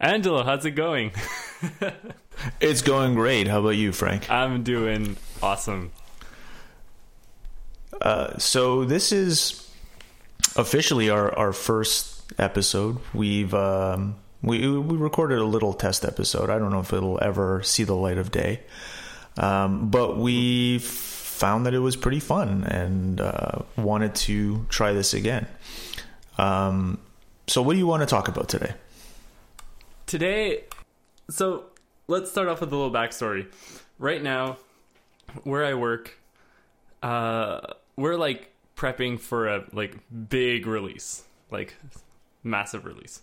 Angelo, 0.00 0.42
how's 0.42 0.64
it 0.64 0.72
going? 0.72 1.12
It's 2.60 2.80
going 2.80 3.14
great. 3.14 3.48
How 3.48 3.60
about 3.60 3.76
you, 3.76 3.92
Frank? 3.92 4.30
I'm 4.30 4.62
doing 4.62 5.18
awesome. 5.42 5.92
Uh, 8.00 8.38
so 8.38 8.84
this 8.84 9.12
is 9.12 9.70
officially 10.56 11.10
our, 11.10 11.36
our 11.38 11.52
first 11.52 12.32
episode. 12.38 12.98
We've 13.12 13.52
um, 13.52 14.16
we 14.42 14.66
we 14.66 14.96
recorded 14.96 15.38
a 15.38 15.44
little 15.44 15.74
test 15.74 16.04
episode. 16.04 16.48
I 16.48 16.58
don't 16.58 16.70
know 16.70 16.80
if 16.80 16.92
it'll 16.94 17.22
ever 17.22 17.62
see 17.62 17.84
the 17.84 17.94
light 17.94 18.16
of 18.16 18.30
day, 18.30 18.60
um, 19.36 19.90
but 19.90 20.16
we 20.16 20.78
found 20.78 21.66
that 21.66 21.74
it 21.74 21.80
was 21.80 21.96
pretty 21.96 22.20
fun 22.20 22.64
and 22.64 23.20
uh, 23.20 23.58
wanted 23.76 24.14
to 24.14 24.64
try 24.70 24.92
this 24.92 25.12
again. 25.12 25.46
Um, 26.38 26.98
so, 27.46 27.60
what 27.60 27.74
do 27.74 27.78
you 27.78 27.86
want 27.86 28.00
to 28.00 28.06
talk 28.06 28.28
about 28.28 28.48
today? 28.48 28.72
Today, 30.10 30.64
so 31.28 31.66
let's 32.08 32.32
start 32.32 32.48
off 32.48 32.60
with 32.60 32.72
a 32.72 32.76
little 32.76 32.90
backstory. 32.90 33.46
Right 33.96 34.20
now, 34.20 34.58
where 35.44 35.64
I 35.64 35.74
work, 35.74 36.18
uh, 37.00 37.60
we're 37.94 38.16
like 38.16 38.50
prepping 38.76 39.20
for 39.20 39.46
a 39.46 39.64
like 39.72 39.98
big 40.28 40.66
release, 40.66 41.22
like 41.52 41.76
massive 42.42 42.86
release. 42.86 43.22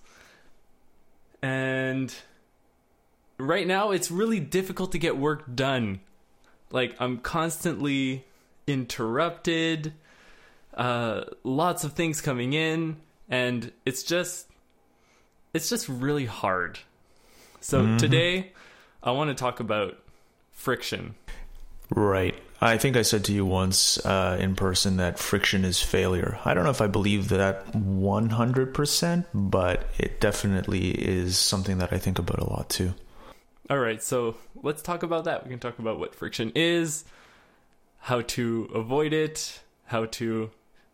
And 1.41 2.15
right 3.37 3.67
now, 3.67 3.91
it's 3.91 4.09
really 4.09 4.39
difficult 4.39 4.93
to 4.93 4.97
get 4.97 5.17
work 5.17 5.43
done. 5.53 5.99
Like 6.71 6.95
I'm 7.01 7.17
constantly 7.17 8.23
interrupted, 8.65 9.91
uh, 10.73 11.25
lots 11.43 11.83
of 11.83 11.91
things 11.91 12.21
coming 12.21 12.53
in, 12.53 12.95
and 13.27 13.73
it's 13.85 14.03
just 14.03 14.47
it's 15.53 15.69
just 15.69 15.87
really 15.89 16.25
hard. 16.25 16.79
So 17.59 17.97
today, 17.97 18.53
I 19.03 19.11
want 19.11 19.29
to 19.29 19.35
talk 19.35 19.59
about 19.59 19.97
friction. 20.51 21.15
Right. 21.89 22.35
I 22.59 22.77
think 22.77 22.97
I 22.97 23.03
said 23.03 23.23
to 23.25 23.33
you 23.33 23.45
once 23.45 24.03
uh, 24.05 24.37
in 24.39 24.55
person 24.55 24.97
that 24.97 25.19
friction 25.19 25.63
is 25.63 25.81
failure. 25.81 26.39
I 26.43 26.53
don't 26.53 26.63
know 26.63 26.71
if 26.71 26.81
I 26.81 26.87
believe 26.87 27.29
that 27.29 27.71
100%, 27.73 29.25
but 29.33 29.87
it 29.97 30.19
definitely 30.19 30.89
is 30.89 31.37
something 31.37 31.77
that 31.77 31.93
I 31.93 31.99
think 31.99 32.17
about 32.17 32.39
a 32.39 32.49
lot 32.49 32.69
too. 32.69 32.93
All 33.69 33.77
right, 33.77 34.01
so 34.01 34.37
let's 34.63 34.81
talk 34.81 35.03
about 35.03 35.25
that. 35.25 35.43
We 35.43 35.51
can 35.51 35.59
talk 35.59 35.77
about 35.77 35.99
what 35.99 36.15
friction 36.15 36.51
is, 36.55 37.05
how 37.99 38.21
to 38.21 38.69
avoid 38.73 39.13
it, 39.13 39.59
how 39.85 40.05
to 40.05 40.49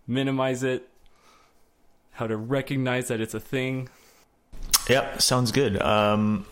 minimize 0.05 0.63
it, 0.63 0.89
how 2.11 2.27
to 2.27 2.35
recognize 2.35 3.07
that 3.07 3.21
it's 3.21 3.33
a 3.33 3.39
thing. 3.39 3.89
Yep, 4.89 5.21
sounds 5.21 5.51
good. 5.51 5.81
Um, 5.81 6.45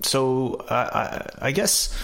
so 0.00 0.64
I, 0.68 0.74
I, 0.74 1.30
I 1.48 1.52
guess 1.52 1.96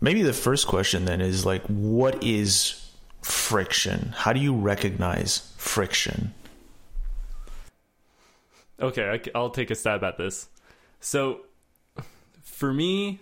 maybe 0.00 0.22
the 0.22 0.32
first 0.32 0.66
question 0.66 1.04
then 1.04 1.20
is 1.20 1.46
like, 1.46 1.62
what 1.66 2.22
is 2.22 2.90
friction? 3.22 4.14
How 4.16 4.32
do 4.32 4.40
you 4.40 4.54
recognize 4.54 5.52
friction? 5.56 6.34
Okay, 8.80 9.20
I, 9.34 9.38
will 9.38 9.50
take 9.50 9.70
a 9.70 9.76
stab 9.76 10.02
at 10.02 10.18
this. 10.18 10.48
So, 10.98 11.42
for 12.42 12.72
me, 12.72 13.20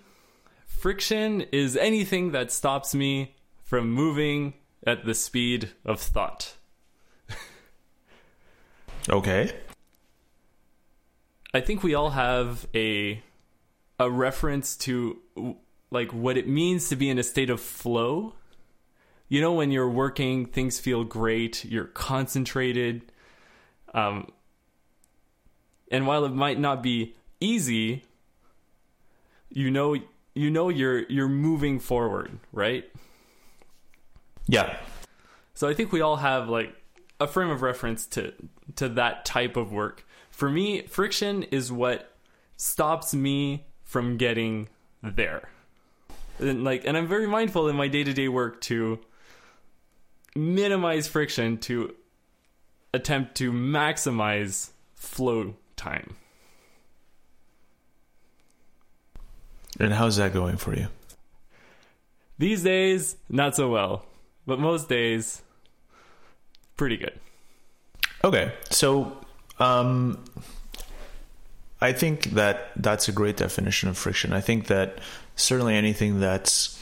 friction 0.66 1.42
is 1.52 1.76
anything 1.76 2.32
that 2.32 2.50
stops 2.50 2.94
me 2.94 3.34
from 3.62 3.90
moving 3.90 4.54
at 4.86 5.04
the 5.04 5.14
speed 5.14 5.70
of 5.84 6.00
thought. 6.00 6.54
Okay. 9.08 9.50
I 11.52 11.60
think 11.60 11.82
we 11.82 11.94
all 11.94 12.10
have 12.10 12.66
a 12.74 13.22
a 13.98 14.10
reference 14.10 14.76
to 14.76 15.18
like 15.90 16.12
what 16.12 16.36
it 16.36 16.48
means 16.48 16.88
to 16.88 16.96
be 16.96 17.10
in 17.10 17.18
a 17.18 17.22
state 17.22 17.50
of 17.50 17.60
flow. 17.60 18.34
You 19.28 19.40
know, 19.40 19.52
when 19.52 19.70
you're 19.70 19.88
working, 19.88 20.46
things 20.46 20.80
feel 20.80 21.04
great. 21.04 21.64
You're 21.64 21.84
concentrated. 21.84 23.12
Um, 23.94 24.32
and 25.90 26.06
while 26.06 26.24
it 26.24 26.32
might 26.32 26.58
not 26.58 26.82
be 26.82 27.14
easy, 27.40 28.04
you 29.50 29.70
know, 29.70 29.96
you 30.34 30.50
know 30.50 30.68
you're 30.68 31.00
you're 31.08 31.28
moving 31.28 31.80
forward, 31.80 32.38
right? 32.52 32.88
Yeah. 34.46 34.76
So 35.54 35.68
I 35.68 35.74
think 35.74 35.92
we 35.92 36.00
all 36.00 36.16
have 36.16 36.48
like 36.48 36.74
a 37.18 37.26
frame 37.26 37.50
of 37.50 37.62
reference 37.62 38.06
to 38.06 38.32
to 38.76 38.88
that 38.90 39.24
type 39.24 39.56
of 39.56 39.72
work. 39.72 40.06
For 40.40 40.48
me, 40.48 40.80
friction 40.86 41.42
is 41.42 41.70
what 41.70 42.14
stops 42.56 43.12
me 43.12 43.66
from 43.84 44.16
getting 44.16 44.70
there. 45.02 45.50
And 46.38 46.64
like 46.64 46.86
and 46.86 46.96
I'm 46.96 47.06
very 47.06 47.26
mindful 47.26 47.68
in 47.68 47.76
my 47.76 47.88
day-to-day 47.88 48.28
work 48.28 48.58
to 48.62 49.00
minimize 50.34 51.06
friction 51.06 51.58
to 51.58 51.94
attempt 52.94 53.34
to 53.34 53.52
maximize 53.52 54.70
flow 54.94 55.56
time. 55.76 56.16
And 59.78 59.92
how's 59.92 60.16
that 60.16 60.32
going 60.32 60.56
for 60.56 60.74
you? 60.74 60.86
These 62.38 62.62
days, 62.62 63.18
not 63.28 63.56
so 63.56 63.68
well, 63.68 64.06
but 64.46 64.58
most 64.58 64.88
days 64.88 65.42
pretty 66.78 66.96
good. 66.96 67.20
Okay. 68.24 68.54
So, 68.70 69.19
um, 69.60 70.22
I 71.80 71.92
think 71.92 72.24
that 72.32 72.70
that's 72.76 73.08
a 73.08 73.12
great 73.12 73.36
definition 73.36 73.88
of 73.88 73.96
friction. 73.96 74.32
I 74.32 74.40
think 74.40 74.66
that 74.66 74.98
certainly 75.36 75.76
anything 75.76 76.20
that's 76.20 76.78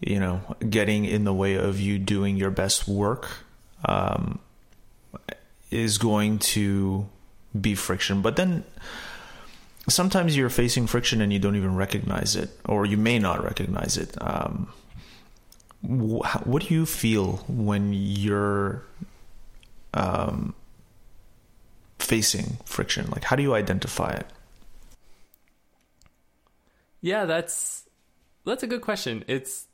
you 0.00 0.18
know 0.18 0.40
getting 0.68 1.04
in 1.04 1.24
the 1.24 1.34
way 1.34 1.54
of 1.54 1.80
you 1.80 1.98
doing 1.98 2.36
your 2.36 2.50
best 2.50 2.88
work 2.88 3.28
um, 3.84 4.38
is 5.70 5.98
going 5.98 6.38
to 6.38 7.08
be 7.58 7.74
friction. 7.74 8.22
But 8.22 8.36
then 8.36 8.64
sometimes 9.88 10.36
you're 10.36 10.50
facing 10.50 10.86
friction 10.86 11.20
and 11.20 11.32
you 11.32 11.38
don't 11.38 11.56
even 11.56 11.74
recognize 11.74 12.36
it, 12.36 12.50
or 12.64 12.86
you 12.86 12.96
may 12.96 13.18
not 13.18 13.42
recognize 13.44 13.96
it. 13.96 14.14
Um, 14.20 14.68
wh- 15.82 16.46
what 16.46 16.62
do 16.62 16.74
you 16.74 16.86
feel 16.86 17.44
when 17.48 17.92
you're 17.92 18.84
um, 19.94 20.54
facing 22.02 22.58
friction? 22.64 23.08
Like, 23.10 23.24
how 23.24 23.36
do 23.36 23.42
you 23.42 23.54
identify 23.54 24.10
it? 24.10 24.26
Yeah, 27.00 27.24
that's 27.24 27.88
that's 28.44 28.62
a 28.62 28.66
good 28.66 28.80
question. 28.80 29.24
It's 29.26 29.66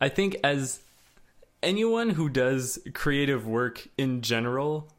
I 0.00 0.08
think 0.08 0.36
as 0.44 0.80
anyone 1.62 2.10
who 2.10 2.28
does 2.28 2.78
creative 2.94 3.46
work 3.46 3.88
in 3.96 4.20
general 4.20 4.92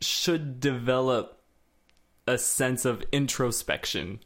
should 0.00 0.60
develop 0.60 1.40
a 2.26 2.36
sense 2.36 2.84
of 2.84 3.02
introspection. 3.12 4.20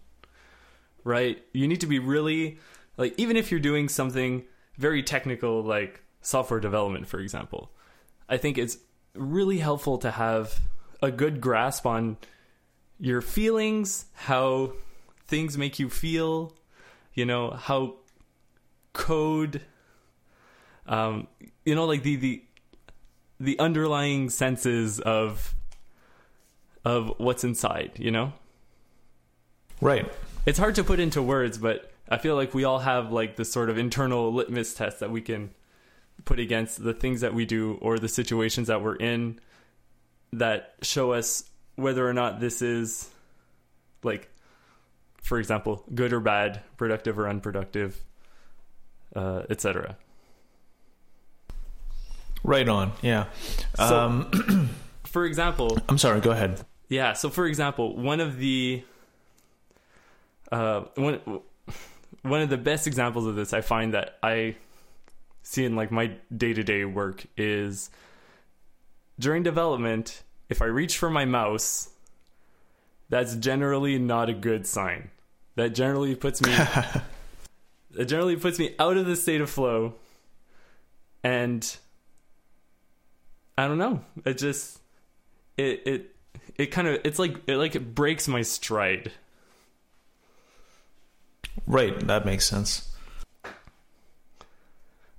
Right? 1.05 1.43
You 1.53 1.69
need 1.69 1.81
to 1.81 1.87
be 1.87 1.99
really 1.99 2.59
like 2.97 3.15
even 3.17 3.37
if 3.37 3.51
you're 3.51 3.61
doing 3.61 3.89
something 3.89 4.45
very 4.77 5.03
technical 5.03 5.63
like 5.63 6.03
software 6.23 6.61
development 6.61 7.07
for 7.07 7.21
example. 7.21 7.71
I 8.31 8.37
think 8.37 8.57
it's 8.57 8.79
really 9.15 9.59
helpful 9.59 9.99
to 9.99 10.11
have 10.13 10.61
a 11.03 11.11
good 11.11 11.41
grasp 11.41 11.85
on 11.85 12.17
your 12.99 13.21
feelings, 13.21 14.07
how 14.15 14.73
things 15.27 15.59
make 15.59 15.79
you 15.79 15.91
feel, 15.91 16.55
you 17.13 17.27
know, 17.27 17.51
how 17.51 17.97
code 18.93 19.63
um 20.87 21.29
you 21.65 21.77
know 21.77 21.85
like 21.85 22.03
the 22.03 22.17
the 22.17 22.43
the 23.39 23.59
underlying 23.61 24.29
senses 24.29 25.01
of 25.01 25.55
of 26.85 27.13
what's 27.19 27.45
inside, 27.45 27.93
you 27.99 28.11
know? 28.11 28.33
Right. 29.81 30.11
It's 30.47 30.59
hard 30.59 30.75
to 30.77 30.85
put 30.85 31.01
into 31.01 31.23
words, 31.23 31.59
but 31.59 31.91
I 32.09 32.19
feel 32.19 32.35
like 32.37 32.55
we 32.55 32.65
all 32.65 32.81
have 32.81 33.13
like 33.13 33.37
this 33.37 33.53
sort 33.53 33.71
of 33.71 33.79
internal 33.79 34.33
litmus 34.33 34.75
test 34.75 35.01
that 35.01 35.11
we 35.11 35.21
can 35.21 35.51
put 36.25 36.39
against 36.39 36.83
the 36.83 36.93
things 36.95 37.21
that 37.23 37.35
we 37.35 37.45
do 37.47 37.79
or 37.81 37.99
the 37.99 38.09
situations 38.09 38.69
that 38.69 38.83
we're 38.83 38.97
in 38.97 39.39
that 40.33 40.75
show 40.83 41.13
us 41.13 41.45
whether 41.77 42.07
or 42.09 42.13
not 42.13 42.41
this 42.41 42.63
is 42.63 43.09
like 44.03 44.29
for 45.23 45.39
example 45.39 45.85
good 45.95 46.13
or 46.13 46.21
bad 46.21 46.61
productive 46.77 47.19
or 47.19 47.29
unproductive 47.29 47.99
uh, 49.17 49.43
etc 49.51 49.97
Right 52.43 52.67
on. 52.69 52.93
Yeah. 53.03 53.27
So- 53.77 53.85
um, 53.99 54.71
for 55.05 55.25
example 55.27 55.77
I'm 55.89 55.99
sorry. 55.99 56.21
Go 56.21 56.31
ahead. 56.31 56.65
Yeah. 56.89 57.13
So, 57.13 57.29
for 57.29 57.47
example, 57.47 57.97
one 57.97 58.21
of 58.21 58.39
the 58.39 58.83
uh, 60.51 60.83
one 60.95 61.21
one 62.23 62.41
of 62.41 62.49
the 62.51 62.57
best 62.57 62.87
examples 62.87 63.27
of 63.27 63.37
this 63.37 63.53
I 63.53 63.61
find 63.61 63.95
that 63.95 64.19
I 64.23 64.57
see 65.51 65.65
in 65.65 65.75
like 65.75 65.91
my 65.91 66.13
day 66.35 66.53
to 66.53 66.63
day 66.63 66.85
work 66.85 67.27
is 67.37 67.91
during 69.19 69.43
development. 69.43 70.23
if 70.49 70.63
I 70.63 70.67
reach 70.67 70.97
for 70.97 71.11
my 71.11 71.25
mouse, 71.25 71.91
that's 73.09 73.35
generally 73.37 73.99
not 73.99 74.29
a 74.29 74.33
good 74.33 74.67
sign. 74.67 75.11
That 75.57 75.71
generally 75.75 76.15
puts 76.15 76.41
me 76.41 76.53
that 77.91 78.05
generally 78.07 78.37
puts 78.37 78.59
me 78.59 78.75
out 78.79 78.97
of 78.97 79.07
the 79.07 79.17
state 79.17 79.41
of 79.41 79.51
flow. 79.51 79.95
And 81.23 81.77
I 83.59 83.67
don't 83.67 83.79
know. 83.79 84.01
It 84.25 84.39
just 84.39 84.79
it 85.57 85.83
it 85.85 86.17
it 86.57 86.67
kind 86.67 86.87
of 86.87 87.01
it's 87.05 87.19
like 87.19 87.37
it 87.49 87.57
like 87.57 87.75
it 87.75 87.95
breaks 87.95 88.29
my 88.29 88.43
stride. 88.43 89.11
Right, 91.67 91.99
that 92.07 92.25
makes 92.25 92.47
sense. 92.47 92.90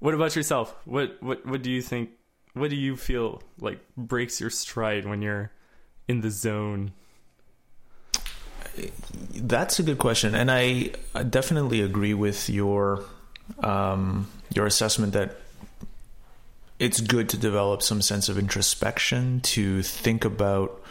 What 0.01 0.15
about 0.15 0.35
yourself? 0.35 0.75
What 0.85 1.21
what 1.21 1.45
what 1.45 1.61
do 1.61 1.69
you 1.69 1.83
think? 1.83 2.09
What 2.55 2.71
do 2.71 2.75
you 2.75 2.97
feel 2.97 3.43
like 3.59 3.79
breaks 3.95 4.41
your 4.41 4.49
stride 4.49 5.05
when 5.05 5.21
you're 5.21 5.51
in 6.07 6.21
the 6.21 6.31
zone? 6.31 6.93
That's 9.35 9.77
a 9.77 9.83
good 9.83 9.99
question, 9.99 10.33
and 10.33 10.49
I 10.49 10.93
definitely 11.29 11.81
agree 11.81 12.15
with 12.15 12.49
your 12.49 13.03
um, 13.59 14.27
your 14.51 14.65
assessment 14.65 15.13
that 15.13 15.37
it's 16.79 16.99
good 16.99 17.29
to 17.29 17.37
develop 17.37 17.83
some 17.83 18.01
sense 18.01 18.27
of 18.27 18.39
introspection 18.39 19.39
to 19.41 19.83
think 19.83 20.25
about 20.25 20.81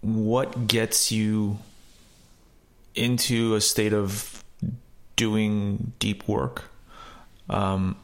what 0.00 0.66
gets 0.66 1.12
you 1.12 1.58
into 2.94 3.54
a 3.54 3.60
state 3.60 3.92
of 3.92 4.42
doing 5.14 5.92
deep 5.98 6.26
work. 6.26 6.70
Um, 7.48 7.96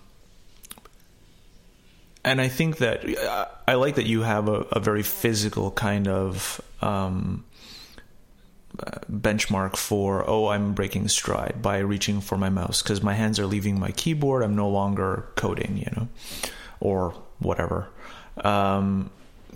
and 2.25 2.41
I 2.41 2.49
think 2.49 2.79
that 2.79 3.05
I 3.67 3.75
like 3.75 3.97
that 3.97 4.07
you 4.07 4.23
have 4.23 4.49
a, 4.49 4.67
a 4.73 4.81
very 4.81 5.03
physical 5.03 5.71
kind 5.73 6.07
of 6.07 6.61
um, 6.81 7.45
benchmark 9.11 9.77
for 9.77 10.29
oh 10.29 10.49
I'm 10.49 10.73
breaking 10.73 11.09
stride 11.09 11.61
by 11.61 11.79
reaching 11.79 12.21
for 12.21 12.39
my 12.39 12.49
mouse 12.49 12.83
because 12.83 13.03
my 13.03 13.15
hands 13.15 13.39
are 13.39 13.47
leaving 13.47 13.79
my 13.79 13.91
keyboard. 13.91 14.43
I'm 14.43 14.57
no 14.57 14.69
longer 14.69 15.27
coding, 15.35 15.77
you 15.77 15.91
know, 15.97 16.09
or 16.81 17.11
whatever. 17.39 17.89
Um, 18.39 19.11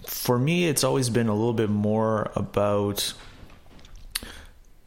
for 0.07 0.39
me, 0.39 0.67
it's 0.67 0.85
always 0.85 1.09
been 1.09 1.29
a 1.29 1.35
little 1.35 1.55
bit 1.55 1.71
more 1.71 2.31
about 2.35 3.15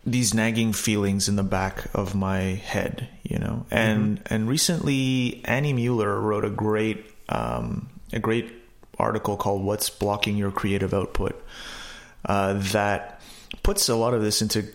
these 0.05 0.33
nagging 0.33 0.73
feelings 0.73 1.27
in 1.27 1.35
the 1.35 1.43
back 1.43 1.85
of 1.93 2.15
my 2.15 2.39
head, 2.39 3.07
you 3.23 3.37
know. 3.37 3.65
And 3.69 4.19
mm-hmm. 4.19 4.33
and 4.33 4.49
recently, 4.49 5.41
Annie 5.45 5.73
Mueller 5.73 6.19
wrote 6.19 6.45
a 6.45 6.49
great 6.49 7.05
um, 7.27 7.89
a 8.13 8.19
great 8.19 8.51
article 8.97 9.37
called 9.37 9.63
"What's 9.63 9.89
Blocking 9.89 10.37
Your 10.37 10.51
Creative 10.51 10.93
Output" 10.93 11.41
uh, 12.25 12.53
that 12.71 13.21
puts 13.63 13.89
a 13.89 13.95
lot 13.95 14.13
of 14.13 14.21
this 14.21 14.41
into 14.41 14.65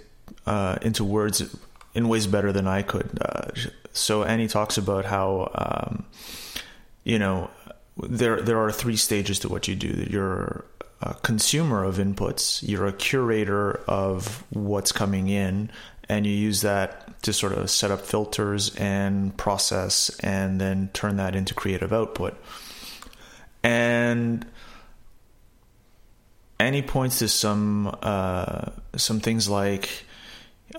uh, 0.46 0.78
into 0.82 1.04
words 1.04 1.56
in 1.94 2.08
ways 2.08 2.26
better 2.26 2.52
than 2.52 2.66
I 2.66 2.82
could. 2.82 3.18
Uh, 3.20 3.50
so 3.92 4.24
Annie 4.24 4.48
talks 4.48 4.76
about 4.76 5.04
how 5.04 5.50
um, 5.54 6.04
you 7.02 7.18
know 7.18 7.50
there 7.96 8.42
there 8.42 8.58
are 8.58 8.72
three 8.72 8.96
stages 8.96 9.38
to 9.40 9.48
what 9.48 9.68
you 9.68 9.74
do. 9.74 9.92
That 9.92 10.10
you're 10.10 10.64
a 11.04 11.12
consumer 11.14 11.84
of 11.84 11.96
inputs, 11.96 12.66
you're 12.66 12.86
a 12.86 12.92
curator 12.92 13.72
of 13.86 14.42
what's 14.50 14.90
coming 14.90 15.28
in, 15.28 15.70
and 16.08 16.26
you 16.26 16.32
use 16.32 16.62
that 16.62 17.22
to 17.22 17.32
sort 17.32 17.52
of 17.52 17.70
set 17.70 17.90
up 17.90 18.00
filters 18.00 18.74
and 18.76 19.36
process 19.36 20.10
and 20.20 20.58
then 20.60 20.88
turn 20.94 21.16
that 21.18 21.36
into 21.36 21.52
creative 21.52 21.92
output. 21.92 22.34
And 23.62 24.46
Annie 26.58 26.82
points 26.82 27.18
to 27.18 27.28
some 27.28 27.94
uh, 28.02 28.70
some 28.96 29.20
things 29.20 29.46
like 29.46 30.06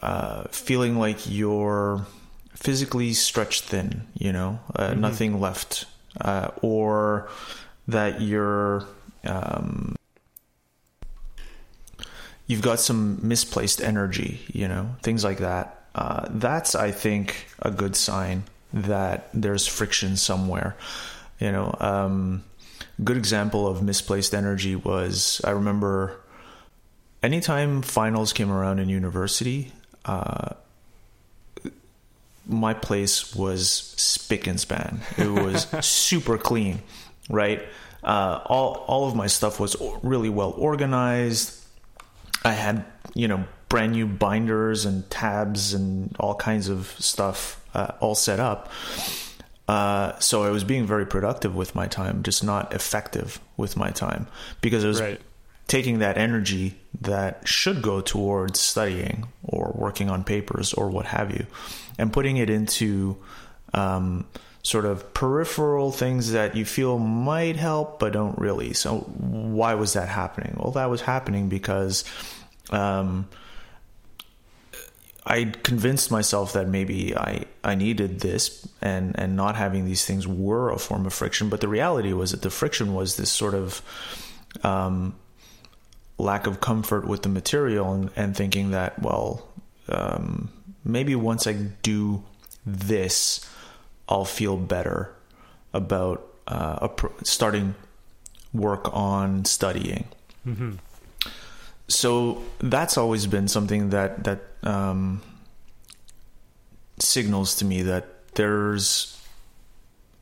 uh, 0.01 0.45
feeling 0.50 0.98
like 0.98 1.30
you're 1.30 2.06
physically 2.56 3.13
stretched 3.13 3.66
thin, 3.66 4.07
you 4.16 4.33
know, 4.33 4.60
uh, 4.75 4.89
mm-hmm. 4.89 5.01
nothing 5.01 5.39
left, 5.39 5.86
uh, 6.19 6.50
or 6.63 7.30
that 7.88 8.21
you're 8.21 8.86
um, 9.25 9.94
you've 12.47 12.62
got 12.62 12.80
some 12.80 13.19
misplaced 13.27 13.81
energy, 13.81 14.42
you 14.53 14.68
know, 14.68 14.95
things 15.01 15.24
like 15.24 15.39
that. 15.39 15.83
Uh, 15.94 16.27
that's, 16.30 16.75
I 16.75 16.92
think, 16.92 17.47
a 17.59 17.71
good 17.71 17.95
sign 17.95 18.44
that 18.74 19.30
there's 19.33 19.65
friction 19.65 20.18
somewhere. 20.18 20.75
You 21.39 21.51
know, 21.51 21.75
um, 21.80 22.44
good 23.03 23.18
example 23.18 23.68
of 23.68 23.81
misplaced 23.81 24.33
energy 24.33 24.75
was 24.75 25.42
I 25.44 25.51
remember 25.51 26.19
anytime 27.24 27.81
finals 27.81 28.33
came 28.33 28.51
around 28.51 28.80
in 28.80 28.89
university, 28.89 29.71
uh, 30.06 30.53
my 32.47 32.74
place 32.74 33.36
was 33.36 33.69
spick 33.69 34.47
and 34.47 34.59
span. 34.59 35.01
It 35.18 35.27
was 35.27 35.68
super 35.86 36.38
clean, 36.38 36.81
right? 37.30 37.63
Uh, 38.03 38.39
all 38.45 38.86
all 38.88 39.07
of 39.07 39.15
my 39.15 39.27
stuff 39.27 39.59
was 39.59 39.75
really 40.03 40.30
well 40.30 40.51
organized. 40.51 41.59
I 42.45 42.53
had, 42.53 42.86
you 43.13 43.27
know, 43.27 43.45
brand 43.69 43.94
new 43.94 44.06
binders 44.06 44.86
and 44.86 45.09
tabs 45.09 45.74
and 45.74 46.15
all 46.19 46.36
kinds 46.36 46.69
of 46.69 46.95
stuff 47.00 47.63
uh, 47.74 47.92
all 48.00 48.15
set 48.15 48.39
up. 48.39 48.71
Uh, 49.68 50.18
so 50.19 50.44
I 50.44 50.51
was 50.51 50.63
being 50.63 50.86
very 50.86 51.06
productive 51.07 51.56
with 51.56 51.74
my 51.74 51.88
time, 51.88 52.21
just 52.21 52.44
not 52.44 52.74
effective 52.74 53.39
with 53.57 53.75
my 53.75 53.89
time 53.89 54.27
because 54.62 54.86
I 54.86 54.88
was 54.88 55.01
right. 55.01 55.19
taking 55.68 56.00
that 56.00 56.18
energy 56.18 56.80
that 57.01 57.47
should 57.47 57.81
go 57.81 58.00
towards 58.00 58.59
studying 58.59 59.27
or 59.44 59.74
working 59.75 60.09
on 60.09 60.24
papers 60.24 60.74
or 60.74 60.89
what 60.89 61.07
have 61.07 61.31
you, 61.31 61.47
and 61.97 62.13
putting 62.13 62.38
it 62.38 62.50
into 62.50 63.18
um, 63.74 64.27
sort 64.66 64.86
of 64.86 65.14
peripheral 65.14 65.92
things 65.92 66.32
that 66.32 66.56
you 66.56 66.66
feel 66.66 66.98
might 66.98 67.56
help 67.56 68.00
but 68.00 68.12
don't 68.12 68.36
really. 68.40 68.74
So 68.74 68.98
why 68.98 69.76
was 69.76 69.94
that 69.94 70.10
happening? 70.10 70.56
Well, 70.58 70.72
that 70.72 70.90
was 70.90 71.02
happening 71.02 71.50
because 71.50 72.04
um, 72.72 73.28
I 75.24 75.44
convinced 75.44 76.10
myself 76.10 76.54
that 76.54 76.68
maybe 76.68 77.16
I, 77.16 77.46
I 77.64 77.76
needed 77.76 78.22
this 78.22 78.68
and, 78.82 79.14
and 79.20 79.36
not 79.36 79.56
having 79.56 79.86
these 79.86 80.04
things 80.04 80.28
were 80.28 80.72
a 80.72 80.80
form 80.80 81.06
of 81.06 81.14
friction. 81.14 81.48
But 81.48 81.62
the 81.62 81.68
reality 81.68 82.12
was 82.14 82.32
that 82.32 82.42
the 82.42 82.50
friction 82.50 82.96
was 82.96 83.18
this 83.18 83.32
sort 83.32 83.54
of 83.54 83.84
um, 84.64 85.14
lack 86.18 86.48
of 86.48 86.60
comfort 86.60 87.08
with 87.08 87.22
the 87.22 87.30
material 87.30 87.94
and, 87.94 88.10
and 88.16 88.36
thinking 88.36 88.72
that, 88.72 89.00
well, 89.00 89.48
um, 89.90 90.50
maybe 90.84 91.14
once 91.14 91.45
I 91.45 91.54
do 91.54 92.24
this, 92.66 93.48
I'll 94.07 94.26
feel 94.26 94.57
better 94.57 95.14
about 95.74 96.26
uh, 96.47 96.88
starting 97.24 97.76
work 98.54 98.90
on 98.94 99.45
studying. 99.45 100.06
Mm-hmm 100.45 100.76
so 101.88 102.42
that's 102.59 102.97
always 102.97 103.28
been 103.28 103.47
something 103.47 103.90
that 103.90 104.24
that 104.24 104.42
um, 104.64 105.21
signals 107.00 107.56
to 107.56 107.66
me 107.66 107.83
that 107.83 108.33
there's 108.33 109.12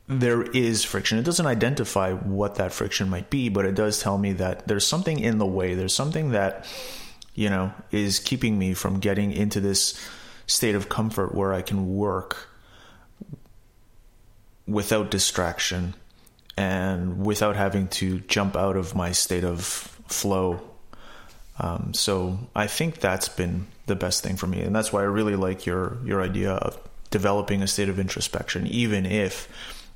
there 0.06 0.42
is 0.42 0.84
friction. 0.84 1.18
It 1.18 1.24
doesn't 1.24 1.46
identify 1.46 2.12
what 2.12 2.56
that 2.56 2.72
friction 2.72 3.08
might 3.08 3.30
be, 3.30 3.48
but 3.48 3.64
it 3.64 3.74
does 3.74 4.02
tell 4.02 4.18
me 4.18 4.34
that 4.34 4.68
there's 4.68 4.86
something 4.86 5.18
in 5.18 5.38
the 5.38 5.46
way. 5.46 5.74
There's 5.74 5.94
something 5.94 6.32
that 6.32 6.66
you 7.34 7.48
know 7.48 7.72
is 7.90 8.18
keeping 8.18 8.58
me 8.58 8.74
from 8.74 9.00
getting 9.00 9.32
into 9.32 9.60
this 9.60 9.98
state 10.46 10.74
of 10.74 10.90
comfort 10.90 11.34
where 11.34 11.54
I 11.54 11.62
can 11.62 11.96
work 11.96 12.50
without 14.66 15.10
distraction 15.10 15.94
and 16.56 17.24
without 17.24 17.56
having 17.56 17.88
to 17.88 18.20
jump 18.20 18.56
out 18.56 18.76
of 18.76 18.94
my 18.94 19.12
state 19.12 19.44
of 19.44 19.62
flow 19.64 20.60
um, 21.58 21.94
so 21.94 22.38
I 22.54 22.66
think 22.66 22.98
that's 22.98 23.28
been 23.28 23.66
the 23.86 23.94
best 23.94 24.22
thing 24.22 24.36
for 24.36 24.46
me, 24.46 24.60
and 24.62 24.74
that's 24.74 24.92
why 24.92 25.02
I 25.02 25.04
really 25.04 25.36
like 25.36 25.66
your 25.66 25.98
your 26.04 26.20
idea 26.20 26.52
of 26.52 26.78
developing 27.10 27.62
a 27.62 27.66
state 27.66 27.88
of 27.88 27.98
introspection, 27.98 28.66
even 28.66 29.06
if 29.06 29.48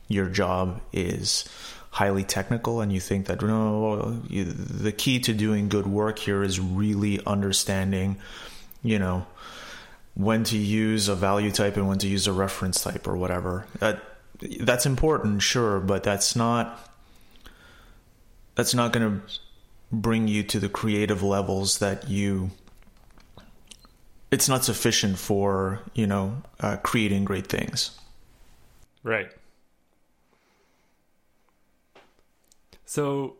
your 0.07 0.27
job 0.27 0.81
is 0.93 1.49
highly 1.91 2.23
technical 2.23 2.81
and 2.81 2.93
you 2.93 3.01
think 3.01 3.27
that 3.27 3.43
no, 3.43 4.23
you, 4.29 4.45
the 4.45 4.93
key 4.93 5.19
to 5.19 5.33
doing 5.33 5.69
good 5.69 5.87
work 5.87 6.19
here 6.19 6.45
is 6.45 6.61
really 6.61 7.19
understanding, 7.27 8.17
you 8.85 8.99
know, 8.99 9.27
when 10.15 10.45
to 10.45 10.57
use 10.57 11.09
a 11.09 11.17
value 11.17 11.51
type 11.51 11.77
and 11.77 11.89
when 11.89 11.99
to 11.99 12.07
use 12.07 12.29
a 12.29 12.33
reference 12.33 12.83
type 12.83 13.09
or 13.09 13.17
whatever. 13.17 13.67
That 13.81 14.01
that's 14.61 14.87
important, 14.87 15.43
sure, 15.43 15.81
but 15.81 16.03
that's 16.03 16.37
not 16.37 16.79
that's 18.55 18.75
not 18.75 18.93
going 18.93 19.21
to 19.21 19.33
bring 19.91 20.29
you 20.29 20.43
to 20.43 20.59
the 20.59 20.69
creative 20.69 21.23
levels 21.23 21.79
that 21.79 22.09
you 22.09 22.51
it's 24.31 24.49
not 24.49 24.65
sufficient 24.65 25.19
for 25.19 25.81
you 25.95 26.07
know 26.07 26.43
uh, 26.61 26.77
creating 26.77 27.25
great 27.25 27.47
things. 27.47 27.99
Right. 29.03 29.31
So 32.85 33.37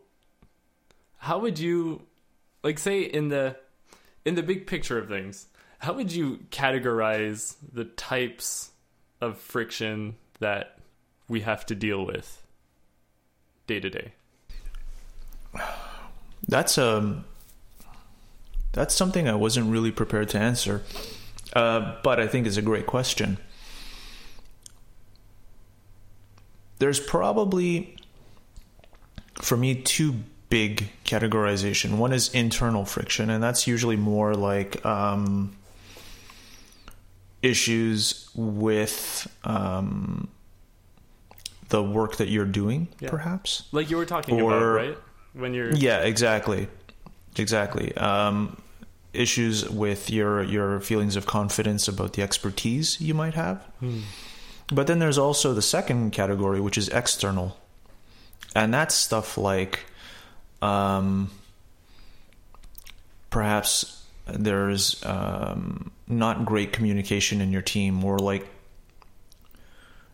how 1.17 1.39
would 1.39 1.59
you 1.59 2.03
like 2.63 2.79
say 2.79 3.01
in 3.01 3.29
the 3.29 3.55
in 4.25 4.35
the 4.35 4.43
big 4.43 4.67
picture 4.67 4.97
of 4.97 5.07
things 5.07 5.47
how 5.79 5.93
would 5.93 6.11
you 6.11 6.39
categorize 6.51 7.55
the 7.73 7.85
types 7.85 8.71
of 9.21 9.37
friction 9.37 10.15
that 10.39 10.78
we 11.29 11.41
have 11.41 11.65
to 11.65 11.75
deal 11.75 12.05
with 12.05 12.41
day 13.67 13.79
to 13.79 13.89
day 13.89 14.11
That's 16.47 16.77
um 16.77 17.25
that's 18.71 18.93
something 18.95 19.27
I 19.27 19.35
wasn't 19.35 19.71
really 19.71 19.91
prepared 19.91 20.29
to 20.29 20.39
answer. 20.39 20.83
Uh, 21.53 21.95
but 22.03 22.19
I 22.19 22.27
think 22.27 22.45
it's 22.45 22.57
a 22.57 22.61
great 22.61 22.85
question. 22.85 23.39
There's 26.77 26.99
probably 26.99 27.97
for 29.41 29.57
me 29.57 29.75
two 29.75 30.15
big 30.49 30.89
categorization. 31.03 31.97
One 31.97 32.13
is 32.13 32.33
internal 32.33 32.85
friction, 32.85 33.29
and 33.29 33.43
that's 33.43 33.67
usually 33.67 33.95
more 33.95 34.35
like 34.35 34.85
um, 34.85 35.55
issues 37.41 38.29
with 38.35 39.27
um, 39.43 40.29
the 41.69 41.81
work 41.83 42.17
that 42.17 42.27
you're 42.29 42.45
doing, 42.45 42.87
Yeah. 42.99 43.09
perhaps. 43.09 43.63
like 43.71 43.89
you 43.89 43.97
were 43.97 44.05
talking 44.05 44.41
Or- 44.41 44.51
about 44.51 44.87
right 44.87 44.97
when 45.33 45.53
you're 45.53 45.71
Yeah, 45.75 45.99
exactly, 45.99 46.67
exactly. 47.37 47.95
Um, 47.95 48.57
issues 49.13 49.67
with 49.69 50.09
your 50.09 50.43
your 50.43 50.79
feelings 50.81 51.15
of 51.15 51.25
confidence 51.25 51.87
about 51.87 52.13
the 52.13 52.21
expertise 52.21 52.99
you 53.01 53.13
might 53.13 53.33
have. 53.33 53.57
Hmm. 53.79 53.99
But 54.71 54.85
then 54.87 54.99
there's 54.99 55.17
also 55.17 55.53
the 55.53 55.63
second 55.63 56.11
category, 56.11 56.59
which 56.61 56.77
is 56.77 56.89
external, 56.89 57.57
and 58.55 58.71
that's 58.73 58.93
stuff 58.93 59.35
like, 59.37 59.85
um, 60.61 61.31
perhaps 63.29 64.03
there's 64.27 65.03
um, 65.05 65.91
not 66.07 66.45
great 66.45 66.71
communication 66.71 67.41
in 67.41 67.51
your 67.51 67.61
team, 67.63 68.03
or 68.03 68.19
like 68.19 68.47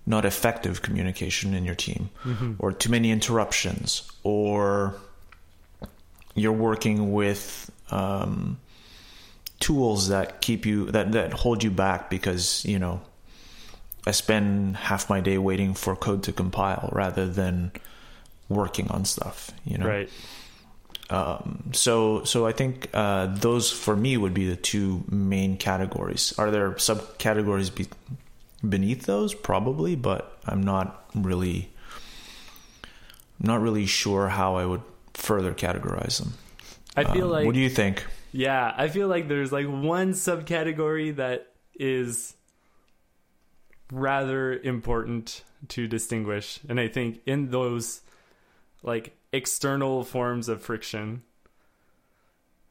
not 0.05 0.25
effective 0.25 0.81
communication 0.81 1.53
in 1.53 1.65
your 1.65 1.75
team, 1.75 2.09
or 2.59 2.71
too 2.71 2.89
many 2.89 3.11
interruptions, 3.11 4.09
or 4.23 4.95
you're 6.35 6.51
working 6.51 7.11
with 7.13 7.71
um, 7.91 8.57
tools 9.59 10.09
that 10.09 10.41
keep 10.41 10.65
you 10.65 10.91
that 10.91 11.11
that 11.13 11.33
hold 11.33 11.63
you 11.63 11.71
back 11.71 12.09
because 12.09 12.63
you 12.65 12.77
know 12.77 13.01
I 14.05 14.11
spend 14.11 14.77
half 14.77 15.09
my 15.09 15.21
day 15.21 15.37
waiting 15.37 15.73
for 15.73 15.95
code 15.95 16.23
to 16.23 16.31
compile 16.33 16.89
rather 16.91 17.27
than 17.27 17.71
working 18.49 18.89
on 18.91 19.05
stuff. 19.05 19.49
You 19.65 19.77
know, 19.79 19.87
right 19.87 20.09
um, 21.09 21.69
so 21.73 22.23
so 22.23 22.47
I 22.47 22.51
think 22.51 22.89
uh, 22.93 23.27
those 23.27 23.71
for 23.71 23.95
me 23.95 24.17
would 24.17 24.33
be 24.33 24.47
the 24.49 24.55
two 24.55 25.03
main 25.09 25.57
categories. 25.57 26.33
Are 26.37 26.49
there 26.49 26.71
subcategories 26.71 27.73
be- 27.73 27.87
beneath 28.69 29.05
those? 29.05 29.33
Probably, 29.33 29.95
but 29.95 30.37
I'm 30.45 30.61
not 30.63 31.05
really 31.13 31.71
not 33.39 33.61
really 33.61 33.85
sure 33.85 34.29
how 34.29 34.55
I 34.55 34.65
would 34.65 34.81
further 35.13 35.53
categorize 35.53 36.19
them. 36.19 36.33
i 36.95 37.03
feel 37.03 37.25
Um, 37.25 37.31
like 37.31 37.45
what 37.45 37.53
do 37.53 37.59
you 37.59 37.69
think? 37.69 38.05
Yeah, 38.31 38.73
I 38.77 38.87
feel 38.87 39.07
like 39.07 39.27
there's 39.27 39.51
like 39.51 39.65
one 39.67 40.11
subcategory 40.13 41.15
that 41.17 41.51
is 41.77 42.35
rather 43.91 44.53
important 44.53 45.43
to 45.69 45.87
distinguish. 45.87 46.59
And 46.67 46.79
I 46.79 46.87
think 46.87 47.21
in 47.25 47.49
those 47.49 48.01
like 48.83 49.15
external 49.31 50.03
forms 50.03 50.47
of 50.49 50.61
friction, 50.61 51.23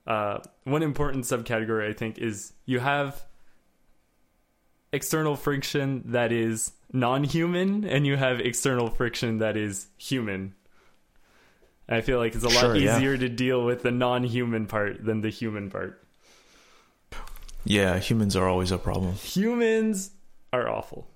uh, 0.07 0.39
one 0.65 0.83
important 0.83 1.25
subcategory 1.25 1.89
I 1.89 1.93
think 1.93 2.19
is 2.19 2.53
you 2.67 2.81
have 2.81 3.23
external 4.95 5.37
friction 5.37 6.03
that 6.13 6.33
is 6.33 6.73
non 6.93 7.25
human 7.25 7.85
and 7.85 8.07
you 8.07 8.17
have 8.17 8.41
external 8.41 8.89
friction 8.89 9.39
that 9.39 9.57
is 9.57 9.87
human. 9.99 10.55
I 11.89 12.01
feel 12.01 12.19
like 12.19 12.35
it's 12.35 12.45
a 12.45 12.49
lot 12.49 12.61
Sure, 12.61 12.77
yeah. 12.77 12.97
easier 12.97 13.19
to 13.19 13.29
deal 13.29 13.65
with 13.65 13.83
the 13.83 13.91
non 13.91 14.25
human 14.25 14.67
part 14.67 15.05
than 15.05 15.21
the 15.21 15.29
human 15.31 15.71
part. 15.71 16.01
Yeah, 17.67 17.99
humans 17.99 18.37
are 18.37 18.49
always 18.49 18.71
a 18.73 18.79
problem, 18.79 19.15
Humans 19.15 20.11
are 20.53 20.69
awful. 20.69 21.07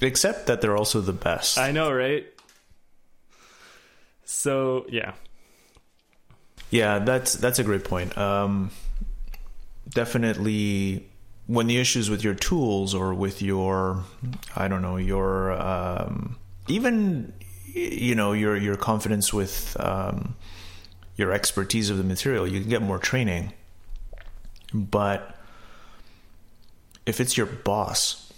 except 0.00 0.46
that 0.46 0.60
they're 0.60 0.76
also 0.76 1.00
the 1.00 1.12
best. 1.14 1.56
I 1.58 1.72
know, 1.72 1.90
right? 1.92 2.26
So, 4.24 4.86
yeah. 4.88 5.12
Yeah, 6.70 6.98
that's 7.00 7.34
that's 7.34 7.58
a 7.58 7.64
great 7.64 7.84
point. 7.84 8.16
Um, 8.18 8.70
definitely, 9.88 11.06
when 11.46 11.66
the 11.66 11.78
issues 11.78 12.08
with 12.08 12.24
your 12.24 12.34
tools 12.34 12.94
or 12.94 13.12
with 13.12 13.42
your, 13.42 14.04
I 14.56 14.68
don't 14.68 14.82
know, 14.82 14.96
your 14.96 15.52
um, 15.52 16.36
even 16.68 17.32
you 17.66 18.14
know 18.14 18.32
your 18.32 18.56
your 18.56 18.76
confidence 18.76 19.32
with 19.32 19.76
um, 19.78 20.36
your 21.16 21.32
expertise 21.32 21.90
of 21.90 21.98
the 21.98 22.04
material, 22.04 22.46
you 22.46 22.60
can 22.60 22.70
get 22.70 22.82
more 22.82 22.98
training. 22.98 23.52
But 24.72 25.36
if 27.06 27.20
it's 27.20 27.36
your 27.36 27.46
boss 27.46 28.32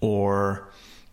or 0.00 0.68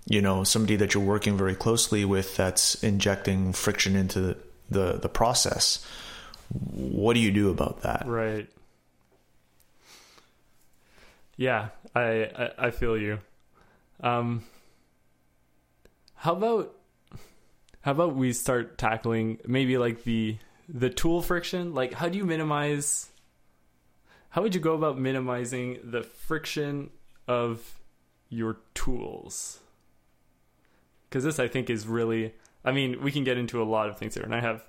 you 0.06 0.22
know 0.22 0.44
somebody 0.44 0.76
that 0.76 0.94
you're 0.94 1.04
working 1.04 1.38
very 1.38 1.56
closely 1.56 2.06
with 2.06 2.36
that's 2.36 2.84
injecting 2.84 3.54
friction 3.54 3.96
into 3.96 4.20
the 4.20 4.38
the, 4.72 4.94
the 5.02 5.10
process 5.10 5.84
what 6.50 7.14
do 7.16 7.20
you 7.20 7.32
do 7.32 7.50
about 7.50 7.82
that 7.82 8.04
Right. 8.06 8.48
Yeah, 11.40 11.70
I, 11.96 12.04
I 12.36 12.68
I 12.68 12.72
feel 12.72 12.98
you. 12.98 13.20
Um 14.04 14.44
how 16.16 16.34
about 16.34 16.76
how 17.80 17.92
about 17.92 18.14
we 18.14 18.34
start 18.34 18.78
tackling 18.78 19.40
maybe 19.48 19.78
like 19.78 20.04
the 20.04 20.38
the 20.68 20.90
tool 20.90 21.22
friction? 21.22 21.74
Like 21.74 21.94
how 21.94 22.10
do 22.10 22.18
you 22.18 22.26
minimize 22.26 23.10
how 24.32 24.42
would 24.42 24.54
you 24.54 24.60
go 24.60 24.74
about 24.74 25.00
minimizing 25.00 25.80
the 25.82 26.04
friction 26.04 26.90
of 27.26 27.80
your 28.28 28.58
tools? 28.74 29.60
Cuz 31.10 31.24
this 31.24 31.40
I 31.40 31.48
think 31.48 31.70
is 31.70 31.88
really 31.88 32.34
I 32.66 32.74
mean, 32.74 33.02
we 33.02 33.14
can 33.14 33.24
get 33.24 33.38
into 33.38 33.62
a 33.62 33.68
lot 33.78 33.88
of 33.88 33.98
things 33.98 34.14
here 34.16 34.26
and 34.26 34.36
I 34.36 34.42
have 34.42 34.66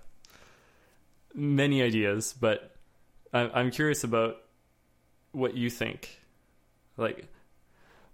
many 1.34 1.82
ideas, 1.82 2.32
but 2.32 2.76
I'm 3.32 3.72
curious 3.72 4.04
about 4.04 4.36
what 5.32 5.56
you 5.56 5.68
think. 5.68 6.19
Like, 7.00 7.26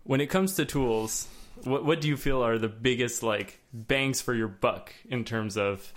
when 0.05 0.21
it 0.21 0.28
comes 0.28 0.55
to 0.55 0.64
tools, 0.64 1.28
what 1.64 1.85
what 1.85 2.00
do 2.00 2.09
you 2.09 2.16
feel 2.16 2.43
are 2.43 2.59
the 2.59 2.69
biggest 2.69 3.23
like 3.23 3.61
bangs 3.73 4.21
for 4.23 4.33
your 4.33 4.49
buck 4.49 4.95
in 5.11 5.25
terms 5.25 5.59
of 5.59 5.93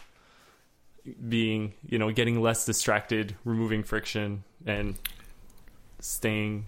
being, 1.27 1.73
you 1.87 1.99
know, 1.99 2.11
getting 2.11 2.41
less 2.41 2.65
distracted, 2.65 3.35
removing 3.45 3.83
friction, 3.83 4.43
and 4.65 4.95
staying 5.99 6.65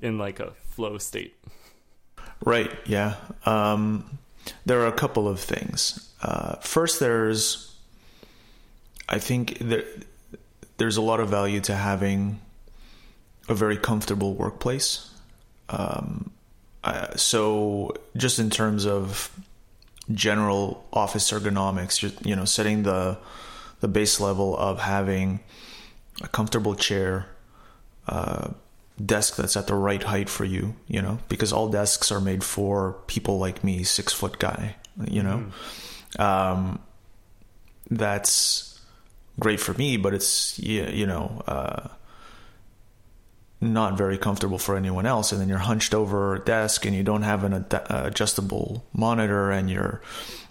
in 0.00 0.18
like 0.18 0.38
a 0.38 0.52
flow 0.68 0.98
state? 0.98 1.34
right 2.44 2.70
yeah. 2.86 3.16
Um, 3.46 4.18
there 4.66 4.80
are 4.82 4.86
a 4.86 4.92
couple 4.92 5.26
of 5.26 5.40
things. 5.40 6.12
Uh, 6.22 6.56
first 6.56 7.00
there's 7.00 7.64
i 9.08 9.18
think 9.18 9.58
there, 9.60 9.84
there's 10.76 10.96
a 10.96 11.02
lot 11.02 11.20
of 11.20 11.28
value 11.28 11.60
to 11.60 11.74
having 11.74 12.40
a 13.48 13.54
very 13.54 13.76
comfortable 13.76 14.34
workplace 14.34 15.07
um, 15.70 16.30
uh, 16.84 17.14
so 17.16 17.94
just 18.16 18.38
in 18.38 18.50
terms 18.50 18.86
of 18.86 19.30
general 20.12 20.84
office 20.92 21.30
ergonomics 21.30 21.98
just 21.98 22.24
you 22.24 22.34
know 22.34 22.44
setting 22.44 22.82
the 22.82 23.18
the 23.80 23.88
base 23.88 24.20
level 24.20 24.56
of 24.56 24.80
having 24.80 25.40
a 26.22 26.28
comfortable 26.28 26.74
chair 26.74 27.26
uh, 28.08 28.48
desk 29.04 29.36
that's 29.36 29.56
at 29.56 29.66
the 29.66 29.74
right 29.74 30.02
height 30.02 30.28
for 30.28 30.44
you 30.44 30.74
you 30.86 31.02
know 31.02 31.18
because 31.28 31.52
all 31.52 31.68
desks 31.68 32.10
are 32.10 32.20
made 32.20 32.42
for 32.42 32.96
people 33.06 33.38
like 33.38 33.62
me 33.62 33.82
six 33.82 34.12
foot 34.12 34.38
guy 34.38 34.74
you 35.06 35.22
know? 35.22 35.44
Um, 36.18 36.80
that's 37.90 38.80
great 39.38 39.60
for 39.60 39.74
me 39.74 39.96
but 39.96 40.14
it's 40.14 40.58
you, 40.58 40.84
you 40.86 41.06
know 41.06 41.42
uh, 41.46 41.88
not 43.60 43.98
very 43.98 44.16
comfortable 44.16 44.58
for 44.58 44.76
anyone 44.76 45.06
else 45.06 45.32
and 45.32 45.40
then 45.40 45.48
you're 45.48 45.58
hunched 45.58 45.94
over 45.94 46.36
a 46.36 46.38
desk 46.38 46.84
and 46.86 46.94
you 46.94 47.02
don't 47.02 47.22
have 47.22 47.42
an 47.42 47.52
ad- 47.54 47.74
uh, 47.74 48.02
adjustable 48.04 48.84
monitor 48.92 49.50
and 49.50 49.68
you're 49.68 50.00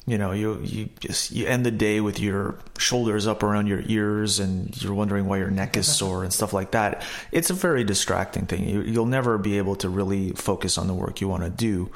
you 0.06 0.18
know 0.18 0.32
you 0.32 0.60
you 0.64 0.90
just 1.00 1.32
you 1.32 1.46
end 1.48 1.66
the 1.66 1.72
day 1.72 2.02
with 2.02 2.20
your 2.20 2.58
shoulders 2.78 3.26
up 3.26 3.44
around 3.44 3.68
your 3.68 3.82
ears 3.86 4.40
and 4.40 4.82
you're 4.82 4.94
wondering 4.94 5.26
why 5.26 5.38
your 5.38 5.50
neck 5.50 5.78
is 5.78 5.88
sore 5.88 6.24
and 6.24 6.34
stuff 6.34 6.52
like 6.52 6.72
that 6.72 7.06
it's 7.32 7.50
a 7.50 7.54
very 7.54 7.84
distracting 7.84 8.46
thing 8.46 8.68
you, 8.68 8.82
you'll 8.82 9.06
never 9.06 9.38
be 9.38 9.58
able 9.58 9.76
to 9.76 9.88
really 9.88 10.32
focus 10.32 10.78
on 10.78 10.88
the 10.88 10.94
work 10.94 11.22
you 11.22 11.28
want 11.30 11.44
to 11.44 11.50
do 11.50 11.90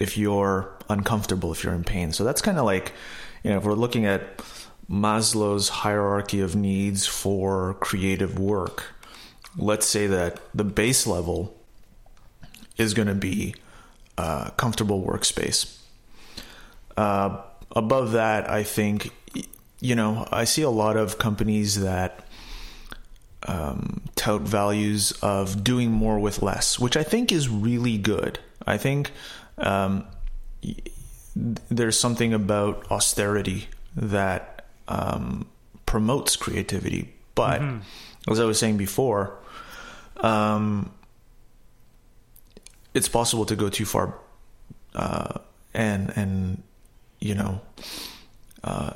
if 0.00 0.18
you're 0.18 0.72
uncomfortable 0.88 1.52
if 1.52 1.62
you're 1.62 1.74
in 1.74 1.84
pain 1.84 2.12
so 2.12 2.24
that's 2.24 2.42
kind 2.42 2.58
of 2.58 2.64
like 2.64 2.92
you 3.44 3.50
know 3.50 3.58
if 3.58 3.64
we're 3.64 3.74
looking 3.74 4.06
at 4.06 4.42
Maslow's 4.90 5.68
hierarchy 5.68 6.40
of 6.40 6.56
needs 6.56 7.06
for 7.06 7.74
creative 7.74 8.38
work. 8.38 8.84
Let's 9.58 9.86
say 9.86 10.06
that 10.06 10.40
the 10.54 10.64
base 10.64 11.06
level 11.06 11.54
is 12.76 12.94
going 12.94 13.08
to 13.08 13.14
be 13.14 13.54
a 14.16 14.52
comfortable 14.56 15.02
workspace. 15.02 15.76
Uh, 16.96 17.40
above 17.74 18.12
that, 18.12 18.48
I 18.48 18.62
think, 18.62 19.10
you 19.80 19.94
know, 19.94 20.26
I 20.32 20.44
see 20.44 20.62
a 20.62 20.70
lot 20.70 20.96
of 20.96 21.18
companies 21.18 21.80
that 21.80 22.24
um, 23.46 24.02
tout 24.14 24.42
values 24.42 25.12
of 25.22 25.62
doing 25.62 25.90
more 25.90 26.18
with 26.18 26.42
less, 26.42 26.78
which 26.78 26.96
I 26.96 27.02
think 27.02 27.32
is 27.32 27.48
really 27.48 27.98
good. 27.98 28.38
I 28.66 28.76
think 28.78 29.12
um, 29.58 30.06
there's 31.34 31.98
something 31.98 32.34
about 32.34 32.90
austerity 32.90 33.68
that 33.96 34.66
um, 34.88 35.46
promotes 35.86 36.36
creativity. 36.36 37.14
But 37.34 37.60
mm-hmm. 37.60 38.30
as 38.30 38.40
I 38.40 38.44
was 38.44 38.58
saying 38.58 38.76
before, 38.76 39.38
um, 40.20 40.90
it's 42.94 43.08
possible 43.08 43.44
to 43.46 43.56
go 43.56 43.68
too 43.68 43.84
far, 43.84 44.14
uh, 44.94 45.38
and 45.74 46.12
and 46.16 46.62
you 47.20 47.34
know, 47.34 47.60
uh, 48.64 48.92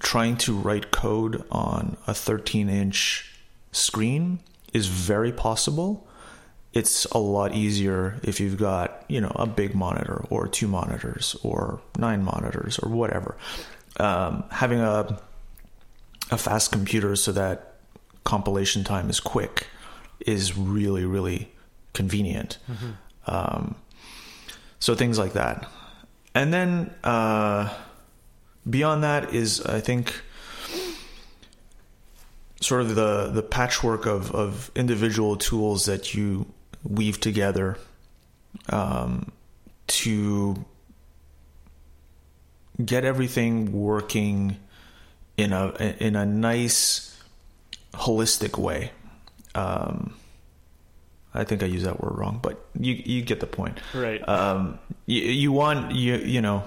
trying 0.00 0.36
to 0.36 0.56
write 0.56 0.90
code 0.90 1.44
on 1.50 1.96
a 2.06 2.14
13 2.14 2.68
inch 2.68 3.32
screen 3.72 4.40
is 4.72 4.86
very 4.88 5.32
possible. 5.32 6.06
It's 6.72 7.06
a 7.06 7.18
lot 7.18 7.54
easier 7.54 8.20
if 8.22 8.38
you've 8.38 8.58
got, 8.58 9.04
you 9.08 9.20
know, 9.20 9.32
a 9.36 9.46
big 9.46 9.74
monitor 9.74 10.24
or 10.28 10.46
two 10.46 10.68
monitors 10.68 11.36
or 11.42 11.80
nine 11.96 12.22
monitors 12.22 12.78
or 12.78 12.90
whatever. 12.90 13.36
Um, 13.98 14.44
having 14.50 14.80
a 14.80 15.18
a 16.30 16.36
fast 16.36 16.72
computer 16.72 17.14
so 17.14 17.30
that 17.32 17.76
compilation 18.24 18.82
time 18.82 19.08
is 19.08 19.20
quick 19.20 19.68
is 20.26 20.56
really 20.56 21.04
really 21.04 21.50
convenient. 21.92 22.58
Mm-hmm. 22.70 22.90
Um, 23.26 23.74
so 24.78 24.94
things 24.94 25.18
like 25.18 25.32
that, 25.32 25.68
and 26.34 26.52
then 26.52 26.94
uh, 27.02 27.72
beyond 28.68 29.02
that 29.04 29.34
is 29.34 29.60
I 29.62 29.80
think 29.80 30.22
sort 32.60 32.82
of 32.82 32.94
the 32.94 33.28
the 33.28 33.42
patchwork 33.42 34.06
of 34.06 34.32
of 34.32 34.70
individual 34.74 35.36
tools 35.36 35.86
that 35.86 36.14
you 36.14 36.46
weave 36.84 37.20
together 37.20 37.78
um, 38.68 39.32
to 39.86 40.64
get 42.84 43.04
everything 43.04 43.72
working 43.72 44.56
in 45.36 45.52
a 45.52 45.72
in 46.00 46.16
a 46.16 46.26
nice 46.26 47.18
holistic 47.94 48.58
way. 48.58 48.90
Um, 49.56 50.14
I 51.34 51.44
think 51.44 51.62
I 51.62 51.66
use 51.66 51.82
that 51.82 52.00
word 52.02 52.18
wrong, 52.18 52.38
but 52.42 52.64
you 52.78 52.94
you 52.94 53.22
get 53.22 53.40
the 53.40 53.46
point. 53.46 53.78
Right. 53.94 54.26
Um, 54.26 54.78
you, 55.06 55.22
you 55.22 55.52
want 55.52 55.94
you 55.94 56.16
you 56.16 56.40
know, 56.40 56.64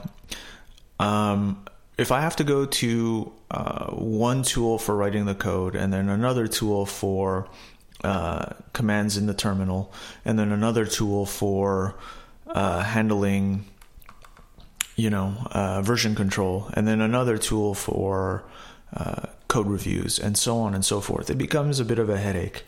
um, 0.99 1.65
if 1.97 2.11
I 2.11 2.21
have 2.21 2.35
to 2.37 2.43
go 2.43 2.65
to 2.65 3.31
uh, 3.51 3.87
one 3.91 4.43
tool 4.43 4.77
for 4.77 4.95
writing 4.95 5.25
the 5.25 5.35
code 5.35 5.75
and 5.75 5.91
then 5.91 6.07
another 6.09 6.47
tool 6.47 6.85
for 6.85 7.47
uh, 8.03 8.53
commands 8.73 9.17
in 9.17 9.25
the 9.25 9.33
terminal 9.33 9.91
and 10.23 10.37
then 10.37 10.51
another 10.51 10.85
tool 10.85 11.25
for 11.25 11.95
uh, 12.47 12.81
handling 12.81 13.65
you 14.95 15.09
know 15.09 15.35
uh, 15.51 15.81
version 15.81 16.15
control 16.15 16.69
and 16.73 16.87
then 16.87 17.01
another 17.01 17.37
tool 17.37 17.73
for 17.73 18.43
uh, 18.95 19.23
code 19.49 19.67
reviews 19.67 20.17
and 20.17 20.37
so 20.37 20.59
on 20.59 20.73
and 20.73 20.85
so 20.85 21.01
forth 21.01 21.29
it 21.29 21.37
becomes 21.37 21.81
a 21.81 21.85
bit 21.85 21.99
of 21.99 22.09
a 22.09 22.17
headache 22.17 22.63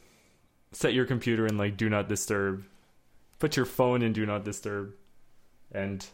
set 0.72 0.92
your 0.92 1.04
computer 1.04 1.46
in 1.46 1.56
like 1.56 1.76
do 1.76 1.88
not 1.88 2.08
disturb 2.08 2.64
put 3.38 3.56
your 3.56 3.66
phone 3.66 4.02
in 4.02 4.12
do 4.12 4.26
not 4.26 4.42
disturb 4.42 4.94
and 5.70 6.06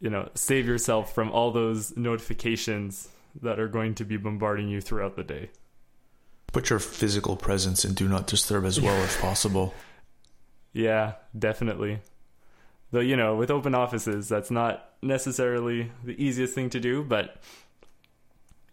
you 0.00 0.10
know 0.10 0.28
save 0.34 0.66
yourself 0.66 1.14
from 1.14 1.32
all 1.32 1.50
those 1.50 1.96
notifications 1.96 3.08
that 3.40 3.58
are 3.58 3.68
going 3.68 3.94
to 3.94 4.04
be 4.04 4.18
bombarding 4.18 4.68
you 4.68 4.82
throughout 4.82 5.16
the 5.16 5.24
day 5.24 5.48
put 6.52 6.70
your 6.70 6.78
physical 6.78 7.36
presence 7.36 7.84
in 7.84 7.94
do 7.94 8.08
not 8.08 8.26
disturb 8.26 8.64
as 8.64 8.80
well 8.80 9.02
if 9.04 9.20
possible 9.20 9.74
yeah 10.72 11.14
definitely 11.38 12.00
though 12.92 13.00
you 13.00 13.16
know 13.16 13.36
with 13.36 13.50
open 13.50 13.74
offices 13.74 14.28
that's 14.28 14.50
not 14.50 14.90
necessarily 15.02 15.90
the 16.04 16.22
easiest 16.22 16.54
thing 16.54 16.70
to 16.70 16.80
do 16.80 17.02
but 17.02 17.40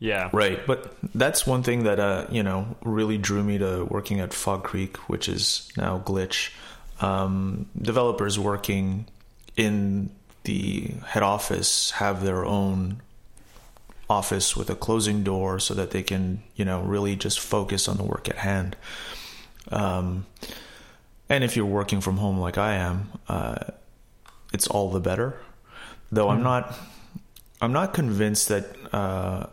yeah. 0.03 0.29
Right. 0.33 0.59
But 0.67 0.93
that's 1.15 1.47
one 1.47 1.63
thing 1.63 1.83
that, 1.83 1.97
uh, 1.97 2.27
you 2.29 2.43
know, 2.43 2.75
really 2.83 3.17
drew 3.17 3.41
me 3.41 3.57
to 3.59 3.85
working 3.85 4.19
at 4.19 4.33
Fog 4.33 4.65
Creek, 4.65 4.97
which 5.07 5.29
is 5.29 5.71
now 5.77 5.99
Glitch. 5.99 6.51
Um, 6.99 7.67
developers 7.81 8.37
working 8.37 9.07
in 9.55 10.09
the 10.43 10.93
head 11.05 11.23
office 11.23 11.91
have 11.91 12.21
their 12.21 12.43
own 12.43 13.01
office 14.09 14.55
with 14.55 14.69
a 14.69 14.75
closing 14.75 15.23
door 15.23 15.59
so 15.59 15.73
that 15.73 15.91
they 15.91 16.03
can, 16.03 16.43
you 16.55 16.65
know, 16.65 16.81
really 16.81 17.15
just 17.15 17.39
focus 17.39 17.87
on 17.87 17.97
the 17.97 18.03
work 18.03 18.29
at 18.29 18.37
hand. 18.37 18.75
Um, 19.71 20.25
and 21.29 21.43
if 21.43 21.55
you're 21.55 21.65
working 21.65 22.01
from 22.01 22.17
home 22.17 22.37
like 22.37 22.57
I 22.57 22.75
am, 22.75 23.09
uh, 23.27 23.55
it's 24.53 24.67
all 24.67 24.91
the 24.91 24.99
better. 24.99 25.37
Though 26.11 26.27
mm-hmm. 26.27 26.37
I'm 26.37 26.43
not, 26.43 26.77
I'm 27.61 27.73
not 27.73 27.93
convinced 27.93 28.49
that 28.49 28.65
uh, 28.91 29.47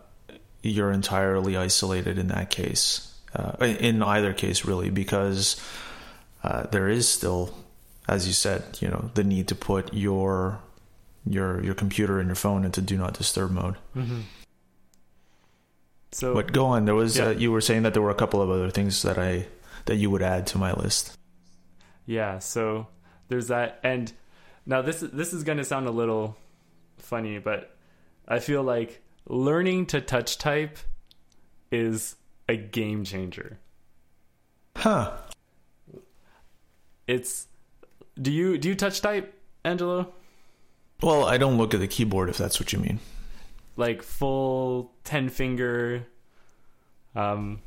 you're 0.62 0.92
entirely 0.92 1.56
isolated 1.56 2.18
in 2.18 2.28
that 2.28 2.50
case, 2.50 3.14
uh, 3.34 3.52
in 3.64 4.02
either 4.02 4.32
case, 4.32 4.64
really, 4.64 4.90
because 4.90 5.60
uh, 6.42 6.64
there 6.64 6.88
is 6.88 7.08
still, 7.08 7.54
as 8.08 8.26
you 8.26 8.32
said, 8.32 8.78
you 8.80 8.88
know, 8.88 9.10
the 9.14 9.24
need 9.24 9.48
to 9.48 9.54
put 9.54 9.94
your 9.94 10.60
your 11.26 11.62
your 11.62 11.74
computer 11.74 12.18
and 12.18 12.28
your 12.28 12.34
phone 12.34 12.64
into 12.64 12.80
do 12.80 12.96
not 12.96 13.14
disturb 13.14 13.50
mode. 13.50 13.76
Mm-hmm. 13.94 14.20
So, 16.12 16.34
but 16.34 16.52
go 16.52 16.66
on. 16.66 16.84
There 16.84 16.94
was 16.94 17.16
yeah. 17.16 17.26
uh, 17.26 17.30
you 17.30 17.52
were 17.52 17.60
saying 17.60 17.82
that 17.82 17.94
there 17.94 18.02
were 18.02 18.10
a 18.10 18.14
couple 18.14 18.42
of 18.42 18.50
other 18.50 18.70
things 18.70 19.02
that 19.02 19.18
I 19.18 19.46
that 19.86 19.96
you 19.96 20.10
would 20.10 20.22
add 20.22 20.46
to 20.48 20.58
my 20.58 20.72
list. 20.72 21.16
Yeah. 22.06 22.38
So 22.40 22.88
there's 23.28 23.48
that, 23.48 23.80
and 23.82 24.12
now 24.66 24.82
this 24.82 25.00
this 25.00 25.32
is 25.32 25.44
going 25.44 25.58
to 25.58 25.64
sound 25.64 25.86
a 25.86 25.92
little 25.92 26.36
funny, 26.98 27.38
but 27.38 27.76
I 28.26 28.40
feel 28.40 28.62
like 28.62 29.02
learning 29.28 29.86
to 29.86 30.00
touch 30.00 30.38
type 30.38 30.78
is 31.70 32.16
a 32.48 32.56
game 32.56 33.04
changer. 33.04 33.58
Huh. 34.76 35.12
It's 37.06 37.46
do 38.20 38.32
you 38.32 38.58
do 38.58 38.68
you 38.68 38.74
touch 38.74 39.00
type, 39.00 39.34
Angelo? 39.64 40.12
Well, 41.02 41.24
I 41.24 41.38
don't 41.38 41.56
look 41.56 41.72
at 41.72 41.80
the 41.80 41.88
keyboard 41.88 42.28
if 42.28 42.36
that's 42.36 42.60
what 42.60 42.72
you 42.72 42.78
mean. 42.78 43.00
Like 43.80 44.02
full 44.02 44.92
10 45.04 45.30
finger 45.30 46.06
um 47.16 47.62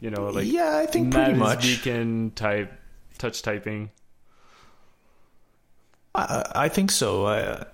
You 0.00 0.10
know, 0.10 0.28
like 0.28 0.50
yeah, 0.50 0.78
I 0.78 0.86
think 0.86 1.12
pretty 1.12 1.34
much. 1.34 1.60
Beacon 1.62 2.32
type 2.34 2.72
touch 3.18 3.42
typing. 3.42 3.90
I, 6.14 6.44
I 6.54 6.68
think 6.68 6.90
so. 6.90 7.26
I, 7.26 7.38
uh, 7.40 7.64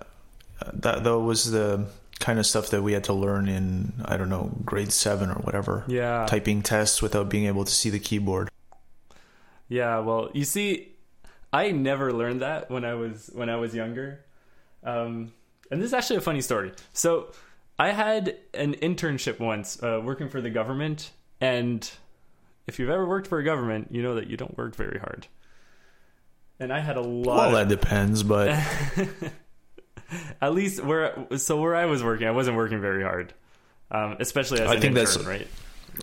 that 0.73 1.03
that 1.05 1.19
was 1.19 1.51
the 1.51 1.87
kind 2.19 2.37
of 2.39 2.45
stuff 2.45 2.69
that 2.71 2.81
we 2.81 2.93
had 2.93 3.05
to 3.05 3.13
learn 3.13 3.47
in 3.47 3.93
I 4.03 4.17
don't 4.17 4.29
know 4.29 4.51
grade 4.65 4.91
seven 4.91 5.29
or 5.29 5.35
whatever. 5.35 5.85
Yeah. 5.87 6.25
Typing 6.27 6.61
tests 6.61 7.01
without 7.01 7.29
being 7.29 7.45
able 7.45 7.63
to 7.63 7.71
see 7.71 7.89
the 7.89 7.99
keyboard. 7.99 8.49
Yeah, 9.69 9.99
well, 9.99 10.29
you 10.33 10.43
see, 10.45 10.95
I 11.51 11.71
never 11.71 12.11
learned 12.13 12.41
that 12.41 12.69
when 12.69 12.83
I 12.85 12.93
was 12.95 13.29
when 13.33 13.49
I 13.49 13.55
was 13.55 13.73
younger. 13.73 14.25
Um, 14.83 15.33
and 15.71 15.81
this 15.81 15.87
is 15.87 15.93
actually 15.93 16.17
a 16.17 16.21
funny 16.21 16.41
story. 16.41 16.71
So, 16.93 17.31
I 17.79 17.91
had 17.91 18.35
an 18.53 18.73
internship 18.75 19.39
once 19.39 19.81
uh, 19.83 20.01
working 20.03 20.29
for 20.29 20.41
the 20.41 20.49
government, 20.49 21.11
and 21.39 21.89
if 22.65 22.79
you've 22.79 22.89
ever 22.89 23.05
worked 23.07 23.27
for 23.27 23.37
a 23.39 23.43
government, 23.43 23.89
you 23.91 24.01
know 24.01 24.15
that 24.15 24.27
you 24.27 24.37
don't 24.37 24.57
work 24.57 24.75
very 24.75 24.99
hard. 24.99 25.27
And 26.59 26.73
I 26.73 26.79
had 26.79 26.97
a 26.97 27.01
lot. 27.01 27.51
Well, 27.51 27.55
of- 27.57 27.69
that 27.69 27.75
depends, 27.81 28.23
but 28.23 28.49
at 30.41 30.53
least 30.53 30.83
where 30.83 31.27
so 31.37 31.59
where 31.61 31.75
I 31.75 31.85
was 31.85 32.03
working, 32.03 32.27
I 32.27 32.31
wasn't 32.31 32.57
working 32.57 32.81
very 32.81 33.03
hard, 33.03 33.33
um, 33.91 34.17
especially 34.19 34.61
as 34.61 34.69
I 34.69 34.75
an 34.75 34.81
think 34.81 34.97
intern, 34.97 35.05
that's- 35.05 35.25
right. 35.25 35.47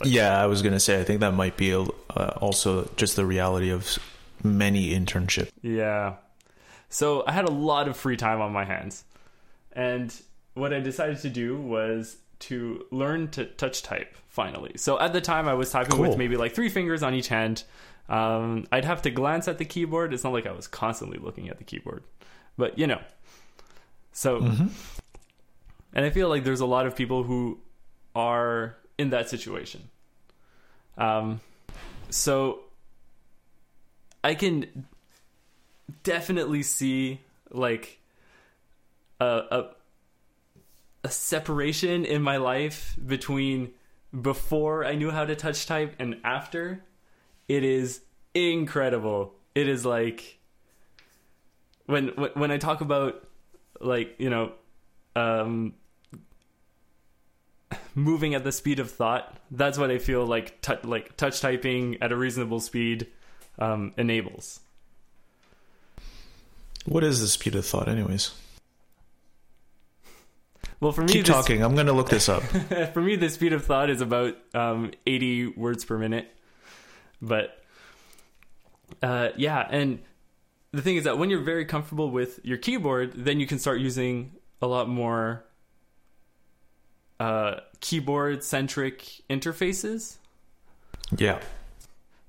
yeah, 0.05 0.41
I 0.41 0.47
was 0.47 0.63
gonna 0.63 0.81
say 0.81 1.01
I 1.01 1.05
think 1.05 1.21
that 1.21 1.33
might 1.35 1.57
be 1.57 1.73
uh, 1.75 1.87
also 2.41 2.89
just 2.97 3.17
the 3.17 3.27
reality 3.27 3.71
of 3.71 3.99
many 4.43 4.91
internship. 4.91 5.49
Yeah. 5.63 6.15
So 6.89 7.25
I 7.27 7.33
had 7.33 7.47
a 7.47 7.51
lot 7.51 7.89
of 7.89 7.97
free 7.97 8.17
time 8.17 8.41
on 8.41 8.53
my 8.53 8.65
hands. 8.65 9.05
And 9.75 10.15
what 10.55 10.73
I 10.73 10.81
decided 10.81 11.19
to 11.21 11.31
do 11.31 11.59
was 11.61 12.17
to 12.41 12.85
learn 12.91 13.29
to 13.29 13.47
touch 13.47 13.83
type 13.83 14.15
finally. 14.29 14.73
So 14.77 14.99
at 14.99 15.13
the 15.13 15.21
time 15.21 15.49
I 15.49 15.55
was 15.55 15.71
typing 15.71 15.99
with 15.99 16.17
maybe 16.17 16.37
like 16.37 16.55
three 16.55 16.69
fingers 16.69 17.03
on 17.03 17.15
each 17.15 17.29
hand. 17.29 17.65
Um, 18.09 18.67
I'd 18.71 18.85
have 18.85 19.03
to 19.03 19.11
glance 19.11 19.49
at 19.49 19.59
the 19.59 19.65
keyboard. 19.65 20.13
It's 20.13 20.25
not 20.25 20.33
like 20.33 20.47
I 20.47 20.53
was 20.53 20.69
constantly 20.69 21.19
looking 21.19 21.49
at 21.49 21.59
the 21.59 21.65
keyboard. 21.65 22.05
But 22.59 22.79
you 22.79 22.87
know. 22.87 23.01
So 24.13 24.37
and 25.93 26.05
I 26.05 26.11
feel 26.11 26.29
like 26.29 26.45
there's 26.45 26.61
a 26.61 26.67
lot 26.67 26.87
of 26.87 26.95
people 26.95 27.23
who 27.23 27.59
are 28.15 28.77
in 28.99 29.11
that 29.11 29.29
situation. 29.29 29.89
Um 30.99 31.41
so 32.11 32.61
I 34.23 34.35
can 34.35 34.87
definitely 36.03 36.63
see 36.63 37.21
like 37.51 37.99
a, 39.25 39.59
a 39.59 39.67
a 41.05 41.11
separation 41.11 42.05
in 42.05 42.23
my 42.23 42.39
life 42.39 42.97
between 43.05 43.73
before 44.19 44.87
I 44.87 44.95
knew 44.95 45.11
how 45.11 45.25
to 45.27 45.37
touch 45.37 45.67
type 45.67 45.95
and 45.99 46.17
after. 46.25 46.83
It 47.47 47.63
is 47.63 48.01
incredible. 48.35 49.35
It 49.55 49.69
is 49.69 49.85
like 49.85 50.39
when 51.87 52.09
when, 52.09 52.51
I 52.51 52.57
talk 52.57 52.81
about 52.81 53.27
like 53.81 54.15
you 54.19 54.31
know 54.31 54.53
um 55.15 55.75
moving 57.95 58.35
at 58.35 58.45
the 58.45 58.53
speed 58.53 58.79
of 58.81 58.91
thought 58.91 59.37
that's 59.51 59.79
what 59.79 59.91
i 59.91 59.99
feel 59.99 60.25
like 60.27 60.61
tou 60.61 60.77
like 60.85 61.17
touch 61.17 61.41
typing 61.41 62.01
at 62.01 62.13
a 62.13 62.17
reasonable 62.17 62.61
speed 62.61 63.07
um, 63.59 63.93
enables 63.97 64.61
What 66.85 67.03
is 67.03 67.21
the 67.21 67.29
speed 67.29 67.55
of 67.55 67.65
thought, 67.65 67.89
anyways? 67.89 68.33
Well 70.81 70.93
for 70.93 71.03
me 71.03 71.09
Keep 71.09 71.27
this- 71.27 71.35
talking. 71.35 71.63
I'm 71.63 71.75
gonna 71.75 71.93
look 71.93 72.09
this 72.09 72.29
up. 72.29 72.43
for 72.93 73.01
me 73.01 73.17
the 73.17 73.29
speed 73.31 73.53
of 73.53 73.65
thought 73.65 73.91
is 73.91 74.01
about 74.01 74.37
um, 74.55 74.91
80 75.07 75.49
words 75.49 75.85
per 75.85 75.97
minute 75.99 76.29
but 77.23 77.63
uh, 79.03 79.29
yeah 79.37 79.67
and 79.71 80.01
the 80.73 80.83
thing 80.83 80.97
is 80.97 81.05
that 81.05 81.19
when 81.19 81.31
you're 81.31 81.41
very 81.43 81.65
comfortable 81.65 82.11
with 82.11 82.41
your 82.45 82.59
keyboard 82.59 83.13
then 83.15 83.41
you 83.41 83.47
can 83.47 83.59
start 83.59 83.79
using 83.81 84.33
a 84.61 84.67
lot 84.67 84.89
more 84.89 85.45
uh, 87.21 87.61
keyboard 87.81 88.43
centric 88.43 89.23
interfaces 89.31 90.17
yeah. 91.19 91.41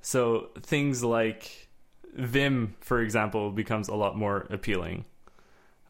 So 0.02 0.50
things 0.62 1.02
like 1.04 1.70
Vim, 2.14 2.76
for 2.82 3.02
example, 3.02 3.52
becomes 3.52 3.88
a 3.88 3.96
lot 3.96 4.18
more 4.18 4.46
appealing. 4.50 5.06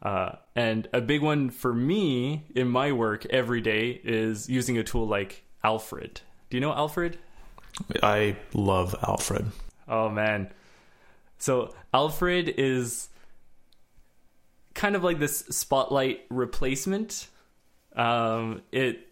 Uh, 0.02 0.36
and 0.54 0.88
a 0.92 1.00
big 1.00 1.22
one 1.22 1.50
for 1.50 1.72
me 1.72 2.44
in 2.54 2.68
my 2.68 2.92
work 2.92 3.26
every 3.26 3.60
day 3.60 4.00
is 4.04 4.48
using 4.48 4.78
a 4.78 4.84
tool 4.84 5.06
like 5.06 5.42
Alfred. 5.64 6.20
Do 6.50 6.56
you 6.56 6.60
know 6.60 6.72
Alfred? 6.72 7.18
I 8.02 8.36
love 8.54 8.94
Alfred. 9.02 9.46
Oh 9.88 10.08
man. 10.08 10.50
So 11.38 11.74
Alfred 11.92 12.54
is 12.56 13.08
kind 14.74 14.94
of 14.94 15.02
like 15.02 15.18
this 15.18 15.38
spotlight 15.50 16.20
replacement. 16.28 17.28
Um, 17.94 18.62
it 18.72 19.08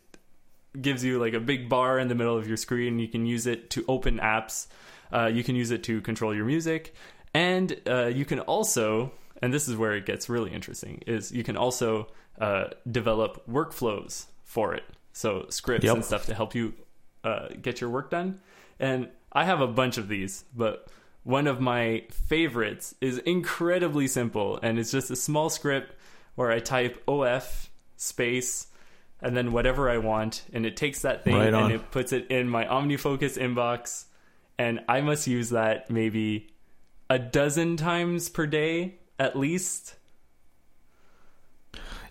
gives 0.80 1.04
you 1.04 1.18
like 1.18 1.34
a 1.34 1.40
big 1.40 1.68
bar 1.68 1.98
in 1.98 2.08
the 2.08 2.14
middle 2.14 2.36
of 2.36 2.46
your 2.46 2.56
screen. 2.56 2.98
You 2.98 3.08
can 3.08 3.26
use 3.26 3.46
it 3.46 3.70
to 3.70 3.84
open 3.88 4.18
apps. 4.18 4.66
Uh, 5.12 5.26
you 5.26 5.44
can 5.44 5.54
use 5.54 5.70
it 5.70 5.82
to 5.84 6.00
control 6.00 6.34
your 6.34 6.44
music, 6.44 6.94
and 7.32 7.80
uh, 7.86 8.06
you 8.06 8.24
can 8.24 8.40
also, 8.40 9.12
and 9.42 9.52
this 9.52 9.68
is 9.68 9.76
where 9.76 9.94
it 9.94 10.06
gets 10.06 10.28
really 10.28 10.52
interesting, 10.52 11.02
is 11.06 11.32
you 11.32 11.44
can 11.44 11.56
also 11.56 12.08
uh, 12.40 12.66
develop 12.90 13.42
workflows 13.48 14.26
for 14.42 14.74
it. 14.74 14.84
So 15.12 15.46
scripts 15.48 15.84
Yep. 15.84 15.94
and 15.94 16.04
stuff 16.04 16.26
to 16.26 16.34
help 16.34 16.54
you 16.54 16.74
uh, 17.22 17.48
get 17.60 17.80
your 17.80 17.90
work 17.90 18.10
done. 18.10 18.40
And 18.78 19.08
I 19.32 19.44
have 19.44 19.60
a 19.60 19.66
bunch 19.66 19.98
of 19.98 20.08
these, 20.08 20.44
but 20.54 20.88
one 21.22 21.46
of 21.46 21.60
my 21.60 22.04
favorites 22.10 22.94
is 23.00 23.18
incredibly 23.18 24.06
simple, 24.06 24.58
and 24.62 24.78
it's 24.78 24.90
just 24.90 25.10
a 25.10 25.16
small 25.16 25.48
script 25.48 25.94
where 26.34 26.50
I 26.50 26.58
type 26.58 27.02
OF 27.08 27.70
space 27.96 28.66
and 29.20 29.36
then 29.36 29.52
whatever 29.52 29.88
I 29.88 29.98
want, 29.98 30.42
and 30.52 30.66
it 30.66 30.76
takes 30.76 31.02
that 31.02 31.24
thing 31.24 31.36
Right 31.36 31.54
and 31.54 31.72
it 31.72 31.90
puts 31.90 32.12
it 32.12 32.26
in 32.30 32.48
my 32.48 32.66
OmniFocus 32.66 33.38
inbox, 33.38 34.04
and 34.58 34.80
I 34.86 35.00
must 35.00 35.26
use 35.26 35.50
that 35.50 35.88
maybe 35.90 36.48
a 37.08 37.18
dozen 37.18 37.76
times 37.78 38.28
per 38.28 38.46
day 38.46 38.96
at 39.18 39.36
least. 39.36 39.94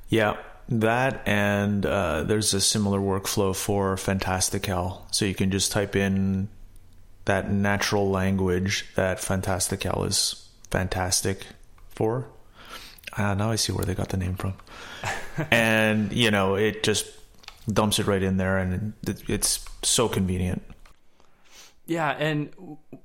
Yeah, 0.09 0.37
that 0.69 1.27
and 1.27 1.85
uh, 1.85 2.23
there's 2.23 2.53
a 2.53 2.61
similar 2.61 2.99
workflow 2.99 3.55
for 3.55 3.97
Fantastical. 3.97 5.05
So 5.11 5.25
you 5.25 5.35
can 5.35 5.51
just 5.51 5.71
type 5.71 5.95
in 5.95 6.49
that 7.25 7.49
natural 7.49 8.09
language 8.09 8.85
that 8.95 9.19
Fantastical 9.19 10.03
is 10.03 10.49
fantastic 10.69 11.45
for. 11.89 12.27
Ah, 13.17 13.33
now 13.33 13.51
I 13.51 13.55
see 13.55 13.71
where 13.71 13.85
they 13.85 13.93
got 13.95 14.09
the 14.09 14.17
name 14.17 14.35
from. 14.35 14.55
and 15.51 16.11
you 16.11 16.31
know, 16.31 16.55
it 16.55 16.83
just 16.83 17.05
dumps 17.71 17.99
it 17.99 18.07
right 18.07 18.23
in 18.23 18.37
there, 18.37 18.57
and 18.57 18.93
it, 19.07 19.23
it's 19.29 19.65
so 19.83 20.09
convenient. 20.09 20.63
Yeah, 21.85 22.09
and 22.11 22.51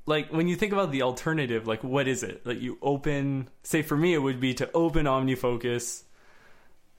like 0.06 0.32
when 0.32 0.46
you 0.46 0.54
think 0.56 0.72
about 0.72 0.92
the 0.92 1.02
alternative, 1.02 1.66
like 1.66 1.82
what 1.82 2.06
is 2.06 2.22
it? 2.22 2.46
Like 2.46 2.60
you 2.60 2.78
open, 2.80 3.48
say 3.62 3.82
for 3.82 3.96
me, 3.96 4.14
it 4.14 4.18
would 4.18 4.38
be 4.40 4.54
to 4.54 4.70
open 4.72 5.06
OmniFocus, 5.06 6.02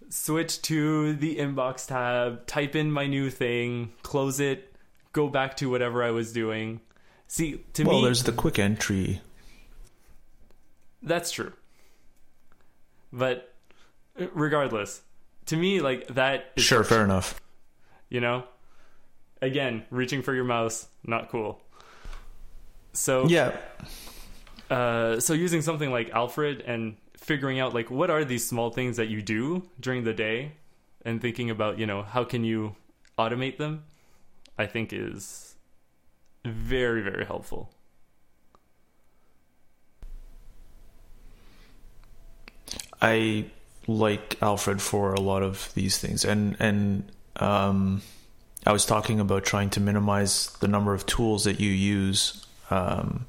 switch 0.10 0.62
to 0.64 1.14
the 1.14 1.38
inbox 1.38 1.88
tab, 1.88 2.46
type 2.48 2.76
in 2.76 2.92
my 2.92 3.08
new 3.08 3.30
thing, 3.30 3.94
close 4.04 4.40
it, 4.42 4.74
go 5.14 5.30
back 5.30 5.56
to 5.58 5.70
whatever 5.70 6.04
I 6.04 6.12
was 6.12 6.34
doing. 6.34 6.82
See, 7.28 7.64
to 7.74 7.84
well, 7.84 8.00
me, 8.00 8.04
there's 8.06 8.24
the 8.24 8.32
quick 8.34 8.60
entry. 8.60 9.22
that's 11.02 11.32
true. 11.32 11.54
But 13.14 13.54
regardless, 14.34 15.02
to 15.48 15.56
me, 15.56 15.80
like 15.80 16.08
that 16.08 16.52
is 16.56 16.64
Sure, 16.64 16.84
fair 16.84 17.04
enough. 17.04 17.40
you 18.10 18.20
know 18.20 18.44
again 19.42 19.86
reaching 19.90 20.22
for 20.22 20.34
your 20.34 20.44
mouse 20.44 20.88
not 21.06 21.30
cool 21.30 21.62
so 22.94 23.28
Yeah, 23.28 23.58
uh, 24.70 25.20
so 25.20 25.34
using 25.34 25.62
something 25.62 25.92
like 25.92 26.10
alfred 26.12 26.62
and 26.62 26.96
figuring 27.18 27.60
out 27.60 27.74
like 27.74 27.92
what 27.92 28.10
are 28.10 28.24
these 28.26 28.48
small 28.48 28.72
things 28.72 28.98
that 28.98 29.10
you 29.10 29.22
do 29.22 29.64
during 29.80 30.04
the 30.04 30.14
day 30.14 30.54
and 31.04 31.22
thinking 31.22 31.50
about 31.50 31.78
you 31.78 31.86
know 31.86 32.02
how 32.02 32.24
can 32.24 32.44
you 32.44 32.76
automate 33.18 33.58
them 33.58 33.84
i 34.58 34.66
think 34.66 34.92
is 34.94 35.50
very 36.46 37.02
very 37.02 37.26
helpful. 37.26 37.70
I 43.02 43.46
like 43.88 44.38
Alfred 44.42 44.82
for 44.82 45.14
a 45.14 45.22
lot 45.22 45.42
of 45.42 45.72
these 45.74 45.98
things, 45.98 46.26
and 46.26 46.56
and 46.60 47.12
um, 47.38 48.02
I 48.66 48.72
was 48.72 48.86
talking 48.86 49.20
about 49.20 49.46
trying 49.46 49.70
to 49.72 49.80
minimize 49.80 50.52
the 50.60 50.68
number 50.68 50.94
of 50.94 51.06
tools 51.06 51.46
that 51.46 51.60
you 51.60 51.72
use 51.72 52.46
um, 52.70 53.26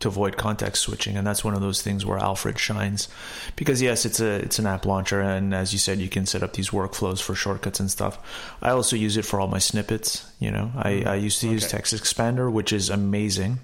to 0.00 0.08
avoid 0.08 0.36
context 0.36 0.82
switching, 0.82 1.16
and 1.16 1.26
that's 1.26 1.44
one 1.44 1.54
of 1.54 1.60
those 1.60 1.82
things 1.82 2.06
where 2.06 2.18
Alfred 2.18 2.58
shines. 2.58 3.08
Because 3.56 3.82
yes, 3.82 4.04
it's 4.04 4.20
a 4.20 4.36
it's 4.36 4.58
an 4.58 4.66
app 4.66 4.86
launcher, 4.86 5.20
and 5.20 5.54
as 5.54 5.72
you 5.72 5.78
said, 5.78 5.98
you 5.98 6.08
can 6.08 6.26
set 6.26 6.42
up 6.42 6.52
these 6.52 6.70
workflows 6.70 7.20
for 7.20 7.34
shortcuts 7.34 7.80
and 7.80 7.90
stuff. 7.90 8.18
I 8.62 8.70
also 8.70 8.96
use 8.96 9.16
it 9.16 9.24
for 9.24 9.40
all 9.40 9.48
my 9.48 9.58
snippets. 9.58 10.30
You 10.38 10.50
know, 10.50 10.70
I, 10.76 11.02
I 11.04 11.14
used 11.16 11.40
to 11.40 11.48
use 11.48 11.68
Text 11.68 11.94
Expander, 11.94 12.50
which 12.50 12.72
is 12.72 12.90
amazing. 12.90 13.58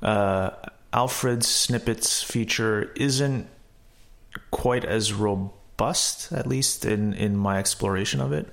Uh, 0.00 0.50
Alfred's 0.92 1.46
snippets 1.46 2.22
feature 2.22 2.92
isn't 2.96 3.48
quite 4.50 4.84
as 4.84 5.12
robust, 5.12 6.32
at 6.32 6.46
least 6.46 6.86
in 6.86 7.12
in 7.12 7.36
my 7.36 7.58
exploration 7.58 8.20
of 8.20 8.32
it, 8.32 8.48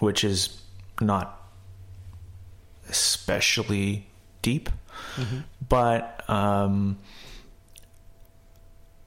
which 0.00 0.22
is 0.22 0.60
not 1.00 1.38
especially 2.90 4.09
deep, 4.42 4.70
but 5.68 6.28
um, 6.28 6.98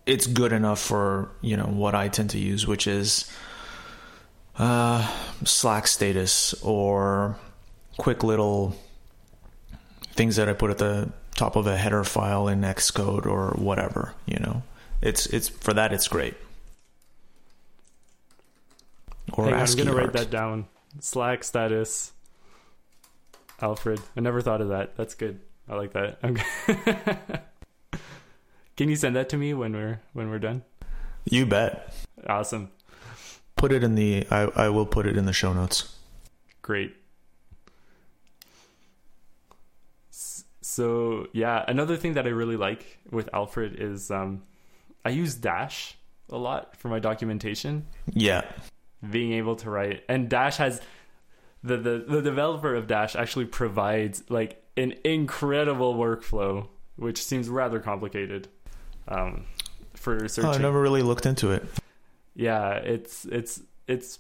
it's 0.06 0.28
good 0.28 0.52
enough 0.54 0.80
for 0.80 1.32
you 1.42 1.58
know 1.58 1.66
what 1.66 1.96
I 1.96 2.08
tend 2.08 2.32
to 2.32 2.40
use, 2.40 2.68
which 2.68 2.88
is 2.88 3.32
uh, 4.58 5.08
Slack 5.44 5.88
status 5.88 6.54
or 6.62 7.38
quick 7.98 8.24
little 8.24 8.76
things 10.14 10.36
that 10.36 10.50
I 10.50 10.54
put 10.54 10.72
at 10.72 10.78
the 10.78 11.12
top 11.36 11.56
of 11.56 11.68
a 11.68 11.76
header 11.76 12.04
file 12.04 12.48
in 12.48 12.62
Xcode 12.62 13.26
or 13.26 13.52
whatever. 13.52 14.14
You 14.26 14.40
know, 14.40 14.64
it's 15.02 15.26
it's 15.28 15.50
for 15.50 15.74
that 15.74 15.94
it's 15.94 16.08
great. 16.08 16.36
Or 19.34 19.46
Hang 19.46 19.56
I'm 19.56 19.76
gonna 19.76 19.94
write 19.94 20.14
that 20.14 20.30
down. 20.30 20.68
Slack 21.00 21.44
status. 21.44 22.13
Alfred. 23.64 24.02
I 24.18 24.20
never 24.20 24.42
thought 24.42 24.60
of 24.60 24.68
that. 24.70 24.98
That's 24.98 25.16
good. 25.16 25.40
I 25.70 25.76
like 25.76 25.94
that. 25.94 26.20
Okay. 26.22 27.18
Can 28.78 28.90
you 28.90 28.96
send 28.98 29.16
that 29.16 29.30
to 29.30 29.38
me 29.38 29.54
when 29.54 29.72
we're 29.74 30.02
when 30.12 30.30
we're 30.30 30.40
done? 30.40 30.64
You 31.24 31.46
bet. 31.46 31.94
Awesome. 32.28 32.70
Put 33.56 33.72
it 33.72 33.82
in 33.84 33.96
the. 33.96 34.28
I 34.30 34.42
I 34.66 34.70
will 34.70 34.86
put 34.86 35.06
it 35.06 35.16
in 35.16 35.26
the 35.26 35.32
show 35.34 35.54
notes. 35.54 35.96
Great. 36.62 36.96
So 40.12 41.28
yeah, 41.34 41.64
another 41.68 41.96
thing 41.98 42.14
that 42.14 42.26
I 42.26 42.30
really 42.32 42.58
like 42.58 43.00
with 43.12 43.30
Alfred 43.34 43.80
is 43.80 44.12
um, 44.12 44.44
I 45.06 45.10
use 45.10 45.36
Dash 45.36 45.96
a 46.30 46.38
lot 46.38 46.76
for 46.78 46.90
my 46.90 47.00
documentation. 47.00 47.86
Yeah. 48.12 48.44
being 49.10 49.34
able 49.34 49.56
to 49.58 49.70
write 49.70 50.02
and 50.08 50.30
dash 50.30 50.56
has 50.58 50.80
the, 51.64 51.78
the 51.78 52.06
the 52.08 52.22
developer 52.22 52.76
of 52.76 52.88
dash 52.88 53.16
actually 53.16 53.46
provides 53.46 54.24
like 54.30 54.62
an 54.78 54.94
incredible 55.04 55.96
workflow 55.96 56.68
which 56.96 57.24
seems 57.24 57.48
rather 57.50 57.80
complicated 57.80 58.48
um 59.08 59.46
for 59.96 60.24
Oh, 60.24 60.28
searching 60.28 60.50
I 60.52 60.58
never 60.58 60.82
really 60.82 61.02
looked 61.02 61.26
into 61.26 61.52
it. 61.52 61.64
yeah 62.36 62.72
it's 62.74 63.26
it's 63.26 63.62
it's 63.88 64.20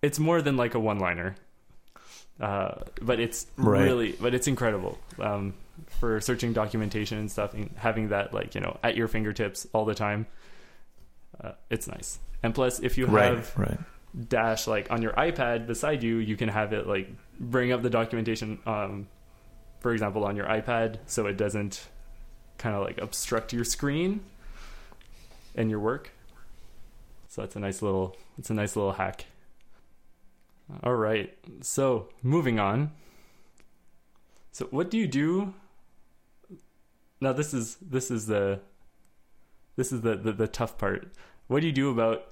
it's 0.00 0.18
more 0.18 0.42
than 0.42 0.56
like 0.56 0.74
a 0.74 0.80
one 0.80 0.98
liner 0.98 1.34
uh 2.40 2.74
but 3.00 3.20
it's 3.20 3.46
Right. 3.56 3.82
really 3.82 4.12
but 4.20 4.34
it's 4.34 4.46
incredible 4.48 4.98
um 5.18 5.54
for 6.00 6.20
searching 6.20 6.52
documentation 6.52 7.18
and 7.18 7.30
stuff 7.30 7.54
and 7.54 7.70
having 7.76 8.08
that 8.08 8.32
like 8.32 8.54
you 8.54 8.60
know 8.60 8.78
at 8.82 8.96
your 8.96 9.08
fingertips 9.08 9.66
all 9.72 9.84
the 9.84 9.94
time 9.94 10.26
uh, 11.42 11.52
it's 11.70 11.86
nice 11.86 12.18
and 12.42 12.54
plus 12.54 12.80
if 12.80 12.96
you 12.98 13.06
Right. 13.06 13.32
have 13.32 13.52
Right. 13.56 13.78
Dash 14.28 14.66
like 14.66 14.90
on 14.90 15.00
your 15.00 15.12
ipad 15.12 15.66
beside 15.66 16.02
you 16.02 16.16
you 16.18 16.36
can 16.36 16.48
have 16.48 16.74
it 16.74 16.86
like 16.86 17.08
bring 17.40 17.72
up 17.72 17.82
the 17.82 17.88
documentation 17.88 18.58
um 18.66 19.08
for 19.80 19.92
example 19.92 20.24
on 20.24 20.36
your 20.36 20.46
ipad 20.46 20.98
so 21.06 21.26
it 21.26 21.38
doesn't 21.38 21.88
kind 22.58 22.76
of 22.76 22.82
like 22.82 22.98
obstruct 22.98 23.52
your 23.52 23.64
screen 23.64 24.20
and 25.54 25.68
your 25.70 25.80
work. 25.80 26.12
So 27.28 27.42
that's 27.42 27.56
a 27.56 27.60
nice 27.60 27.82
little 27.82 28.16
it's 28.38 28.50
a 28.50 28.54
nice 28.54 28.76
little 28.76 28.92
hack. 28.92 29.26
All 30.82 30.94
right 30.94 31.36
so 31.60 32.08
moving 32.22 32.58
on. 32.58 32.92
So 34.52 34.66
what 34.66 34.90
do 34.90 34.98
you 34.98 35.06
do? 35.06 35.54
Now 37.20 37.32
this 37.32 37.52
is 37.52 37.76
this 37.76 38.10
is 38.10 38.26
the 38.26 38.60
this 39.76 39.92
is 39.92 40.02
the, 40.02 40.16
the 40.16 40.32
the 40.32 40.48
tough 40.48 40.78
part. 40.78 41.12
What 41.48 41.60
do 41.60 41.66
you 41.66 41.72
do 41.72 41.90
about 41.90 42.28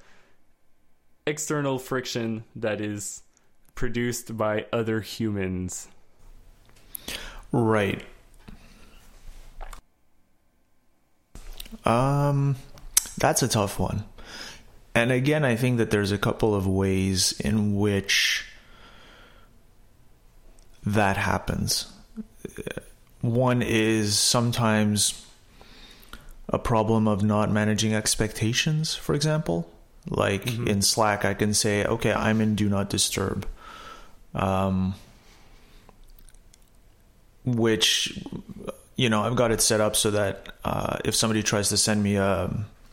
external 1.30 1.78
friction 1.78 2.44
that 2.54 2.80
is 2.80 3.22
produced 3.74 4.36
by 4.36 4.66
other 4.72 5.00
humans 5.00 5.88
Right. 7.52 8.02
Um, 11.84 12.56
that's 13.18 13.42
a 13.42 13.48
tough 13.48 13.78
one. 13.78 14.04
And 14.94 15.12
again, 15.12 15.44
I 15.44 15.56
think 15.56 15.78
that 15.78 15.90
there's 15.90 16.12
a 16.12 16.18
couple 16.18 16.54
of 16.54 16.66
ways 16.66 17.32
in 17.40 17.76
which 17.76 18.46
that 20.84 21.16
happens. 21.16 21.92
One 23.20 23.62
is 23.62 24.18
sometimes 24.18 25.26
a 26.48 26.58
problem 26.58 27.06
of 27.06 27.22
not 27.22 27.50
managing 27.50 27.94
expectations, 27.94 28.94
for 28.94 29.14
example. 29.14 29.70
Like 30.10 30.44
Mhm. 30.44 30.68
in 30.68 30.82
Slack, 30.82 31.24
I 31.24 31.34
can 31.34 31.54
say, 31.54 31.84
okay, 31.84 32.12
I'm 32.12 32.40
in 32.40 32.54
do 32.56 32.68
not 32.68 32.90
disturb. 32.90 33.46
Um, 34.34 34.94
which 37.44 38.18
you 38.96 39.08
know 39.08 39.22
I've 39.22 39.36
got 39.36 39.50
it 39.50 39.60
set 39.60 39.80
up 39.80 39.96
so 39.96 40.10
that 40.10 40.48
uh, 40.64 40.98
if 41.04 41.14
somebody 41.14 41.42
tries 41.42 41.68
to 41.70 41.76
send 41.76 42.02
me 42.02 42.16
a 42.16 42.50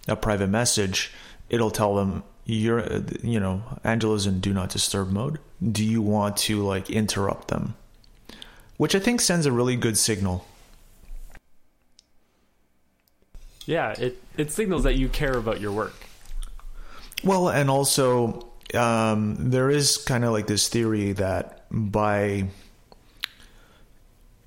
a 0.07 0.15
private 0.15 0.47
message, 0.47 1.11
it'll 1.49 1.71
tell 1.71 1.95
them 1.95 2.23
you're 2.45 2.81
you 3.23 3.39
know 3.39 3.61
Angelo's 3.83 4.25
in 4.25 4.39
do 4.39 4.53
not 4.53 4.69
disturb 4.69 5.11
mode. 5.11 5.39
Do 5.71 5.83
you 5.83 6.01
want 6.01 6.37
to 6.37 6.63
like 6.65 6.89
interrupt 6.89 7.49
them? 7.49 7.75
Which 8.77 8.93
I 8.95 8.99
think 8.99 9.21
sends 9.21 9.45
a 9.45 9.51
really 9.51 9.75
good 9.75 9.97
signal. 9.97 10.45
yeah 13.65 13.91
it 13.99 14.21
it 14.37 14.49
signals 14.51 14.83
that 14.83 14.95
you 14.95 15.09
care 15.09 15.33
about 15.37 15.59
your 15.59 15.73
work 15.73 16.06
Well, 17.23 17.49
and 17.49 17.69
also 17.69 18.47
um, 18.73 19.35
there 19.49 19.69
is 19.69 19.97
kind 19.97 20.23
of 20.23 20.31
like 20.31 20.47
this 20.47 20.67
theory 20.67 21.13
that 21.13 21.65
by 21.71 22.45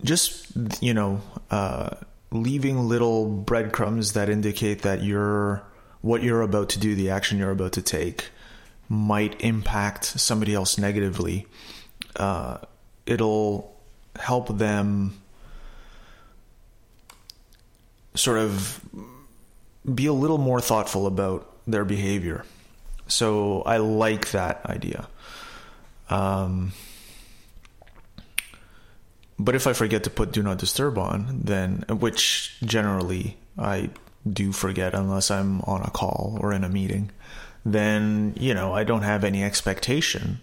just 0.02 0.46
you 0.80 0.94
know 0.94 1.20
uh, 1.50 1.90
leaving 2.30 2.88
little 2.88 3.26
breadcrumbs 3.26 4.12
that 4.12 4.28
indicate 4.28 4.82
that 4.82 5.02
you're 5.02 5.62
what 6.00 6.22
you're 6.22 6.42
about 6.42 6.70
to 6.70 6.78
do, 6.78 6.94
the 6.94 7.10
action 7.10 7.38
you're 7.38 7.50
about 7.50 7.72
to 7.72 7.82
take, 7.82 8.30
might 8.88 9.40
impact 9.40 10.04
somebody 10.04 10.54
else 10.54 10.78
negatively. 10.78 11.46
Uh, 12.16 12.58
it'll 13.06 13.76
help 14.16 14.56
them 14.58 15.14
sort 18.14 18.38
of 18.38 18.80
be 19.94 20.06
a 20.06 20.12
little 20.12 20.38
more 20.38 20.60
thoughtful 20.60 21.06
about 21.06 21.46
their 21.66 21.84
behavior. 21.84 22.44
So 23.10 23.62
I 23.62 23.76
like 23.78 24.30
that 24.30 24.64
idea. 24.66 25.08
Um, 26.08 26.72
but 29.38 29.54
if 29.54 29.66
I 29.66 29.72
forget 29.72 30.04
to 30.04 30.10
put 30.10 30.32
do 30.32 30.42
not 30.42 30.58
disturb 30.58 30.98
on, 30.98 31.40
then 31.44 31.84
which 31.88 32.56
generally 32.62 33.36
I 33.58 33.90
do 34.30 34.52
forget 34.52 34.94
unless 34.94 35.30
I'm 35.30 35.60
on 35.62 35.82
a 35.82 35.90
call 35.90 36.38
or 36.40 36.52
in 36.52 36.62
a 36.64 36.68
meeting, 36.68 37.10
then 37.64 38.34
you 38.38 38.54
know 38.54 38.72
I 38.74 38.84
don't 38.84 39.02
have 39.02 39.24
any 39.24 39.42
expectation 39.42 40.40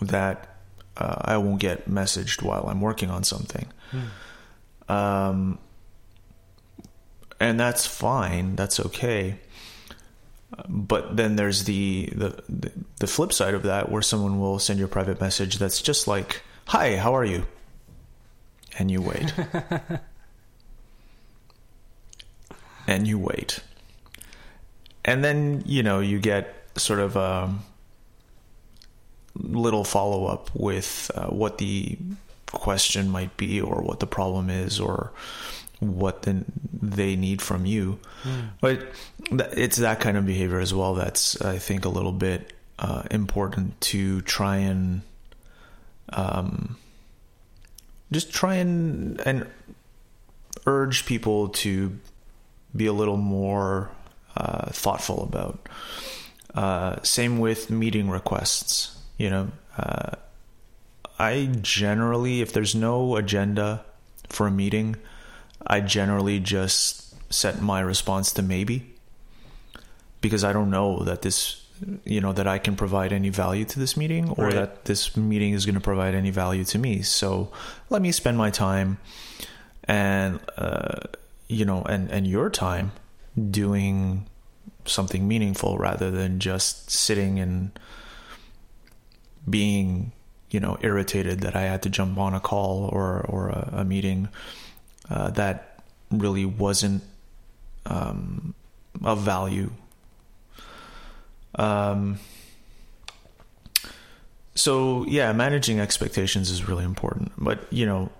that 0.00 0.56
uh, 0.96 1.16
I 1.20 1.36
won't 1.36 1.60
get 1.60 1.88
messaged 1.88 2.42
while 2.42 2.66
I'm 2.68 2.80
working 2.80 3.10
on 3.10 3.24
something. 3.24 3.66
Um, 4.88 5.58
and 7.40 7.58
that's 7.58 7.86
fine. 7.86 8.56
That's 8.56 8.80
okay. 8.80 9.38
But 10.68 11.16
then 11.16 11.36
there's 11.36 11.64
the, 11.64 12.10
the 12.14 12.72
the 12.98 13.06
flip 13.06 13.32
side 13.32 13.54
of 13.54 13.64
that, 13.64 13.90
where 13.90 14.02
someone 14.02 14.38
will 14.38 14.58
send 14.58 14.78
you 14.78 14.84
a 14.84 14.88
private 14.88 15.20
message 15.20 15.58
that's 15.58 15.82
just 15.82 16.06
like, 16.06 16.42
"Hi, 16.66 16.96
how 16.96 17.14
are 17.14 17.24
you?" 17.24 17.46
and 18.78 18.90
you 18.90 19.00
wait, 19.00 19.32
and 22.86 23.06
you 23.06 23.18
wait, 23.18 23.60
and 25.04 25.24
then 25.24 25.62
you 25.66 25.82
know 25.82 26.00
you 26.00 26.18
get 26.18 26.54
sort 26.76 27.00
of 27.00 27.16
a 27.16 27.54
little 29.36 29.84
follow 29.84 30.26
up 30.26 30.50
with 30.54 31.10
uh, 31.14 31.26
what 31.26 31.58
the 31.58 31.98
question 32.46 33.10
might 33.10 33.36
be, 33.36 33.60
or 33.60 33.82
what 33.82 34.00
the 34.00 34.06
problem 34.06 34.50
is, 34.50 34.80
or 34.80 35.12
what 35.84 36.22
then 36.22 36.44
they 36.82 37.16
need 37.16 37.40
from 37.40 37.66
you. 37.66 37.98
But 38.60 38.86
it's 39.30 39.76
that 39.78 40.00
kind 40.00 40.16
of 40.16 40.26
behavior 40.26 40.58
as 40.58 40.72
well 40.74 40.94
that's 40.94 41.40
I 41.40 41.58
think 41.58 41.84
a 41.84 41.88
little 41.88 42.12
bit 42.12 42.52
uh, 42.78 43.02
important 43.10 43.80
to 43.82 44.20
try 44.22 44.56
and 44.56 45.02
um, 46.10 46.76
just 48.12 48.32
try 48.32 48.56
and 48.56 49.20
and 49.26 49.46
urge 50.66 51.06
people 51.06 51.48
to 51.48 51.98
be 52.74 52.86
a 52.86 52.92
little 52.92 53.16
more 53.16 53.90
uh, 54.36 54.70
thoughtful 54.70 55.22
about. 55.22 55.68
Uh, 56.54 57.02
same 57.02 57.38
with 57.38 57.70
meeting 57.70 58.08
requests. 58.08 58.96
You 59.18 59.30
know, 59.30 59.48
uh, 59.76 60.16
I 61.18 61.50
generally, 61.60 62.40
if 62.40 62.52
there's 62.52 62.74
no 62.74 63.16
agenda 63.16 63.84
for 64.28 64.46
a 64.46 64.50
meeting, 64.50 64.96
I 65.66 65.80
generally 65.80 66.40
just 66.40 67.14
set 67.32 67.60
my 67.60 67.80
response 67.80 68.32
to 68.32 68.42
maybe 68.42 68.94
because 70.20 70.44
I 70.44 70.52
don't 70.52 70.70
know 70.70 71.02
that 71.04 71.22
this 71.22 71.60
you 72.04 72.20
know 72.20 72.32
that 72.32 72.46
I 72.46 72.58
can 72.58 72.76
provide 72.76 73.12
any 73.12 73.30
value 73.30 73.64
to 73.64 73.78
this 73.80 73.96
meeting 73.96 74.30
or 74.30 74.44
Right. 74.46 74.54
that 74.54 74.84
this 74.84 75.16
meeting 75.16 75.52
is 75.54 75.66
going 75.66 75.74
to 75.74 75.80
provide 75.80 76.14
any 76.14 76.30
value 76.30 76.64
to 76.66 76.78
me. 76.78 77.02
So 77.02 77.50
let 77.90 78.00
me 78.00 78.12
spend 78.12 78.38
my 78.38 78.50
time 78.50 78.98
and 79.84 80.38
uh, 80.56 81.00
you 81.48 81.64
know 81.64 81.82
and 81.82 82.10
and 82.10 82.26
your 82.26 82.48
time 82.50 82.92
doing 83.50 84.26
something 84.86 85.26
meaningful 85.26 85.78
rather 85.78 86.10
than 86.10 86.38
just 86.38 86.90
sitting 86.90 87.38
and 87.40 87.72
being 89.48 90.12
you 90.50 90.60
know 90.60 90.78
irritated 90.80 91.40
that 91.40 91.56
I 91.56 91.62
had 91.62 91.82
to 91.82 91.90
jump 91.90 92.18
on 92.18 92.34
a 92.34 92.40
call 92.40 92.88
or 92.92 93.20
or 93.28 93.48
a, 93.48 93.70
a 93.78 93.84
meeting 93.84 94.28
uh, 95.10 95.30
that 95.30 95.82
really 96.10 96.44
wasn't 96.44 97.02
um, 97.86 98.54
of 99.02 99.20
value. 99.20 99.70
Um, 101.56 102.18
so 104.54 105.04
yeah, 105.06 105.32
managing 105.32 105.80
expectations 105.80 106.50
is 106.50 106.68
really 106.68 106.84
important, 106.84 107.32
but 107.36 107.72
you 107.72 107.86
know, 107.86 108.10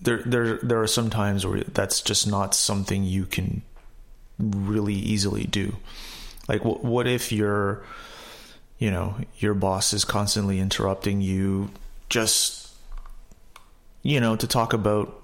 there 0.00 0.22
there 0.24 0.58
there 0.58 0.80
are 0.80 0.86
some 0.86 1.10
times 1.10 1.46
where 1.46 1.60
that's 1.60 2.00
just 2.00 2.26
not 2.26 2.54
something 2.54 3.04
you 3.04 3.26
can 3.26 3.62
really 4.38 4.94
easily 4.94 5.44
do. 5.44 5.76
Like, 6.48 6.64
what 6.64 6.84
what 6.84 7.06
if 7.06 7.32
you're, 7.32 7.82
you 8.78 8.90
know, 8.90 9.16
your 9.38 9.54
boss 9.54 9.92
is 9.92 10.04
constantly 10.04 10.60
interrupting 10.60 11.20
you, 11.20 11.70
just 12.08 12.68
you 14.02 14.20
know, 14.20 14.36
to 14.36 14.46
talk 14.46 14.72
about 14.72 15.17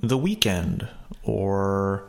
the 0.00 0.18
weekend 0.18 0.88
or 1.22 2.08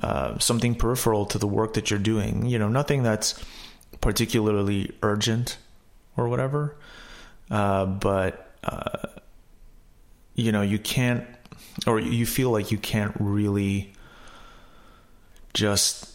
uh, 0.00 0.38
something 0.38 0.74
peripheral 0.74 1.26
to 1.26 1.38
the 1.38 1.46
work 1.46 1.74
that 1.74 1.90
you're 1.90 1.98
doing. 1.98 2.46
You 2.46 2.58
know, 2.58 2.68
nothing 2.68 3.02
that's 3.02 3.42
particularly 4.00 4.92
urgent 5.02 5.58
or 6.16 6.28
whatever. 6.28 6.76
Uh, 7.50 7.86
but 7.86 8.54
uh, 8.64 9.08
you 10.34 10.52
know, 10.52 10.62
you 10.62 10.78
can't, 10.78 11.26
or 11.86 11.98
you 11.98 12.26
feel 12.26 12.50
like 12.50 12.70
you 12.70 12.78
can't 12.78 13.14
really 13.18 13.92
just 15.52 16.10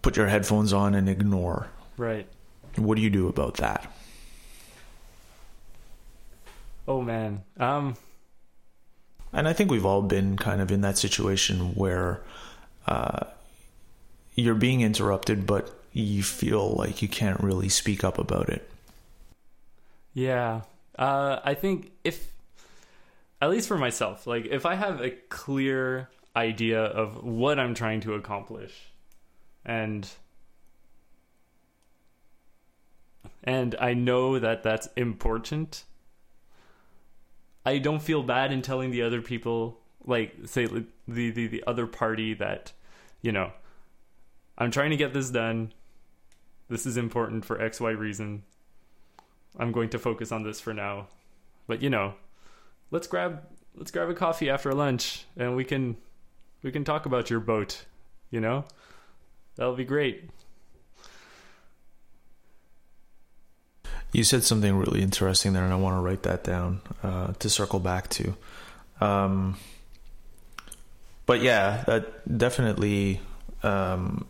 put 0.00 0.16
your 0.16 0.28
headphones 0.28 0.72
on 0.72 0.94
and 0.94 1.08
ignore. 1.08 1.68
Right. 1.96 2.26
What 2.76 2.96
do 2.96 3.02
you 3.02 3.10
do 3.10 3.28
about 3.28 3.54
that? 3.54 3.92
Oh 6.88 7.00
man. 7.00 7.42
Um. 7.58 7.96
And 9.32 9.48
I 9.48 9.52
think 9.52 9.70
we've 9.70 9.86
all 9.86 10.02
been 10.02 10.36
kind 10.36 10.60
of 10.60 10.70
in 10.70 10.82
that 10.82 10.98
situation 10.98 11.74
where 11.74 12.20
uh, 12.86 13.26
you're 14.34 14.54
being 14.54 14.82
interrupted, 14.82 15.46
but 15.46 15.74
you 15.92 16.22
feel 16.22 16.70
like 16.70 17.02
you 17.02 17.08
can't 17.08 17.40
really 17.40 17.68
speak 17.68 18.04
up 18.04 18.18
about 18.18 18.48
it. 18.48 18.68
Yeah. 20.14 20.62
Uh, 20.98 21.40
I 21.42 21.54
think 21.54 21.92
if, 22.04 22.32
at 23.40 23.50
least 23.50 23.68
for 23.68 23.78
myself, 23.78 24.26
like 24.26 24.46
if 24.46 24.66
I 24.66 24.74
have 24.74 25.00
a 25.00 25.10
clear 25.10 26.10
idea 26.36 26.82
of 26.82 27.24
what 27.24 27.58
I'm 27.58 27.74
trying 27.74 28.00
to 28.00 28.14
accomplish, 28.14 28.72
and 29.64 30.08
and 33.44 33.74
I 33.80 33.94
know 33.94 34.38
that 34.38 34.62
that's 34.62 34.88
important, 34.96 35.84
I 37.64 37.78
don't 37.78 38.02
feel 38.02 38.22
bad 38.22 38.52
in 38.52 38.62
telling 38.62 38.90
the 38.90 39.02
other 39.02 39.22
people, 39.22 39.78
like 40.04 40.34
say 40.44 40.66
the 40.66 40.84
the 41.06 41.46
the 41.46 41.64
other 41.66 41.86
party 41.86 42.34
that, 42.34 42.72
you 43.20 43.32
know, 43.32 43.52
I'm 44.58 44.70
trying 44.70 44.90
to 44.90 44.96
get 44.96 45.14
this 45.14 45.30
done. 45.30 45.72
This 46.68 46.86
is 46.86 46.96
important 46.96 47.44
for 47.44 47.60
X 47.60 47.80
Y 47.80 47.90
reason. 47.90 48.42
I'm 49.58 49.72
going 49.72 49.90
to 49.90 49.98
focus 49.98 50.32
on 50.32 50.42
this 50.42 50.60
for 50.60 50.72
now. 50.72 51.08
But 51.66 51.82
you 51.82 51.90
know, 51.90 52.14
let's 52.90 53.06
grab 53.06 53.42
let's 53.76 53.90
grab 53.90 54.08
a 54.08 54.14
coffee 54.14 54.50
after 54.50 54.72
lunch 54.72 55.24
and 55.36 55.56
we 55.56 55.64
can 55.64 55.96
we 56.62 56.70
can 56.72 56.84
talk 56.84 57.06
about 57.06 57.30
your 57.30 57.40
boat, 57.40 57.84
you 58.30 58.40
know? 58.40 58.64
That'll 59.56 59.74
be 59.74 59.84
great. 59.84 60.30
You 64.12 64.24
said 64.24 64.44
something 64.44 64.76
really 64.76 65.02
interesting 65.02 65.54
there, 65.54 65.64
and 65.64 65.72
I 65.72 65.76
want 65.76 65.96
to 65.96 66.00
write 66.00 66.22
that 66.24 66.44
down 66.44 66.82
uh, 67.02 67.32
to 67.38 67.48
circle 67.48 67.80
back 67.80 68.10
to. 68.10 68.36
Um, 69.00 69.56
but 71.24 71.40
yeah, 71.40 71.84
that 71.86 72.38
definitely 72.38 73.20
um, 73.62 74.26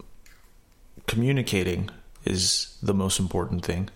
communicating 1.06 1.90
is 2.24 2.76
the 2.82 2.94
most 2.94 3.18
important 3.18 3.64
thing, 3.64 3.88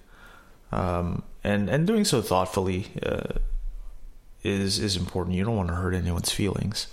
um, 0.73 1.23
and 1.45 1.69
and 1.71 1.87
doing 1.87 2.05
so 2.05 2.21
thoughtfully 2.21 2.89
uh, 3.05 3.39
is 4.43 4.79
is 4.81 4.97
important. 4.97 5.37
You 5.37 5.45
don't 5.45 5.57
want 5.57 5.69
to 5.69 5.75
hurt 5.75 5.95
anyone's 5.95 6.33
feelings. 6.33 6.89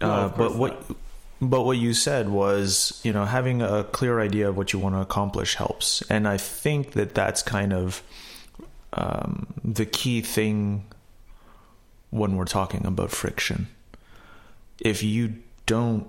No, 0.00 0.10
uh, 0.10 0.28
but 0.28 0.56
what 0.56 0.84
but 1.40 1.62
what 1.62 1.76
you 1.76 1.94
said 1.94 2.28
was, 2.28 3.00
you 3.04 3.12
know, 3.12 3.24
having 3.24 3.62
a 3.62 3.84
clear 3.84 4.20
idea 4.20 4.48
of 4.48 4.56
what 4.56 4.72
you 4.72 4.78
want 4.78 4.94
to 4.94 5.00
accomplish 5.00 5.54
helps, 5.56 6.02
and 6.08 6.26
I 6.28 6.36
think 6.36 6.92
that 6.92 7.14
that's 7.14 7.42
kind 7.42 7.72
of 7.72 8.02
um, 8.92 9.46
the 9.64 9.86
key 9.86 10.20
thing 10.20 10.84
when 12.10 12.36
we're 12.36 12.44
talking 12.44 12.86
about 12.86 13.10
friction. 13.10 13.66
If 14.78 15.02
you 15.02 15.34
don't 15.66 16.08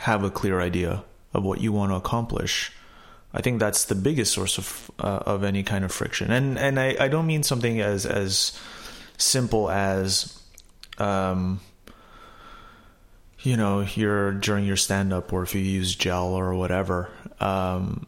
have 0.00 0.24
a 0.24 0.30
clear 0.30 0.60
idea 0.60 1.04
of 1.34 1.44
what 1.44 1.60
you 1.60 1.72
want 1.72 1.92
to 1.92 1.96
accomplish, 1.96 2.72
I 3.34 3.42
think 3.42 3.60
that's 3.60 3.84
the 3.84 3.94
biggest 3.94 4.32
source 4.32 4.56
of 4.58 4.90
uh, 4.98 5.22
of 5.26 5.44
any 5.44 5.62
kind 5.62 5.84
of 5.84 5.92
friction. 5.92 6.30
And 6.30 6.58
and 6.58 6.80
I, 6.80 6.96
I 6.98 7.08
don't 7.08 7.26
mean 7.26 7.42
something 7.42 7.80
as 7.80 8.06
as 8.06 8.58
simple 9.18 9.70
as 9.70 10.40
um, 10.98 11.60
you 13.40 13.56
know, 13.56 13.80
you're 13.80 14.32
during 14.32 14.64
your 14.64 14.76
stand 14.76 15.12
up 15.12 15.32
or 15.32 15.42
if 15.42 15.54
you 15.54 15.60
use 15.60 15.94
Jell 15.94 16.28
or 16.28 16.54
whatever, 16.54 17.10
um, 17.40 18.06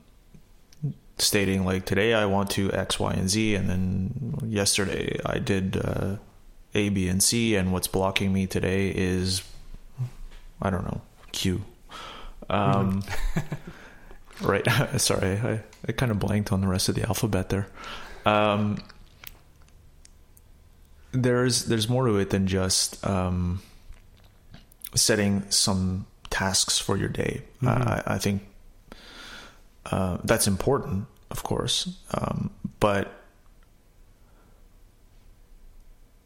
stating 1.19 1.64
like 1.64 1.85
today 1.85 2.14
I 2.14 2.27
want 2.27 2.51
to 2.53 2.73
X, 2.73 2.99
Y, 2.99 3.12
and 3.12 3.29
Z, 3.29 3.55
and 3.55 3.69
then 3.69 4.38
yesterday 4.47 5.19
I 5.25 5.38
did 5.38 5.77
uh, 5.77 6.16
A, 6.75 6.88
B, 6.88 7.09
and 7.09 7.23
C, 7.23 7.55
and 7.55 7.73
what's 7.73 7.87
blocking 7.87 8.33
me 8.33 8.47
today 8.47 8.90
is 8.90 9.43
I 10.61 10.71
don't 10.71 10.85
know 10.85 11.01
Q. 11.33 11.62
Um, 12.49 13.03
right? 14.43 14.66
Sorry, 15.01 15.38
I, 15.38 15.61
I 15.87 15.93
kind 15.93 16.11
of 16.11 16.19
blanked 16.19 16.53
on 16.53 16.61
the 16.61 16.69
rest 16.69 16.88
of 16.88 16.95
the 16.97 17.07
alphabet 17.07 17.51
there. 17.51 17.69
Um, 18.27 18.79
there's 21.12 21.64
there's 21.64 21.88
more 21.88 22.07
to 22.07 22.16
it 22.19 22.31
than 22.31 22.47
just 22.47 23.05
um, 23.07 23.62
setting 24.94 25.44
some 25.50 26.07
tasks 26.31 26.79
for 26.79 26.96
your 26.96 27.09
day. 27.09 27.42
Mhm. 27.62 27.68
Uh, 27.68 28.03
I, 28.07 28.14
I 28.14 28.18
think 28.18 28.46
uh, 29.87 30.18
that's 30.24 30.46
important, 30.46 31.07
of 31.31 31.42
course, 31.42 31.88
um, 32.12 32.50
but 32.79 33.12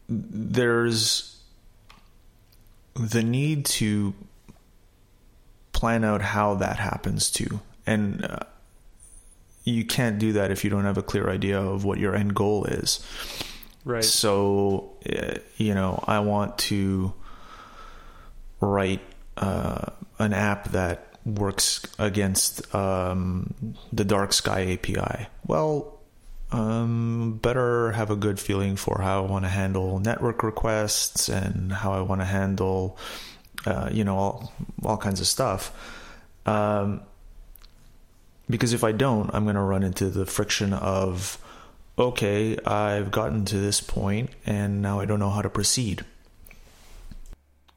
there's 0.07 1.37
the 2.95 3.23
need 3.23 3.65
to 3.65 4.13
plan 5.73 6.03
out 6.03 6.21
how 6.21 6.55
that 6.55 6.77
happens 6.77 7.29
too, 7.31 7.59
and 7.85 8.23
uh, 8.23 8.39
you 9.63 9.83
can't 9.83 10.19
do 10.19 10.33
that 10.33 10.51
if 10.51 10.63
you 10.63 10.69
don't 10.69 10.85
have 10.85 10.97
a 10.97 11.03
clear 11.03 11.29
idea 11.29 11.59
of 11.59 11.83
what 11.83 11.97
your 11.97 12.15
end 12.15 12.35
goal 12.35 12.65
is. 12.65 13.05
Right. 13.83 14.03
So, 14.03 14.91
uh, 15.11 15.35
you 15.57 15.73
know, 15.73 16.03
I 16.07 16.19
want 16.19 16.57
to 16.69 17.13
write 18.65 19.01
uh, 19.37 19.87
an 20.19 20.33
app 20.33 20.69
that 20.71 21.15
works 21.25 21.81
against 21.97 22.73
um, 22.75 23.75
the 23.91 24.05
Dark 24.05 24.33
Sky 24.33 24.73
API. 24.73 25.27
Well, 25.45 25.99
um, 26.51 27.39
better 27.41 27.91
have 27.91 28.11
a 28.11 28.15
good 28.15 28.39
feeling 28.39 28.75
for 28.75 29.01
how 29.01 29.23
I 29.23 29.27
want 29.27 29.45
to 29.45 29.49
handle 29.49 29.99
network 29.99 30.43
requests 30.43 31.27
and 31.27 31.71
how 31.71 31.93
I 31.93 32.01
want 32.01 32.21
to 32.21 32.25
handle, 32.25 32.97
uh, 33.65 33.89
you 33.91 34.03
know, 34.03 34.17
all, 34.17 34.53
all 34.83 34.97
kinds 34.97 35.19
of 35.19 35.27
stuff. 35.27 35.71
Um, 36.45 37.01
because 38.49 38.73
if 38.73 38.83
I 38.83 38.91
don't, 38.91 39.33
I'm 39.33 39.43
going 39.43 39.55
to 39.55 39.61
run 39.61 39.81
into 39.83 40.09
the 40.09 40.25
friction 40.25 40.71
of, 40.73 41.39
okay, 41.97 42.57
I've 42.59 43.09
gotten 43.09 43.45
to 43.45 43.57
this 43.57 43.81
point 43.81 44.29
and 44.45 44.83
now 44.83 44.99
I 44.99 45.05
don't 45.05 45.19
know 45.19 45.31
how 45.31 45.41
to 45.41 45.49
proceed. 45.49 46.05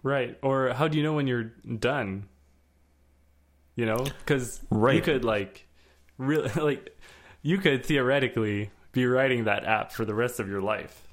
Right. 0.03 0.39
Or 0.43 0.71
how 0.71 0.89
do 0.89 0.97
you 0.97 1.05
know 1.05 1.15
when 1.15 1.27
you're 1.27 1.53
done? 1.79 2.29
You 3.77 3.87
know, 3.87 4.05
because 4.21 4.61
right. 4.71 4.97
you 4.97 5.03
could 5.03 5.25
like 5.25 5.67
really 6.17 6.51
like 6.61 6.97
you 7.43 7.59
could 7.59 7.85
theoretically 7.85 8.71
be 8.93 9.07
writing 9.07 9.45
that 9.45 9.65
app 9.65 9.93
for 9.93 10.05
the 10.05 10.15
rest 10.15 10.41
of 10.41 10.49
your 10.49 10.61
life. 10.61 11.07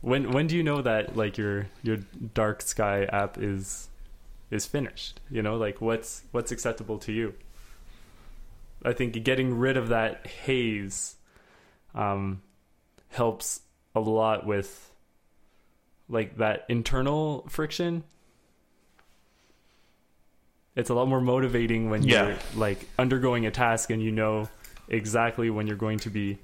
When 0.00 0.32
when 0.32 0.46
do 0.46 0.56
you 0.56 0.62
know 0.62 0.82
that 0.82 1.16
like 1.16 1.38
your 1.38 1.68
your 1.82 1.98
dark 2.34 2.62
sky 2.62 3.04
app 3.04 3.38
is 3.38 3.88
is 4.50 4.66
finished? 4.66 5.20
You 5.30 5.42
know, 5.42 5.56
like 5.56 5.80
what's 5.80 6.22
what's 6.32 6.52
acceptable 6.52 6.98
to 6.98 7.12
you? 7.12 7.34
I 8.84 8.92
think 8.92 9.22
getting 9.24 9.56
rid 9.56 9.76
of 9.76 9.88
that 9.88 10.26
haze 10.26 11.16
um, 11.94 12.42
helps 13.08 13.60
a 13.94 14.00
lot 14.00 14.44
with 14.44 14.90
like 16.08 16.36
that 16.38 16.64
internal 16.68 17.46
friction. 17.48 18.04
It's 20.76 20.90
a 20.90 20.94
lot 20.94 21.08
more 21.08 21.20
motivating 21.20 21.90
when 21.90 22.02
Yeah. 22.02 22.28
you're 22.28 22.36
like 22.56 22.86
undergoing 22.98 23.46
a 23.46 23.50
task 23.50 23.90
and 23.90 24.02
you 24.02 24.10
know 24.10 24.48
exactly 24.88 25.48
when 25.50 25.66
you're 25.66 25.76
going 25.76 25.98
to 26.00 26.10
be 26.10 26.38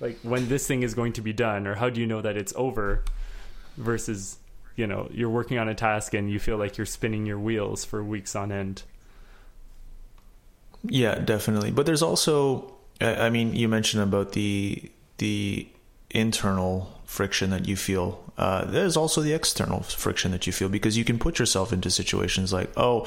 like 0.00 0.18
when 0.22 0.48
this 0.48 0.66
thing 0.66 0.82
is 0.82 0.94
going 0.94 1.12
to 1.14 1.20
be 1.20 1.32
done 1.32 1.66
or 1.66 1.74
how 1.74 1.90
do 1.90 2.00
you 2.00 2.06
know 2.06 2.22
that 2.22 2.36
it's 2.36 2.52
over 2.56 3.04
versus 3.76 4.38
you 4.74 4.86
know 4.86 5.06
you're 5.12 5.28
working 5.28 5.58
on 5.58 5.68
a 5.68 5.74
task 5.74 6.14
and 6.14 6.30
you 6.30 6.38
feel 6.38 6.56
like 6.56 6.78
you're 6.78 6.86
spinning 6.86 7.26
your 7.26 7.38
wheels 7.38 7.84
for 7.84 8.02
weeks 8.02 8.34
on 8.34 8.50
end 8.50 8.82
Yeah, 10.86 11.16
definitely. 11.18 11.70
But 11.70 11.86
there's 11.86 12.02
also, 12.02 12.72
I 13.00 13.26
I 13.26 13.30
mean, 13.30 13.54
you 13.54 13.68
mentioned 13.68 14.02
about 14.02 14.32
the 14.32 14.90
the 15.18 15.68
internal 16.10 17.00
friction 17.04 17.50
that 17.50 17.66
you 17.68 17.76
feel. 17.76 18.23
Uh, 18.36 18.64
there's 18.64 18.96
also 18.96 19.20
the 19.20 19.32
external 19.32 19.80
friction 19.82 20.32
that 20.32 20.46
you 20.46 20.52
feel 20.52 20.68
because 20.68 20.96
you 20.96 21.04
can 21.04 21.18
put 21.18 21.38
yourself 21.38 21.72
into 21.72 21.90
situations 21.90 22.52
like, 22.52 22.70
oh, 22.76 23.06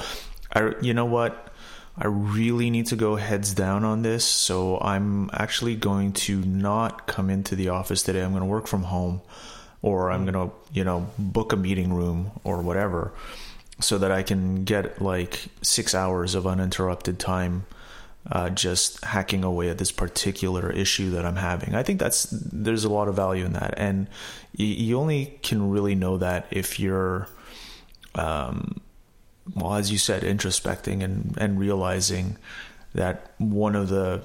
I, 0.52 0.72
you 0.80 0.94
know 0.94 1.04
what, 1.04 1.52
I 1.96 2.06
really 2.06 2.70
need 2.70 2.86
to 2.86 2.96
go 2.96 3.16
heads 3.16 3.52
down 3.52 3.84
on 3.84 4.02
this, 4.02 4.24
so 4.24 4.78
I'm 4.80 5.30
actually 5.32 5.74
going 5.74 6.12
to 6.12 6.40
not 6.42 7.06
come 7.06 7.28
into 7.28 7.56
the 7.56 7.70
office 7.70 8.02
today. 8.02 8.22
I'm 8.22 8.30
going 8.30 8.42
to 8.42 8.46
work 8.46 8.66
from 8.66 8.84
home, 8.84 9.20
or 9.82 10.10
I'm 10.10 10.24
going 10.24 10.48
to, 10.48 10.54
you 10.72 10.84
know, 10.84 11.10
book 11.18 11.52
a 11.52 11.56
meeting 11.56 11.92
room 11.92 12.30
or 12.44 12.62
whatever 12.62 13.12
so 13.80 13.98
that 13.98 14.10
I 14.10 14.22
can 14.22 14.64
get 14.64 15.02
like 15.02 15.46
six 15.62 15.94
hours 15.94 16.34
of 16.34 16.46
uninterrupted 16.46 17.18
time 17.18 17.66
uh, 18.30 18.50
just 18.50 19.02
hacking 19.04 19.42
away 19.42 19.70
at 19.70 19.78
this 19.78 19.92
particular 19.92 20.70
issue 20.70 21.10
that 21.10 21.24
I'm 21.24 21.36
having. 21.36 21.74
I 21.74 21.82
think 21.82 21.98
that's 21.98 22.24
there's 22.30 22.84
a 22.84 22.90
lot 22.90 23.08
of 23.08 23.14
value 23.14 23.44
in 23.44 23.54
that, 23.54 23.74
and 23.76 24.08
you, 24.52 24.66
you 24.66 24.98
only 24.98 25.38
can 25.42 25.70
really 25.70 25.94
know 25.94 26.18
that 26.18 26.46
if 26.50 26.78
you're, 26.78 27.28
um, 28.14 28.80
well, 29.54 29.74
as 29.74 29.90
you 29.90 29.98
said, 29.98 30.22
introspecting 30.22 31.02
and 31.02 31.36
and 31.40 31.58
realizing 31.58 32.36
that 32.94 33.32
one 33.38 33.76
of 33.76 33.88
the, 33.88 34.22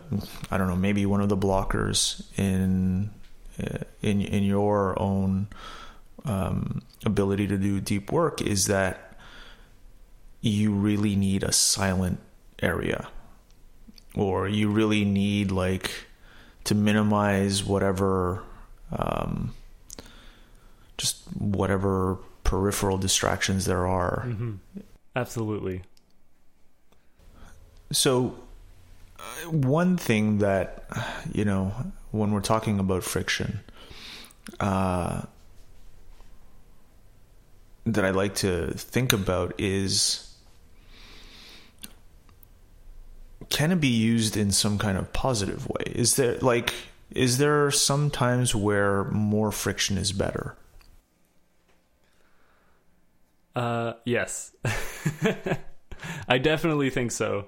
I 0.50 0.58
don't 0.58 0.68
know, 0.68 0.76
maybe 0.76 1.06
one 1.06 1.22
of 1.22 1.30
the 1.30 1.38
blockers 1.38 2.24
in 2.38 3.10
uh, 3.62 3.80
in 4.02 4.22
in 4.22 4.44
your 4.44 5.00
own 5.02 5.48
um, 6.26 6.82
ability 7.06 7.48
to 7.48 7.58
do 7.58 7.80
deep 7.80 8.12
work 8.12 8.42
is 8.42 8.68
that 8.68 9.18
you 10.42 10.74
really 10.74 11.16
need 11.16 11.44
a 11.44 11.54
silent 11.54 12.20
area 12.62 13.08
or 14.16 14.48
you 14.48 14.70
really 14.70 15.06
need 15.06 15.52
like 15.52 15.92
to 16.66 16.76
minimize 16.76 17.64
whatever 17.64 18.44
um, 18.92 19.54
just 20.98 21.18
whatever 21.38 22.18
peripheral 22.44 22.98
distractions 22.98 23.66
there 23.66 23.88
are. 23.88 24.26
Absolutely. 25.16 25.82
So 27.92 28.36
uh, 29.20 29.50
one 29.50 29.98
thing 29.98 30.40
that 30.40 30.86
you 31.32 31.46
know 31.46 31.74
when 32.12 32.32
we're 32.32 32.42
talking 32.42 32.80
about 32.80 33.04
friction 33.04 33.60
uh, 34.60 35.22
that 37.86 38.06
I 38.06 38.12
like 38.12 38.36
to 38.36 38.72
think 38.72 39.14
about 39.14 39.54
is 39.58 40.33
can 43.54 43.72
it 43.72 43.80
be 43.80 43.88
used 43.88 44.36
in 44.36 44.52
some 44.52 44.78
kind 44.78 44.98
of 44.98 45.14
positive 45.14 45.68
way? 45.70 45.84
Is 45.86 46.18
there 46.18 46.38
like 46.40 46.74
is 47.12 47.38
there 47.38 47.72
some 47.72 48.10
times 48.10 48.54
where 48.54 49.06
more 49.06 49.52
friction 49.52 49.98
is 49.98 50.12
better? 50.12 50.58
Uh, 53.56 53.94
yes. 54.04 54.52
I 56.28 56.40
definitely 56.40 56.90
think 56.90 57.12
so. 57.12 57.48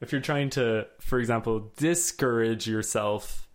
If 0.00 0.12
you're 0.12 0.20
trying 0.20 0.50
to, 0.50 0.86
for 1.00 1.18
example, 1.18 1.72
discourage 1.76 2.68
yourself 2.68 3.48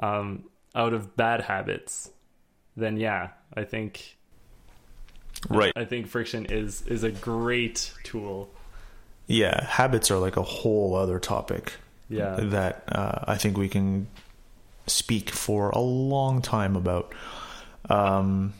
um, 0.00 0.44
out 0.74 0.92
of 0.92 1.16
bad 1.16 1.42
habits, 1.42 2.10
then 2.76 2.96
yeah, 2.96 3.30
I 3.54 3.64
think 3.64 4.18
Right. 5.48 5.72
I 5.74 5.84
think 5.84 6.06
friction 6.06 6.46
is 6.46 6.82
is 6.86 7.04
a 7.04 7.10
great 7.10 7.92
tool. 8.04 8.50
Yeah, 9.32 9.64
habits 9.64 10.10
are 10.10 10.18
like 10.18 10.36
a 10.36 10.42
whole 10.42 10.94
other 10.94 11.18
topic 11.18 11.72
Yeah. 12.10 12.36
that 12.36 12.84
uh, 12.88 13.24
I 13.26 13.36
think 13.36 13.56
we 13.56 13.68
can 13.68 14.06
speak 14.86 15.30
for 15.30 15.70
a 15.70 15.78
long 15.80 16.42
time 16.42 16.76
about. 16.76 17.14
Um, 17.88 18.52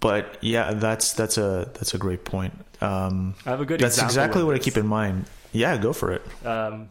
but 0.00 0.38
yeah, 0.40 0.72
that's 0.72 1.12
that's 1.12 1.38
a 1.38 1.70
that's 1.74 1.94
a 1.94 1.98
great 1.98 2.24
point. 2.24 2.54
Um, 2.80 3.34
I 3.46 3.50
have 3.50 3.60
a 3.60 3.64
good 3.64 3.78
that's 3.80 4.02
exactly 4.02 4.42
what 4.42 4.54
I 4.54 4.58
keep 4.58 4.76
in 4.76 4.86
mind. 4.86 5.26
Yeah, 5.52 5.76
go 5.78 5.92
for 5.92 6.12
it. 6.12 6.22
Um, 6.46 6.88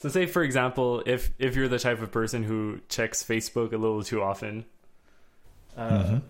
so 0.00 0.08
say 0.08 0.26
for 0.26 0.42
example, 0.42 1.02
if 1.06 1.30
if 1.38 1.54
you're 1.54 1.68
the 1.68 1.78
type 1.78 2.02
of 2.02 2.10
person 2.10 2.42
who 2.42 2.80
checks 2.88 3.22
Facebook 3.22 3.72
a 3.72 3.76
little 3.76 4.02
too 4.02 4.20
often, 4.22 4.64
uh, 5.76 5.90
Mhm. 6.02 6.22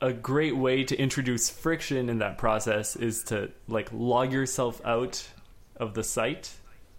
A 0.00 0.12
great 0.12 0.56
way 0.56 0.84
to 0.84 0.96
introduce 0.96 1.50
friction 1.50 2.08
in 2.08 2.18
that 2.18 2.38
process 2.38 2.94
is 2.96 3.24
to 3.24 3.50
like 3.66 3.88
log 3.92 4.32
yourself 4.32 4.80
out 4.84 5.26
of 5.76 5.94
the 5.94 6.04
site 6.04 6.52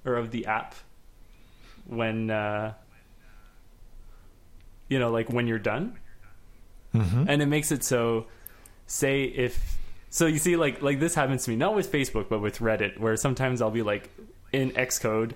or 0.05 0.15
of 0.15 0.31
the 0.31 0.45
app 0.45 0.75
when 1.85 2.29
uh, 2.29 2.73
you 4.89 4.99
know 4.99 5.11
like 5.11 5.29
when 5.29 5.47
you're 5.47 5.59
done 5.59 5.97
Mhm. 6.93 7.25
and 7.29 7.41
it 7.41 7.45
makes 7.45 7.71
it 7.71 7.83
so 7.83 8.25
say 8.87 9.23
if 9.25 9.77
so 10.09 10.25
you 10.25 10.39
see 10.39 10.55
like 10.55 10.81
like 10.81 10.99
this 10.99 11.13
happens 11.13 11.43
to 11.45 11.51
me 11.51 11.55
not 11.55 11.75
with 11.75 11.91
facebook 11.91 12.27
but 12.29 12.39
with 12.39 12.57
reddit 12.59 12.97
where 12.99 13.15
sometimes 13.15 13.61
i'll 13.61 13.69
be 13.69 13.83
like 13.83 14.09
in 14.51 14.71
xcode 14.71 15.33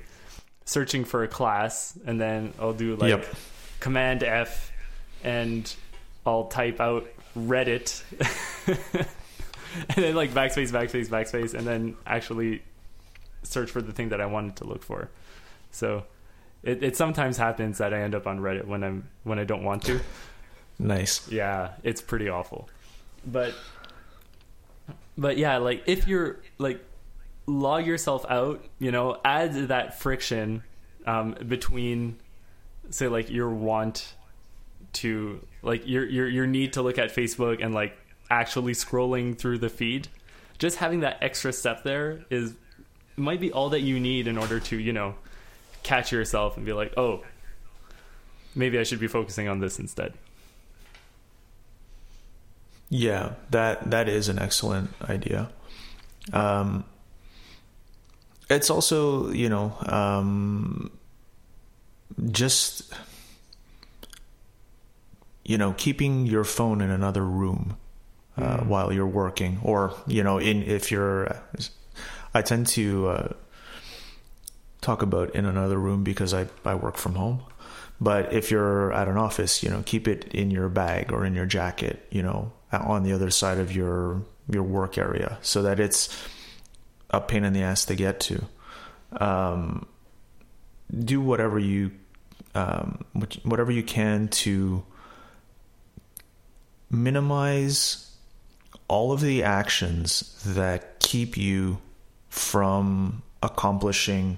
searching 0.65 1.05
for 1.05 1.23
a 1.23 1.27
class 1.27 1.95
and 2.07 2.19
then 2.19 2.51
i'll 2.59 2.73
do 2.73 2.95
like 2.95 3.09
Yep. 3.09 3.25
command 3.79 4.23
f 4.23 4.71
and 5.23 5.71
i'll 6.25 6.45
type 6.45 6.79
out 6.81 7.05
reddit 7.37 8.03
and 9.95 9.95
then 9.95 10.15
like 10.15 10.31
backspace 10.31 10.71
backspace 10.71 11.07
backspace 11.07 11.53
and 11.53 11.65
then 11.65 11.95
actually 12.05 12.61
search 13.43 13.71
for 13.71 13.81
the 13.81 13.91
thing 13.91 14.09
that 14.09 14.21
i 14.21 14.25
wanted 14.25 14.55
to 14.55 14.65
look 14.65 14.83
for 14.83 15.09
so 15.71 16.03
it, 16.61 16.83
it 16.83 16.95
sometimes 16.95 17.37
happens 17.37 17.79
that 17.79 17.93
i 17.93 18.01
end 18.01 18.13
up 18.13 18.27
on 18.27 18.39
reddit 18.39 18.65
when 18.65 18.83
i'm 18.83 19.09
when 19.23 19.39
i 19.39 19.43
don't 19.43 19.63
want 19.63 19.83
to 19.83 19.99
Nice. 20.79 21.29
yeah, 21.31 21.71
it's 21.83 22.01
pretty 22.01 22.29
awful. 22.29 22.69
But 23.25 23.53
but 25.17 25.37
yeah, 25.37 25.57
like 25.57 25.83
if 25.85 26.07
you're 26.07 26.39
like 26.57 26.83
log 27.45 27.85
yourself 27.85 28.25
out, 28.29 28.63
you 28.79 28.91
know, 28.91 29.19
add 29.23 29.53
that 29.69 29.99
friction 29.99 30.63
um, 31.05 31.35
between 31.47 32.17
say 32.89 33.07
like 33.07 33.29
your 33.29 33.49
want 33.49 34.13
to 34.93 35.45
like 35.61 35.87
your 35.87 36.05
your 36.05 36.27
your 36.27 36.47
need 36.47 36.73
to 36.73 36.81
look 36.81 36.97
at 36.97 37.13
Facebook 37.13 37.63
and 37.63 37.73
like 37.73 37.97
actually 38.29 38.73
scrolling 38.73 39.37
through 39.37 39.59
the 39.59 39.69
feed. 39.69 40.07
Just 40.59 40.77
having 40.77 41.01
that 41.01 41.17
extra 41.21 41.51
step 41.51 41.83
there 41.83 42.25
is 42.29 42.53
might 43.15 43.39
be 43.39 43.51
all 43.51 43.69
that 43.69 43.81
you 43.81 43.99
need 43.99 44.27
in 44.27 44.37
order 44.37 44.59
to, 44.59 44.77
you 44.77 44.93
know, 44.93 45.15
catch 45.83 46.11
yourself 46.11 46.57
and 46.57 46.65
be 46.65 46.73
like, 46.73 46.93
"Oh, 46.97 47.23
maybe 48.55 48.79
I 48.79 48.83
should 48.83 48.99
be 48.99 49.07
focusing 49.07 49.47
on 49.47 49.59
this 49.59 49.79
instead." 49.79 50.13
Yeah, 52.89 53.33
that 53.49 53.89
that 53.91 54.07
is 54.07 54.29
an 54.29 54.39
excellent 54.39 54.91
idea. 55.09 55.49
Um, 56.31 56.85
it's 58.49 58.69
also, 58.69 59.31
you 59.31 59.49
know, 59.49 59.73
um, 59.87 60.91
just 62.31 62.93
you 65.45 65.57
know, 65.57 65.73
keeping 65.73 66.25
your 66.25 66.43
phone 66.43 66.81
in 66.81 66.89
another 66.89 67.23
room 67.25 67.75
uh, 68.37 68.57
Mm. 68.57 68.67
while 68.67 68.91
you're 68.91 69.05
working, 69.05 69.59
or 69.63 69.93
you 70.07 70.23
know, 70.23 70.39
in 70.39 70.63
if 70.63 70.91
you're, 70.91 71.37
I 72.33 72.41
tend 72.41 72.67
to 72.67 73.07
uh, 73.09 73.27
talk 74.81 75.01
about 75.01 75.35
in 75.35 75.45
another 75.45 75.77
room 75.77 76.03
because 76.03 76.33
I 76.33 76.47
I 76.65 76.75
work 76.75 76.97
from 76.97 77.15
home, 77.15 77.41
But 78.01 78.33
if 78.33 78.51
you're 78.51 78.91
at 78.91 79.07
an 79.07 79.17
office, 79.17 79.63
you 79.63 79.69
know, 79.69 79.83
keep 79.85 80.07
it 80.07 80.25
in 80.33 80.51
your 80.51 80.67
bag 80.69 81.11
or 81.13 81.25
in 81.25 81.35
your 81.35 81.45
jacket, 81.45 82.05
you 82.09 82.23
know, 82.23 82.51
on 82.71 83.03
the 83.03 83.13
other 83.13 83.29
side 83.29 83.59
of 83.59 83.71
your 83.71 84.23
your 84.49 84.63
work 84.63 84.97
area, 84.97 85.37
so 85.41 85.61
that 85.61 85.79
it's 85.79 86.09
a 87.09 87.21
pain 87.21 87.43
in 87.43 87.53
the 87.53 87.61
ass 87.61 87.85
to 87.85 87.95
get 87.95 88.19
to. 88.19 88.43
Um, 89.21 89.85
do 90.91 91.21
whatever 91.21 91.59
you 91.59 91.91
um, 92.55 93.05
whatever 93.43 93.71
you 93.71 93.83
can 93.83 94.27
to 94.29 94.83
minimize 96.93 98.11
all 98.87 99.11
of 99.11 99.21
the 99.21 99.43
actions 99.43 100.41
that 100.45 100.99
keep 100.99 101.35
you 101.35 101.79
from 102.29 103.23
accomplishing 103.41 104.37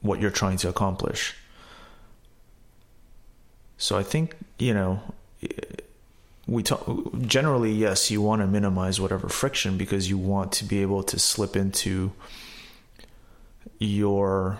what 0.00 0.20
you're 0.20 0.30
trying 0.30 0.56
to 0.58 0.68
accomplish. 0.68 1.34
So 3.76 3.96
I 3.96 4.02
think, 4.02 4.36
you 4.58 4.74
know, 4.74 5.00
we 6.46 6.62
talk 6.62 6.86
generally 7.22 7.72
yes, 7.72 8.10
you 8.10 8.20
want 8.20 8.42
to 8.42 8.46
minimize 8.46 9.00
whatever 9.00 9.28
friction 9.28 9.78
because 9.78 10.08
you 10.08 10.18
want 10.18 10.50
to 10.52 10.64
be 10.64 10.82
able 10.82 11.02
to 11.04 11.18
slip 11.18 11.56
into 11.56 12.12
your 13.78 14.58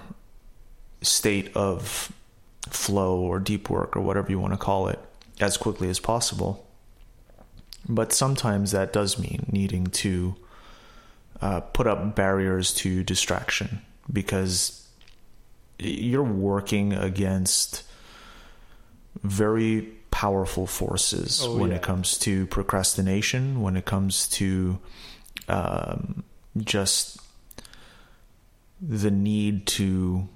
state 1.03 1.51
of 1.57 2.12
flow 2.68 3.18
or 3.18 3.41
deep 3.41 3.68
work 3.70 3.97
or 3.97 4.01
whatever 4.01 4.30
you 4.30 4.39
want 4.39 4.53
to 4.53 4.59
call 4.59 4.89
it 4.89 5.01
as 5.41 5.57
quickly 5.57 5.89
as 5.89 6.01
possible. 6.01 6.66
But 7.89 8.12
sometimes 8.12 8.72
that 8.72 8.93
does 8.93 9.18
mean 9.18 9.47
needing 9.51 9.86
to 9.86 10.36
uh, 11.41 11.61
put 11.61 11.86
up 11.86 12.14
barriers 12.14 12.74
to 12.74 13.03
distraction 13.05 13.80
because 14.12 14.86
you're 15.78 16.22
working 16.22 16.93
against 16.93 17.84
very 19.22 19.82
powerful 20.11 20.66
forces 20.66 21.43
oh, 21.45 21.57
when 21.57 21.70
yeah. 21.70 21.76
it 21.76 21.82
comes 21.82 22.18
to 22.18 22.47
procrastination, 22.49 23.61
when 23.61 23.76
it 23.76 23.84
comes 23.84 24.28
to 24.28 24.78
um, 25.49 26.24
just 26.59 27.20
the 28.80 29.11
need 29.11 29.66
to 29.66 30.28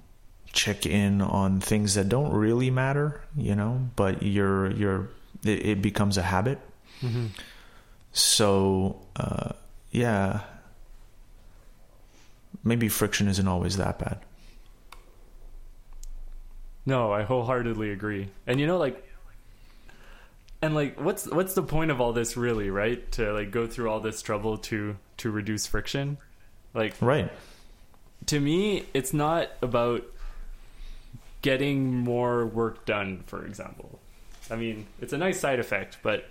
check 0.63 0.85
in 0.85 1.21
on 1.21 1.59
things 1.59 1.95
that 1.95 2.07
don't 2.07 2.31
really 2.31 2.71
matter, 2.71 3.21
you 3.35 3.53
know, 3.53 3.89
but 3.97 4.23
you're 4.23 4.71
you're 4.71 5.09
it, 5.43 5.65
it 5.65 5.81
becomes 5.81 6.17
a 6.17 6.21
habit. 6.21 6.57
Mm-hmm. 7.01 7.27
So 8.13 9.01
uh, 9.17 9.51
yeah, 9.91 10.39
maybe 12.63 12.87
friction 12.87 13.27
isn't 13.27 13.47
always 13.47 13.75
that 13.75 13.99
bad. 13.99 14.19
No, 16.85 17.11
I 17.11 17.23
wholeheartedly 17.23 17.91
agree. 17.91 18.29
And 18.47 18.57
you 18.57 18.65
know, 18.65 18.77
like, 18.77 19.05
and 20.61 20.73
like, 20.73 20.97
what's 20.97 21.29
what's 21.29 21.55
the 21.55 21.63
point 21.63 21.91
of 21.91 21.99
all 21.99 22.13
this, 22.13 22.37
really? 22.37 22.69
Right? 22.69 23.11
To 23.13 23.33
like 23.33 23.51
go 23.51 23.67
through 23.67 23.89
all 23.89 23.99
this 23.99 24.21
trouble 24.21 24.57
to 24.69 24.95
to 25.17 25.29
reduce 25.29 25.67
friction, 25.67 26.19
like, 26.73 26.95
right. 27.01 27.29
To 28.27 28.39
me, 28.39 28.85
it's 28.93 29.13
not 29.13 29.49
about 29.61 30.05
getting 31.43 31.95
more 31.95 32.47
work 32.47 32.85
done. 32.85 33.23
For 33.27 33.45
example, 33.45 33.99
I 34.49 34.55
mean, 34.55 34.87
it's 34.99 35.13
a 35.13 35.17
nice 35.17 35.39
side 35.39 35.59
effect, 35.59 35.99
but 36.01 36.25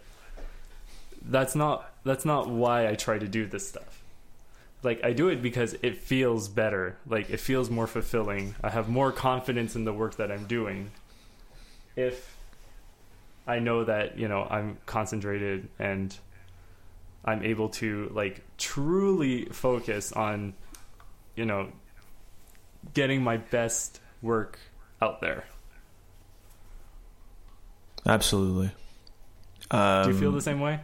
that's 1.25 1.55
not 1.55 1.89
that's 2.03 2.25
not 2.25 2.49
why 2.49 2.89
I 2.89 2.97
try 2.97 3.19
to 3.19 3.29
do 3.29 3.47
this 3.47 3.69
stuff 3.69 4.03
like 4.83 5.05
I 5.05 5.13
do 5.13 5.29
it 5.29 5.43
because 5.43 5.75
it 5.83 5.97
feels 5.97 6.49
better. 6.49 6.97
Like 7.07 7.31
it 7.31 7.39
feels 7.41 7.71
more 7.71 7.87
fulfilling. 7.87 8.55
I 8.63 8.71
have 8.71 8.89
more 8.89 9.13
confidence 9.13 9.77
in 9.77 9.85
the 9.85 9.93
work 9.93 10.17
that 10.17 10.33
I'm 10.33 10.47
doing. 10.47 10.91
If 11.95 12.37
I 13.47 13.59
know 13.59 13.85
that, 13.85 14.19
you 14.19 14.29
know, 14.29 14.47
I'm 14.49 14.79
concentrated 14.87 15.69
and 15.79 16.17
I'm 17.25 17.45
able 17.45 17.69
to 17.71 18.11
like 18.13 18.43
truly 18.59 19.45
focus 19.47 20.13
on 20.13 20.55
you 21.37 21.45
know 21.45 21.69
getting 22.95 23.23
my 23.23 23.37
best 23.37 24.01
work 24.21 24.59
out 25.03 25.21
there. 25.21 25.45
Absolutely. 28.07 28.71
Um, 29.71 30.05
Do 30.05 30.11
you 30.13 30.19
feel 30.19 30.29
um, 30.29 30.35
the 30.35 30.41
same 30.41 30.61
way? 30.61 30.81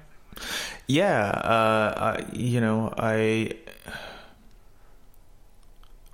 Yeah, 0.86 1.28
uh, 1.28 1.94
I, 1.96 2.24
you 2.32 2.60
know, 2.60 2.92
I 2.96 3.52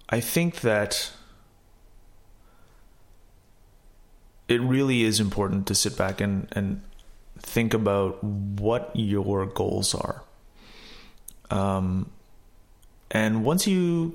I 0.09 0.21
think 0.21 0.61
that 0.61 1.13
it 4.49 4.61
really 4.61 5.03
is 5.03 5.21
important 5.21 5.67
to 5.69 5.75
sit 5.75 5.97
back 5.97 6.21
and, 6.21 6.49
and 6.53 6.83
think 7.39 7.75
about 7.75 8.23
what 8.23 8.91
your 8.95 9.47
goals 9.47 9.95
are. 9.95 10.23
Um, 11.51 12.11
and 13.11 13.45
once 13.45 13.67
you 13.67 14.15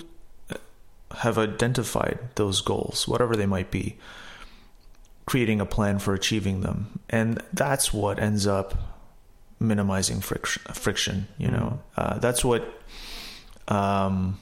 have 1.17 1.37
identified 1.37 2.19
those 2.35 2.61
goals, 2.61 3.07
whatever 3.07 3.35
they 3.35 3.45
might 3.45 3.71
be, 3.71 3.97
creating 5.25 5.59
a 5.59 5.65
plan 5.65 5.99
for 5.99 6.13
achieving 6.13 6.61
them. 6.61 6.99
And 7.09 7.41
that's 7.53 7.93
what 7.93 8.19
ends 8.19 8.47
up 8.47 8.75
minimizing 9.59 10.21
friction, 10.21 10.61
friction 10.73 11.27
you 11.37 11.49
know, 11.49 11.81
mm-hmm. 11.97 12.15
uh, 12.15 12.19
that's 12.19 12.45
what, 12.45 12.63
um, 13.67 14.39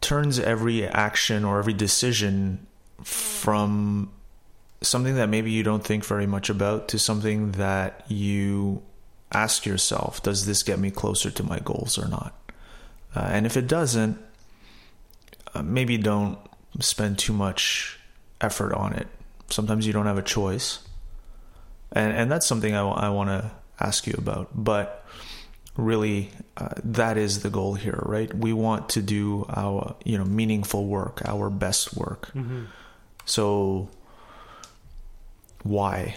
turns 0.00 0.38
every 0.38 0.86
action 0.86 1.44
or 1.44 1.58
every 1.58 1.74
decision 1.74 2.66
from 3.02 4.10
something 4.80 5.16
that 5.16 5.28
maybe 5.28 5.50
you 5.50 5.62
don't 5.62 5.84
think 5.84 6.04
very 6.04 6.26
much 6.26 6.48
about 6.48 6.88
to 6.88 6.98
something 6.98 7.52
that 7.52 8.04
you 8.08 8.82
ask 9.32 9.66
yourself 9.66 10.22
does 10.22 10.46
this 10.46 10.62
get 10.62 10.78
me 10.78 10.90
closer 10.90 11.30
to 11.30 11.42
my 11.42 11.58
goals 11.58 11.98
or 11.98 12.08
not 12.08 12.34
uh, 13.18 13.28
and 13.32 13.46
if 13.46 13.56
it 13.56 13.66
doesn't 13.66 14.16
uh, 15.54 15.62
maybe 15.62 15.98
don't 15.98 16.38
spend 16.78 17.18
too 17.18 17.32
much 17.32 17.98
effort 18.40 18.72
on 18.72 18.92
it. 18.92 19.08
Sometimes 19.50 19.86
you 19.86 19.92
don't 19.92 20.06
have 20.06 20.18
a 20.18 20.22
choice. 20.22 20.80
And 21.90 22.12
and 22.12 22.30
that's 22.30 22.46
something 22.46 22.74
I, 22.74 22.86
I 22.86 23.08
want 23.08 23.30
to 23.30 23.50
ask 23.80 24.06
you 24.06 24.14
about. 24.16 24.50
But 24.54 25.04
really 25.76 26.30
uh, 26.56 26.68
that 26.84 27.16
is 27.16 27.42
the 27.42 27.50
goal 27.50 27.74
here 27.74 28.02
right? 28.04 28.32
We 28.34 28.52
want 28.52 28.88
to 28.90 29.02
do 29.02 29.46
our 29.48 29.96
you 30.04 30.18
know 30.18 30.24
meaningful 30.24 30.86
work 30.86 31.22
our 31.24 31.50
best 31.50 31.96
work. 31.96 32.30
Mm-hmm. 32.34 32.64
so 33.24 33.88
why? 35.64 36.16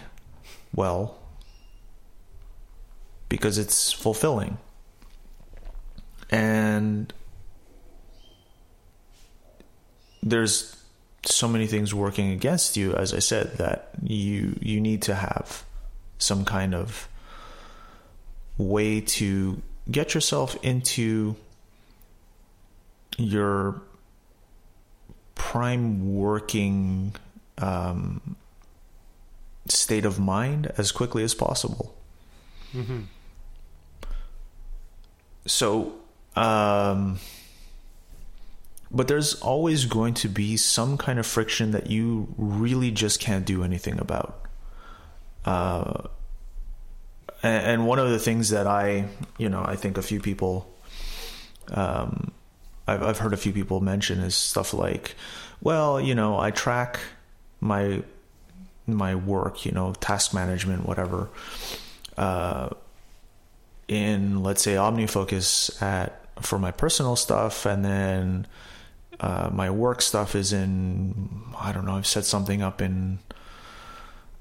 Well 0.75 1.17
because 3.29 3.57
it's 3.57 3.93
fulfilling 3.93 4.57
and 6.31 7.13
there's 10.23 10.75
so 11.25 11.47
many 11.47 11.67
things 11.67 11.93
working 11.93 12.31
against 12.31 12.77
you 12.77 12.93
as 12.93 13.13
i 13.13 13.19
said 13.19 13.57
that 13.57 13.89
you 14.01 14.57
you 14.61 14.79
need 14.81 15.01
to 15.01 15.13
have 15.13 15.63
some 16.17 16.45
kind 16.45 16.73
of 16.73 17.07
way 18.57 19.01
to 19.01 19.61
get 19.89 20.13
yourself 20.13 20.57
into 20.63 21.35
your 23.17 23.81
prime 25.35 26.15
working 26.15 27.15
um, 27.57 28.35
state 29.67 30.05
of 30.05 30.19
mind 30.19 30.71
as 30.77 30.91
quickly 30.91 31.23
as 31.23 31.33
possible. 31.33 31.95
Mm-hmm. 32.73 33.01
So, 35.45 35.95
um, 36.35 37.19
but 38.89 39.07
there's 39.07 39.35
always 39.35 39.85
going 39.85 40.13
to 40.15 40.27
be 40.27 40.57
some 40.57 40.97
kind 40.97 41.17
of 41.19 41.25
friction 41.25 41.71
that 41.71 41.89
you 41.89 42.33
really 42.37 42.91
just 42.91 43.19
can't 43.19 43.45
do 43.45 43.63
anything 43.63 43.99
about. 43.99 44.45
Uh, 45.45 46.07
and, 47.41 47.87
one 47.87 47.99
of 47.99 48.09
the 48.09 48.19
things 48.19 48.49
that 48.49 48.67
I, 48.67 49.07
you 49.37 49.49
know, 49.49 49.63
I 49.65 49.75
think 49.75 49.97
a 49.97 50.01
few 50.01 50.19
people, 50.19 50.71
um, 51.69 52.31
I've, 52.87 53.01
I've 53.01 53.17
heard 53.17 53.33
a 53.33 53.37
few 53.37 53.53
people 53.53 53.79
mention 53.79 54.19
is 54.19 54.35
stuff 54.35 54.73
like, 54.73 55.15
well, 55.61 55.99
you 55.99 56.13
know, 56.13 56.37
I 56.37 56.51
track 56.51 56.99
my 57.59 58.03
my 58.87 59.15
work, 59.15 59.65
you 59.65 59.71
know, 59.71 59.93
task 59.93 60.33
management, 60.33 60.85
whatever, 60.85 61.29
uh, 62.17 62.69
in 63.87 64.43
let's 64.43 64.61
say 64.61 64.73
OmniFocus 64.73 65.81
at 65.81 66.20
for 66.41 66.59
my 66.59 66.71
personal 66.71 67.15
stuff, 67.15 67.65
and 67.65 67.83
then 67.85 68.47
uh, 69.19 69.49
my 69.51 69.69
work 69.69 70.01
stuff 70.01 70.35
is 70.35 70.51
in 70.53 71.29
I 71.59 71.71
don't 71.71 71.85
know. 71.85 71.95
I've 71.95 72.07
set 72.07 72.25
something 72.25 72.61
up 72.61 72.81
in 72.81 73.19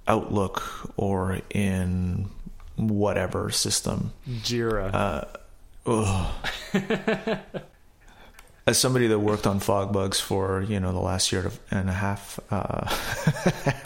Outlook 0.09 0.63
or 0.97 1.41
in 1.51 2.31
whatever 2.77 3.51
system. 3.51 4.13
Jira. 4.29 4.91
Uh, 4.93 5.25
as 8.67 8.79
somebody 8.79 9.07
that 9.09 9.19
worked 9.19 9.47
on 9.47 9.61
FogBugz 9.61 10.21
for 10.21 10.63
you 10.63 10.79
know 10.81 10.93
the 10.93 11.01
last 11.01 11.33
year 11.33 11.51
and 11.71 11.89
a 11.89 11.93
half, 11.93 12.39
uh, 12.51 12.87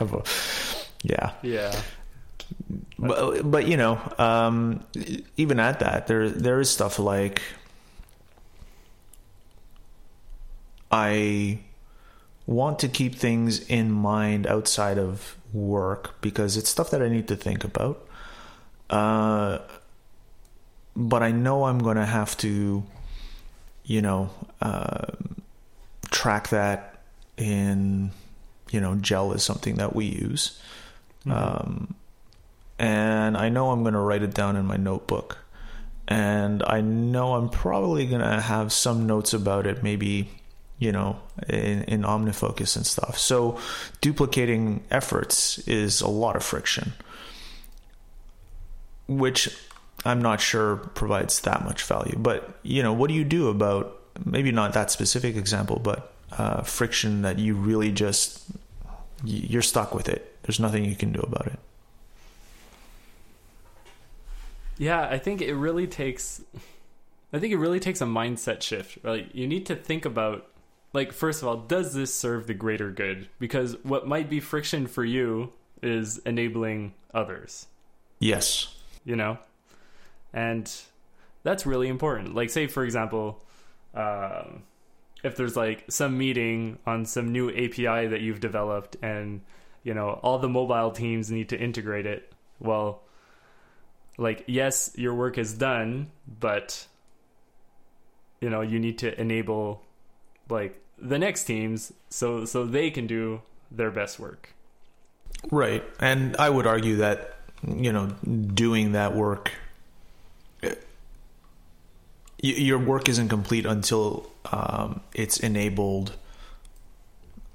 yeah, 1.03 1.33
Yeah. 1.43 1.81
but 2.99 3.43
but 3.51 3.67
you 3.69 3.77
know, 3.77 3.99
um, 4.19 4.85
even 5.37 5.61
at 5.61 5.81
that, 5.81 6.07
there 6.07 6.29
there 6.29 6.61
is 6.61 6.71
stuff 6.71 6.99
like 6.99 7.43
I 10.95 11.59
want 12.47 12.79
to 12.79 12.89
keep 12.89 13.17
things 13.17 13.67
in 13.67 13.91
mind 13.91 14.47
outside 14.47 14.97
of 14.97 15.37
work 15.53 16.21
because 16.21 16.57
it's 16.57 16.71
stuff 16.71 16.91
that 16.91 17.03
I 17.03 17.09
need 17.09 17.27
to 17.29 17.37
think 17.37 17.65
about. 17.65 18.07
Uh, 18.89 19.59
but 20.95 21.25
I 21.25 21.33
know 21.33 21.65
I'm 21.65 21.81
going 21.81 21.97
to 21.97 22.07
have 22.07 22.37
to, 22.39 22.85
you 23.85 24.03
know, 24.03 24.31
uh, 24.63 25.07
track 26.13 26.51
that 26.51 27.01
in, 27.37 28.13
you 28.71 28.81
know, 28.81 28.95
Jell 28.95 29.33
is 29.33 29.43
something 29.43 29.75
that 29.77 29.97
we 29.97 30.05
use. 30.05 30.61
Um, 31.27 31.97
and 32.79 33.37
I 33.37 33.49
know 33.49 33.73
I'm 33.73 33.83
going 33.83 33.95
to 33.95 34.01
write 34.01 34.23
it 34.23 34.33
down 34.33 34.55
in 34.55 34.65
my 34.65 34.77
notebook. 34.77 35.39
And 36.07 36.63
I 36.63 36.83
know 36.83 37.35
I'm 37.35 37.49
probably 37.49 38.07
going 38.07 38.21
to 38.21 38.41
have 38.41 38.73
some 38.73 39.09
notes 39.09 39.33
about 39.33 39.67
it, 39.67 39.83
maybe, 39.83 40.29
you 40.85 40.93
know, 40.93 41.17
in, 41.49 41.83
in 41.85 42.03
OmniFocus 42.03 42.77
and 42.77 42.87
stuff. 42.87 43.19
So 43.19 43.59
duplicating 44.03 44.85
efforts 44.91 45.59
is 45.67 46.03
a 46.03 46.09
lot 46.09 46.37
of 46.37 46.45
friction, 46.45 46.93
which 49.09 49.49
I'm 50.05 50.21
not 50.21 50.41
sure 50.41 50.77
provides 50.77 51.41
that 51.41 51.65
much 51.65 51.83
value. 51.83 52.17
But, 52.19 52.59
you 52.63 52.83
know, 52.83 52.93
what 52.93 53.09
do 53.09 53.15
you 53.15 53.25
do 53.25 53.49
about 53.49 53.99
maybe 54.25 54.53
not 54.53 54.75
that 54.75 54.91
specific 54.91 55.37
example, 55.37 55.81
but 55.83 56.13
uh, 56.33 56.63
friction 56.63 57.23
that 57.23 57.39
you 57.39 57.55
really 57.55 57.91
just, 57.91 58.45
you're 59.25 59.63
stuck 59.63 59.95
with 59.95 60.09
it? 60.09 60.37
There's 60.43 60.61
nothing 60.61 60.85
you 60.85 60.97
can 60.97 61.13
do 61.13 61.21
about 61.21 61.47
it. 61.47 61.59
Yeah, 64.77 65.09
I 65.09 65.19
think 65.19 65.41
it 65.41 65.55
really 65.55 65.87
takes 65.87 66.43
I 67.33 67.41
think 67.41 67.53
it 67.53 67.59
really 67.59 67.81
takes 67.81 68.01
a 68.01 68.05
mindset 68.05 68.63
shift. 68.63 68.99
Right? 69.03 69.29
You 69.35 69.49
need 69.49 69.67
to 69.67 69.75
think 69.75 70.05
about 70.05 70.47
like 70.95 71.13
first 71.13 71.43
of 71.43 71.49
all, 71.49 71.57
does 71.59 71.93
this 71.93 72.15
serve 72.15 72.47
the 72.47 72.55
greater 72.55 72.91
good? 72.91 73.29
Because 73.39 73.77
what 73.85 74.07
might 74.09 74.31
be 74.31 74.41
friction 74.41 74.87
for 74.87 75.05
you 75.05 75.53
is 75.83 76.19
enabling 76.19 76.95
others, 77.13 77.67
Yes. 78.19 78.75
you 79.05 79.17
know? 79.17 79.37
And 80.33 80.73
that's 81.43 81.67
really 81.67 81.89
important. 81.89 82.35
Like 82.35 82.49
say 82.49 82.67
for 82.67 82.83
example, 82.85 83.45
um 83.93 84.63
if 85.23 85.37
there's 85.37 85.57
like 85.57 85.85
some 85.91 86.17
meeting 86.19 86.79
on 86.87 87.05
some 87.07 87.33
new 87.33 87.49
API 87.51 88.07
that 88.09 88.21
you've 88.21 88.41
developed 88.41 88.97
and 89.03 89.41
you 89.83 89.95
know 89.95 90.21
all 90.23 90.39
the 90.39 90.49
mobile 90.49 90.91
teams 90.91 91.31
need 91.31 91.49
to 91.51 91.59
integrate 91.59 92.07
it, 92.07 92.33
well 92.61 93.03
like 94.17 94.45
yes 94.47 94.93
your 94.97 95.13
work 95.15 95.39
is 95.39 95.55
done 95.55 96.09
but 96.39 96.87
you 98.41 98.49
know 98.49 98.61
you 98.61 98.79
need 98.79 98.99
to 98.99 99.21
enable 99.21 99.83
like 100.49 100.81
the 100.99 101.19
next 101.19 101.45
teams 101.45 101.93
so 102.09 102.45
so 102.45 102.65
they 102.65 102.91
can 102.91 103.07
do 103.07 103.41
their 103.71 103.91
best 103.91 104.19
work 104.19 104.51
Right. 105.51 105.85
And 106.01 106.37
I 106.39 106.49
would 106.49 106.67
argue 106.67 106.97
that, 106.97 107.37
you 107.69 107.93
know, 107.93 108.07
doing 108.07 108.93
that 108.93 109.15
work, 109.15 109.51
your 112.43 112.79
work 112.79 113.09
isn't 113.09 113.29
complete 113.29 113.67
until 113.67 114.31
um, 114.51 115.01
it's 115.15 115.39
enabled 115.39 116.13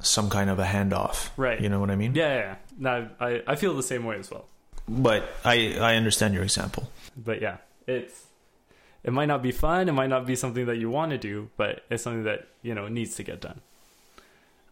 some 0.02 0.30
kind 0.30 0.50
of 0.50 0.60
a 0.60 0.66
handoff. 0.66 1.30
Right. 1.36 1.60
You 1.60 1.70
know 1.70 1.80
what 1.80 1.90
I 1.92 1.96
mean? 1.96 2.14
yeah 2.16 2.28
yeah, 2.28 2.40
yeah. 2.42 2.56
No, 2.78 3.10
I, 3.20 3.42
I 3.48 3.56
feel 3.56 3.74
the 3.76 3.84
same 3.84 4.06
way 4.06 4.18
as 4.18 4.32
well 4.32 4.46
But 4.88 5.28
I, 5.44 5.76
I 5.80 5.96
understand 5.96 6.34
your 6.34 6.44
example. 6.44 6.90
but 7.18 7.42
yeah 7.42 7.58
it's 7.88 8.26
it 9.04 9.14
might 9.14 9.28
not 9.28 9.42
be 9.42 9.52
fun 9.52 9.88
it 9.90 9.94
might 9.94 10.10
not 10.10 10.26
be 10.26 10.36
something 10.36 10.66
that 10.66 10.78
you 10.78 10.90
want 10.90 11.12
to 11.12 11.18
do 11.18 11.50
but 11.58 11.84
it's 11.90 12.04
something 12.04 12.24
that 12.24 12.48
you 12.62 12.74
know 12.76 12.88
needs 12.88 13.16
to 13.16 13.24
get 13.24 13.40
done 13.42 13.62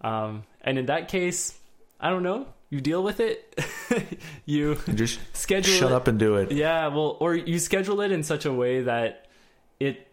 um 0.02 0.44
and 0.62 0.78
in 0.78 0.86
that 0.88 1.08
case 1.08 1.58
i 2.00 2.10
don't 2.10 2.24
know 2.24 2.46
you 2.70 2.82
deal 2.82 3.02
with 3.02 3.20
it 3.20 3.58
you 4.46 4.76
Just 4.94 5.20
schedule 5.36 5.74
shut 5.74 5.92
it. 5.92 5.96
up 5.96 6.08
and 6.10 6.20
do 6.20 6.36
it. 6.36 6.52
Yeah, 6.52 6.88
well, 6.88 7.16
or 7.22 7.34
you 7.34 7.60
schedule 7.60 8.02
it 8.02 8.12
in 8.12 8.24
such 8.24 8.46
a 8.46 8.52
way 8.52 8.82
that 8.82 9.26
it 9.80 10.06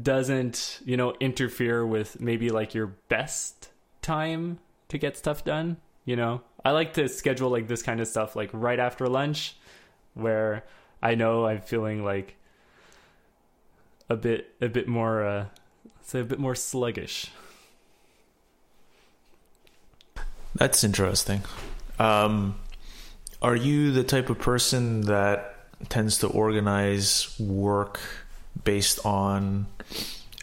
doesn't, 0.00 0.80
you 0.84 0.96
know, 0.96 1.14
interfere 1.20 1.86
with 1.86 2.20
maybe 2.20 2.50
like 2.50 2.74
your 2.74 2.88
best 3.08 3.70
time 4.00 4.58
to 4.88 4.98
get 4.98 5.16
stuff 5.16 5.44
done. 5.44 5.76
You 6.04 6.16
know, 6.16 6.40
I 6.64 6.72
like 6.72 6.94
to 6.94 7.08
schedule 7.08 7.50
like 7.50 7.68
this 7.68 7.82
kind 7.82 8.00
of 8.00 8.08
stuff 8.08 8.34
like 8.34 8.50
right 8.52 8.80
after 8.80 9.08
lunch, 9.08 9.56
where 10.14 10.64
I 11.00 11.14
know 11.14 11.46
I'm 11.46 11.60
feeling 11.60 12.04
like 12.04 12.36
a 14.08 14.16
bit, 14.16 14.54
a 14.60 14.68
bit 14.68 14.88
more, 14.88 15.24
uh, 15.24 15.44
say 16.02 16.20
a 16.20 16.24
bit 16.24 16.38
more 16.38 16.54
sluggish. 16.54 17.30
That's 20.54 20.84
interesting. 20.84 21.42
Um, 21.98 22.56
are 23.40 23.56
you 23.56 23.90
the 23.92 24.04
type 24.04 24.30
of 24.30 24.38
person 24.38 25.02
that 25.02 25.56
tends 25.88 26.18
to 26.18 26.28
organize 26.28 27.34
work 27.40 28.00
based 28.64 29.04
on 29.04 29.66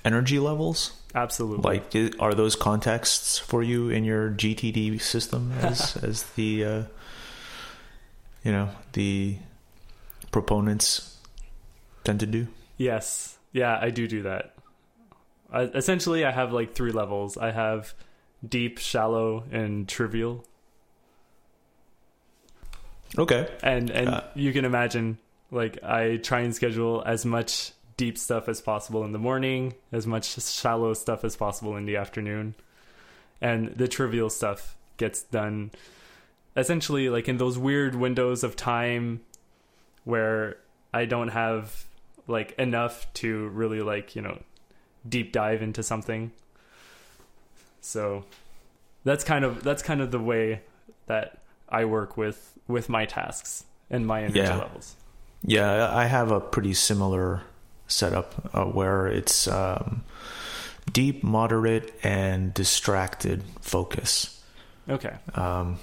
energy 0.03 0.39
levels? 0.39 0.93
Absolutely. 1.15 1.63
Like, 1.63 2.19
are 2.19 2.33
those 2.33 2.55
contexts 2.55 3.39
for 3.39 3.63
you 3.63 3.89
in 3.89 4.03
your 4.03 4.29
GTD 4.29 5.01
system 5.01 5.51
as 5.61 5.95
as 5.97 6.23
the 6.31 6.65
uh, 6.65 6.83
you 8.43 8.51
know 8.51 8.69
the 8.93 9.37
proponents 10.31 11.17
tend 12.03 12.19
to 12.19 12.25
do? 12.25 12.47
Yes. 12.77 13.38
Yeah, 13.51 13.77
I 13.81 13.89
do 13.89 14.07
do 14.07 14.23
that. 14.23 14.53
I, 15.51 15.63
essentially, 15.63 16.23
I 16.25 16.31
have 16.31 16.53
like 16.53 16.73
three 16.73 16.91
levels. 16.91 17.37
I 17.37 17.51
have 17.51 17.93
deep, 18.47 18.77
shallow, 18.77 19.43
and 19.51 19.87
trivial. 19.87 20.45
Okay. 23.17 23.47
And 23.63 23.89
and 23.89 24.09
Uh, 24.09 24.21
you 24.35 24.53
can 24.53 24.65
imagine 24.65 25.17
like 25.51 25.83
I 25.83 26.17
try 26.17 26.41
and 26.41 26.55
schedule 26.55 27.03
as 27.05 27.25
much 27.25 27.71
deep 27.97 28.17
stuff 28.17 28.47
as 28.47 28.61
possible 28.61 29.03
in 29.03 29.11
the 29.11 29.19
morning, 29.19 29.73
as 29.91 30.05
much 30.05 30.39
shallow 30.39 30.93
stuff 30.93 31.23
as 31.23 31.35
possible 31.35 31.75
in 31.75 31.85
the 31.85 31.97
afternoon. 31.97 32.53
And 33.41 33.69
the 33.75 33.87
trivial 33.87 34.29
stuff 34.29 34.77
gets 34.97 35.23
done 35.23 35.71
essentially 36.55 37.09
like 37.09 37.27
in 37.27 37.37
those 37.37 37.57
weird 37.57 37.95
windows 37.95 38.43
of 38.43 38.55
time 38.55 39.21
where 40.03 40.57
I 40.93 41.05
don't 41.05 41.29
have 41.29 41.85
like 42.29 42.53
enough 42.53 43.11
to 43.15 43.47
really 43.49 43.81
like, 43.81 44.15
you 44.15 44.21
know, 44.21 44.41
deep 45.07 45.31
dive 45.31 45.61
into 45.61 45.83
something. 45.83 46.31
So 47.81 48.25
that's 49.03 49.23
kind 49.23 49.43
of 49.43 49.63
that's 49.63 49.81
kind 49.81 50.01
of 50.01 50.11
the 50.11 50.19
way 50.19 50.61
that 51.07 51.39
I 51.67 51.85
work 51.85 52.17
with 52.17 52.57
with 52.67 52.89
my 52.89 53.05
tasks 53.05 53.65
and 53.89 54.05
my 54.05 54.21
energy 54.23 54.39
Yeah. 54.39 54.57
levels. 54.57 54.95
Yeah, 55.41 55.95
I 55.95 56.05
have 56.05 56.31
a 56.31 56.39
pretty 56.41 56.73
similar 56.73 57.41
setup 57.87 58.49
uh, 58.53 58.65
where 58.65 59.07
it's 59.07 59.47
um, 59.47 60.03
deep, 60.91 61.23
moderate, 61.23 61.93
and 62.03 62.53
distracted 62.53 63.43
focus. 63.61 64.43
Okay. 64.89 65.15
Um, 65.35 65.79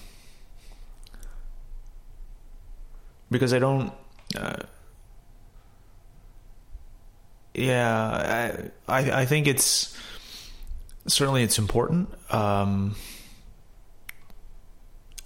because 3.31 3.55
I 3.55 3.59
don't. 3.59 3.93
Uh, 4.39 4.57
yeah, 7.59 8.71
I, 8.89 8.99
I 9.01 9.21
I 9.23 9.27
think 9.27 9.47
it's 9.47 9.97
certainly 11.07 11.43
it's 11.43 11.59
important. 11.59 12.09
Um, 12.33 12.97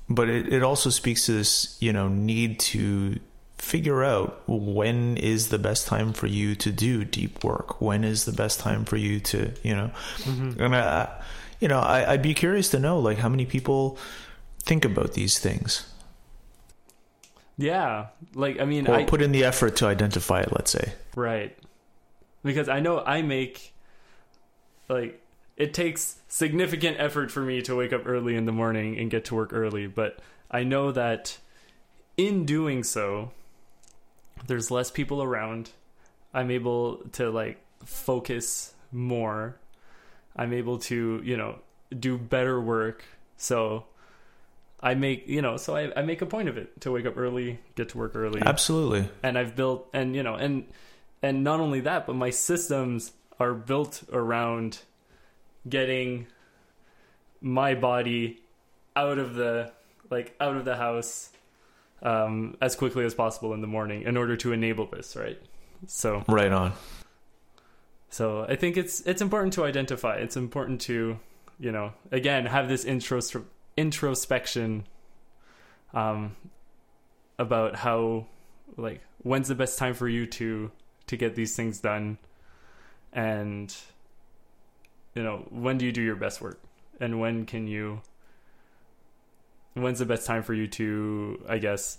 but 0.09 0.29
it, 0.29 0.53
it 0.53 0.63
also 0.63 0.91
speaks 0.91 1.27
to 1.27 1.33
this, 1.33 1.77
you 1.81 1.93
know, 1.93 2.09
need 2.09 2.59
to 2.61 3.19
figure 3.59 4.03
out 4.03 4.43
when 4.47 5.17
is 5.17 5.49
the 5.49 5.59
best 5.59 5.87
time 5.87 6.13
for 6.13 6.27
you 6.27 6.55
to 6.57 6.73
do 6.73 7.05
deep 7.05 7.45
work. 7.45 7.81
When 7.81 8.05
is 8.05 8.25
the 8.25 8.33
best 8.33 8.59
time 8.59 8.85
for 8.85 8.97
you 8.97 9.21
to, 9.21 9.53
you 9.63 9.75
know, 9.75 9.91
and 10.27 10.75
I, 10.75 11.09
you 11.61 11.69
know, 11.69 11.79
I, 11.79 12.13
I'd 12.13 12.23
be 12.23 12.35
curious 12.35 12.71
to 12.71 12.79
know 12.79 12.99
like 12.99 13.19
how 13.19 13.29
many 13.29 13.47
people 13.47 13.99
think 14.63 14.85
about 14.85 15.13
these 15.15 15.39
things 15.39 15.87
Yeah. 17.57 18.07
Like 18.35 18.61
I 18.61 18.65
mean 18.65 18.89
or 18.89 18.95
I 18.95 19.05
put 19.05 19.23
in 19.23 19.33
the 19.33 19.45
effort 19.45 19.77
to 19.77 19.87
identify 19.87 20.41
it. 20.41 20.53
Let's 20.53 20.71
say. 20.71 20.93
Right. 21.15 21.57
Because 22.43 22.69
I 22.69 22.81
know 22.81 23.01
I 23.01 23.23
make 23.23 23.75
like 24.89 25.23
it 25.57 25.75
takes 25.75 26.21
significant 26.27 26.97
effort 26.99 27.31
for 27.31 27.41
me 27.41 27.61
to 27.63 27.77
wake 27.77 27.93
up 27.93 28.03
early 28.07 28.35
in 28.35 28.47
the 28.47 28.53
morning 28.53 28.99
and 28.99 29.11
get 29.11 29.27
to 29.27 29.35
work 29.35 29.53
early, 29.53 29.87
but 29.87 30.19
I 30.51 30.65
know 30.65 30.91
that 30.91 31.39
in 32.17 32.47
doing 32.47 32.83
so 32.83 33.33
there's 34.47 34.71
less 34.71 34.91
people 34.91 35.23
around. 35.23 35.71
I'm 36.33 36.51
able 36.51 36.97
to 37.13 37.31
like 37.31 37.61
focus 37.85 38.73
more, 38.91 39.57
I'm 40.35 40.55
able 40.55 40.79
to, 40.79 41.21
you 41.23 41.37
know, 41.37 41.59
do 41.99 42.17
better 42.17 42.59
work. 42.59 43.05
So 43.37 43.85
I 44.81 44.95
make, 44.95 45.29
you 45.29 45.43
know, 45.43 45.59
so 45.59 45.77
I, 45.77 45.93
I 45.95 46.03
make 46.03 46.23
a 46.23 46.27
point 46.27 46.49
of 46.49 46.57
it 46.57 46.81
to 46.81 46.91
wake 46.91 47.05
up 47.05 47.19
early, 47.19 47.61
get 47.75 47.91
to 47.91 47.99
work 47.99 48.17
early. 48.17 48.41
Absolutely. 48.45 49.09
And 49.23 49.37
I've 49.37 49.55
built, 49.55 49.91
and, 49.93 50.17
you 50.17 50.23
know, 50.23 50.37
and, 50.37 50.65
and 51.23 51.45
not 51.45 51.61
only 51.61 51.81
that, 51.81 52.07
but 52.07 52.15
my 52.15 52.31
systems 52.31 53.13
are 53.39 53.55
built 53.55 54.03
around 54.13 54.81
getting 55.69 56.27
my 57.41 57.75
body 57.75 58.43
out 58.97 59.19
of 59.19 59.35
the, 59.35 59.73
like, 60.11 60.35
out 60.41 60.57
of 60.57 60.65
the 60.65 60.77
house 60.77 61.31
um, 62.03 62.57
as 62.61 62.77
quickly 62.77 63.05
as 63.05 63.15
possible 63.15 63.55
in 63.55 63.61
the 63.61 63.67
morning 63.67 64.03
in 64.03 64.17
order 64.17 64.37
to 64.37 64.53
enable 64.53 64.87
this, 64.87 65.17
right? 65.17 65.41
So 65.87 66.25
right 66.29 66.53
on. 66.53 66.73
So 68.11 68.45
I 68.49 68.57
think 68.57 68.77
it's 68.77 69.01
it's 69.03 69.23
important 69.23 69.53
to 69.55 69.65
identify. 69.65 70.17
It's 70.17 70.37
important 70.37 70.81
to, 70.83 71.19
you 71.59 71.73
know, 71.73 71.93
again 72.11 72.47
have 72.47 72.69
this 72.69 72.85
intros- 72.85 73.45
introspection 73.77 74.85
um, 75.95 76.37
about 77.39 77.77
how, 77.77 78.27
like, 78.77 79.01
when's 79.23 79.49
the 79.49 79.55
best 79.55 79.79
time 79.79 79.95
for 79.95 80.09
you 80.09 80.27
to 80.27 80.71
to 81.11 81.17
get 81.17 81.35
these 81.35 81.55
things 81.55 81.81
done, 81.81 82.19
and 83.13 83.75
you 85.15 85.23
know, 85.23 85.45
when 85.51 85.77
do 85.77 85.85
you 85.85 85.93
do 85.93 86.03
your 86.03 86.17
best 86.17 86.41
work, 86.41 86.61
and 87.01 87.21
when 87.21 87.47
can 87.47 87.67
you 87.67 88.01
when's 89.75 89.99
the 89.99 90.07
best 90.07 90.27
time 90.27 90.43
for 90.43 90.53
you 90.53 90.67
to 90.67 91.41
i 91.49 91.57
guess 91.57 91.99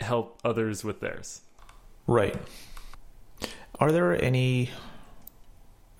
help 0.00 0.38
others 0.44 0.84
with 0.84 1.00
theirs? 1.00 1.42
Right. 2.06 2.36
Are 3.80 3.92
there 3.92 4.20
any 4.22 4.70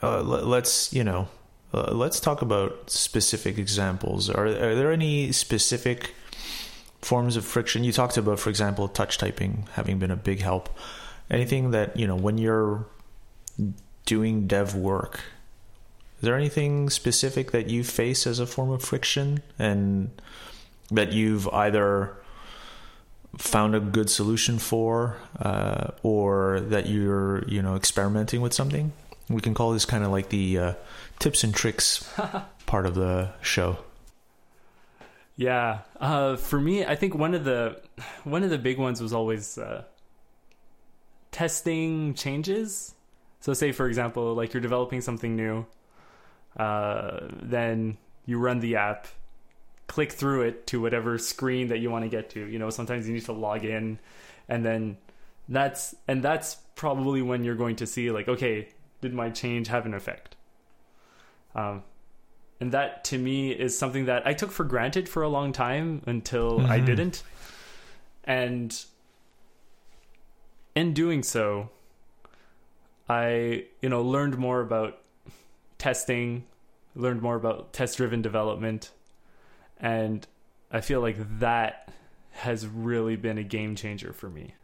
uh, 0.02 0.22
let, 0.22 0.62
us 0.62 0.92
you 0.92 1.04
know 1.04 1.28
uh, 1.74 1.92
let's 1.92 2.20
talk 2.20 2.40
about 2.40 2.88
specific 2.90 3.58
examples. 3.58 4.30
Are, 4.30 4.46
are 4.46 4.74
there 4.74 4.92
any 4.92 5.32
specific 5.32 6.14
forms 7.02 7.36
of 7.36 7.44
friction? 7.44 7.84
You 7.84 7.92
talked 7.92 8.16
about 8.16 8.38
for 8.38 8.50
example 8.50 8.88
touch 8.88 9.18
typing 9.18 9.68
having 9.72 9.98
been 9.98 10.10
a 10.10 10.16
big 10.16 10.40
help 10.40 10.68
anything 11.30 11.70
that 11.70 11.96
you 11.96 12.06
know 12.06 12.16
when 12.16 12.38
you're 12.38 12.86
doing 14.04 14.46
dev 14.46 14.74
work 14.74 15.20
is 16.18 16.22
there 16.22 16.36
anything 16.36 16.90
specific 16.90 17.52
that 17.52 17.68
you 17.68 17.84
face 17.84 18.26
as 18.26 18.40
a 18.40 18.46
form 18.46 18.70
of 18.70 18.82
friction 18.82 19.40
and 19.56 20.10
that 20.90 21.12
you've 21.12 21.46
either 21.48 22.16
found 23.36 23.76
a 23.76 23.80
good 23.80 24.10
solution 24.10 24.58
for 24.58 25.16
uh, 25.38 25.92
or 26.02 26.58
that 26.60 26.86
you're 26.86 27.44
you 27.46 27.62
know 27.62 27.76
experimenting 27.76 28.40
with 28.40 28.52
something? 28.52 28.92
We 29.28 29.40
can 29.40 29.54
call 29.54 29.72
this 29.72 29.84
kind 29.84 30.02
of 30.02 30.10
like 30.10 30.30
the 30.30 30.58
uh, 30.58 30.74
tips 31.20 31.44
and 31.44 31.54
tricks 31.54 32.12
part 32.66 32.84
of 32.84 32.96
the 32.96 33.30
show. 33.40 33.78
Yeah 35.36 35.80
uh, 36.00 36.34
for 36.34 36.60
me 36.60 36.84
i 36.84 36.96
think 36.96 37.14
one 37.14 37.32
of 37.32 37.44
the 37.44 37.80
one 38.24 38.42
of 38.42 38.50
the 38.50 38.58
big 38.58 38.76
ones 38.76 39.00
was 39.00 39.12
always 39.12 39.56
uh, 39.56 39.84
testing 41.39 42.14
changes 42.14 42.95
so 43.41 43.55
say 43.55 43.70
for 43.72 43.86
example 43.86 44.34
like 44.34 44.53
you're 44.53 44.61
developing 44.61 45.01
something 45.01 45.36
new 45.36 45.64
uh, 46.59 47.28
then 47.43 47.97
you 48.26 48.39
run 48.39 48.61
the 48.61 48.76
app, 48.76 49.07
click 49.86 50.12
through 50.12 50.43
it 50.43 50.66
to 50.66 50.80
whatever 50.80 51.18
screen 51.18 51.68
that 51.68 51.78
you 51.78 51.91
want 51.91 52.05
to 52.05 52.09
get 52.09 52.30
to. 52.30 52.47
You 52.47 52.59
know, 52.59 52.70
sometimes 52.70 53.07
you 53.07 53.14
need 53.14 53.24
to 53.26 53.32
log 53.32 53.64
in, 53.64 53.99
and 54.49 54.64
then 54.64 54.97
that's 55.49 55.95
and 56.07 56.22
that's 56.22 56.57
probably 56.74 57.22
when 57.22 57.45
you're 57.45 57.55
going 57.55 57.76
to 57.76 57.86
see 57.86 58.11
like, 58.11 58.28
okay, 58.28 58.68
did 59.01 59.14
my 59.14 59.30
change 59.30 59.68
have 59.68 59.86
an 59.86 59.95
effect? 59.95 60.36
Um, 61.55 61.82
and 62.61 62.72
that 62.72 63.05
to 63.05 63.18
me 63.18 63.53
is 63.53 63.78
something 63.78 64.07
that 64.07 64.26
I 64.26 64.34
took 64.34 64.51
for 64.51 64.64
granted 64.64 65.09
for 65.09 65.22
a 65.22 65.28
long 65.28 65.53
time 65.53 66.03
until 66.07 66.59
mm-hmm. 66.59 66.70
I 66.70 66.80
didn't, 66.80 67.22
and 68.24 68.84
in 70.78 70.92
doing 70.94 71.24
so, 71.24 71.70
I 73.08 73.64
you 73.82 73.88
know 73.88 74.02
learned 74.02 74.38
more 74.38 74.60
about 74.60 75.00
testing, 75.76 76.44
learned 76.94 77.20
more 77.20 77.34
about 77.34 77.72
test 77.72 77.96
driven 77.96 78.22
development. 78.22 78.92
And 79.78 80.26
I 80.70 80.80
feel 80.80 81.00
like 81.00 81.16
that 81.40 81.92
has 82.30 82.66
really 82.66 83.16
been 83.16 83.38
a 83.38 83.42
game 83.42 83.74
changer 83.74 84.12
for 84.12 84.30
me 84.30 84.54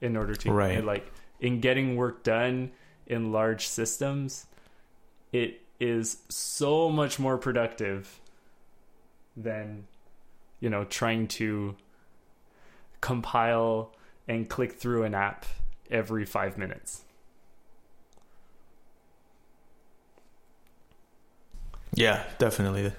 in 0.00 0.16
order 0.16 0.34
to 0.34 0.50
right. 0.50 0.84
like 0.84 1.12
in 1.40 1.60
getting 1.60 1.94
work 1.94 2.24
done 2.24 2.70
in 3.06 3.30
large 3.32 3.66
systems 3.66 4.46
it 5.32 5.60
is 5.80 6.18
so 6.28 6.88
much 6.88 7.18
more 7.18 7.36
productive 7.36 8.20
than 9.36 9.84
you 10.60 10.68
know 10.70 10.84
trying 10.84 11.26
to 11.26 11.74
compile 13.00 13.92
and 14.28 14.48
click 14.48 14.74
through 14.74 15.02
an 15.04 15.14
app 15.14 15.46
every 15.90 16.24
5 16.24 16.58
minutes 16.58 17.02
Yeah, 21.98 22.22
definitely. 22.38 22.92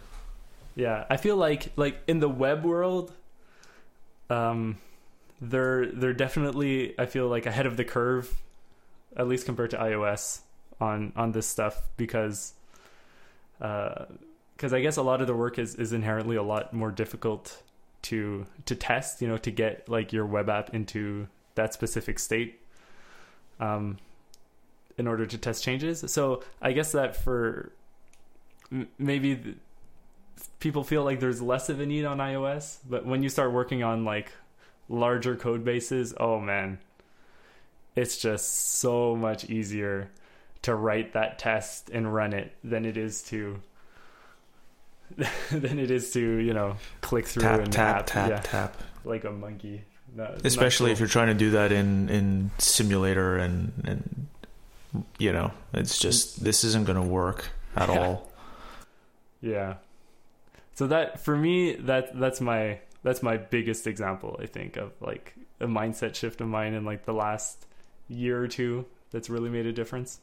Yeah, 0.76 1.06
I 1.10 1.16
feel 1.16 1.38
like 1.38 1.72
like 1.78 2.02
in 2.08 2.20
the 2.20 2.28
web 2.28 2.66
world, 2.66 3.14
um, 4.30 4.78
they're 5.40 5.86
they're 5.86 6.14
definitely 6.14 7.00
I 7.00 7.06
feel 7.06 7.30
like 7.30 7.46
ahead 7.46 7.66
of 7.66 7.78
the 7.78 7.86
curve, 7.86 8.42
at 9.16 9.28
least 9.28 9.46
compared 9.46 9.72
to 9.72 9.78
iOS 9.78 10.42
on 10.82 11.14
on 11.16 11.32
this 11.32 11.48
stuff 11.48 11.82
because, 11.96 12.54
uh 13.62 14.06
because 14.56 14.74
uh, 14.74 14.78
I 14.78 14.82
guess 14.82 14.98
a 14.98 15.02
lot 15.02 15.22
of 15.22 15.28
the 15.28 15.36
work 15.36 15.60
is 15.60 15.76
is 15.76 15.94
inherently 15.94 16.36
a 16.36 16.44
lot 16.44 16.74
more 16.74 16.92
difficult 16.92 17.62
to 18.04 18.46
to 18.66 18.76
test. 18.76 19.22
You 19.22 19.28
know, 19.28 19.38
to 19.38 19.52
get 19.52 19.90
like 19.90 20.14
your 20.14 20.26
web 20.26 20.50
app 20.50 20.74
into 20.74 21.28
that 21.56 21.74
specific 21.74 22.20
state. 22.20 22.62
Um, 23.60 23.98
in 25.00 25.08
order 25.08 25.26
to 25.26 25.38
test 25.38 25.64
changes. 25.64 26.04
So 26.12 26.44
I 26.62 26.74
guess 26.74 26.92
that 26.92 27.16
for 27.16 27.72
maybe 29.00 29.56
people 30.60 30.84
feel 30.84 31.04
like 31.04 31.22
there's 31.22 31.42
less 31.42 31.70
of 31.70 31.80
a 31.80 31.86
need 31.86 32.06
on 32.06 32.18
iOS, 32.18 32.78
but 32.88 33.06
when 33.06 33.24
you 33.24 33.30
start 33.30 33.54
working 33.54 33.82
on 33.82 34.04
like 34.04 34.34
larger 34.90 35.38
code 35.38 35.64
bases, 35.64 36.14
oh 36.20 36.40
man, 36.40 36.80
it's 37.96 38.18
just 38.18 38.78
so 38.80 39.16
much 39.16 39.46
easier 39.46 40.12
to 40.64 40.76
write 40.76 41.14
that 41.14 41.40
test 41.40 41.90
and 41.90 42.14
run 42.14 42.34
it 42.34 42.54
than 42.64 42.86
it 42.86 42.98
is 42.98 43.24
to 43.24 43.62
than 45.52 45.80
it 45.80 45.92
is 45.92 46.12
to 46.12 46.20
you 46.20 46.54
know 46.54 46.76
click 47.02 47.26
through 47.26 47.44
tap 47.44 47.60
and 47.60 47.72
tap 47.72 48.06
tap 48.06 48.30
yeah, 48.30 48.40
tap 48.40 48.78
like 49.04 49.24
a 49.24 49.32
monkey. 49.32 49.84
No, 50.16 50.36
Especially 50.44 50.88
cool. 50.88 50.94
if 50.94 51.00
you're 51.00 51.08
trying 51.08 51.28
to 51.28 51.34
do 51.34 51.52
that 51.52 51.72
in 51.72 52.10
in 52.10 52.52
simulator 52.58 53.38
and 53.38 53.72
and 53.86 54.28
you 55.18 55.32
know 55.32 55.52
it's 55.74 56.00
just 56.00 56.44
this 56.44 56.64
isn't 56.64 56.86
going 56.86 56.96
to 57.02 57.08
work 57.08 57.50
at 57.76 57.90
yeah. 57.90 58.00
all. 58.00 58.32
Yeah. 59.42 59.76
So 60.74 60.88
that 60.88 61.20
for 61.20 61.36
me 61.36 61.76
that 61.76 62.18
that's 62.20 62.42
my 62.42 62.80
that's 63.04 63.22
my 63.22 63.38
biggest 63.38 63.88
example 63.88 64.40
I 64.42 64.46
think 64.46 64.78
of 64.78 64.94
like 65.00 65.36
a 65.60 65.68
mindset 65.68 66.16
shift 66.16 66.42
of 66.42 66.48
mine 66.48 66.74
in 66.74 66.86
like 66.86 67.06
the 67.06 67.14
last 67.14 67.66
year 68.08 68.42
or 68.42 68.48
two 68.48 68.86
that's 69.12 69.30
really 69.30 69.50
made 69.50 69.66
a 69.66 69.74
difference. 69.74 70.20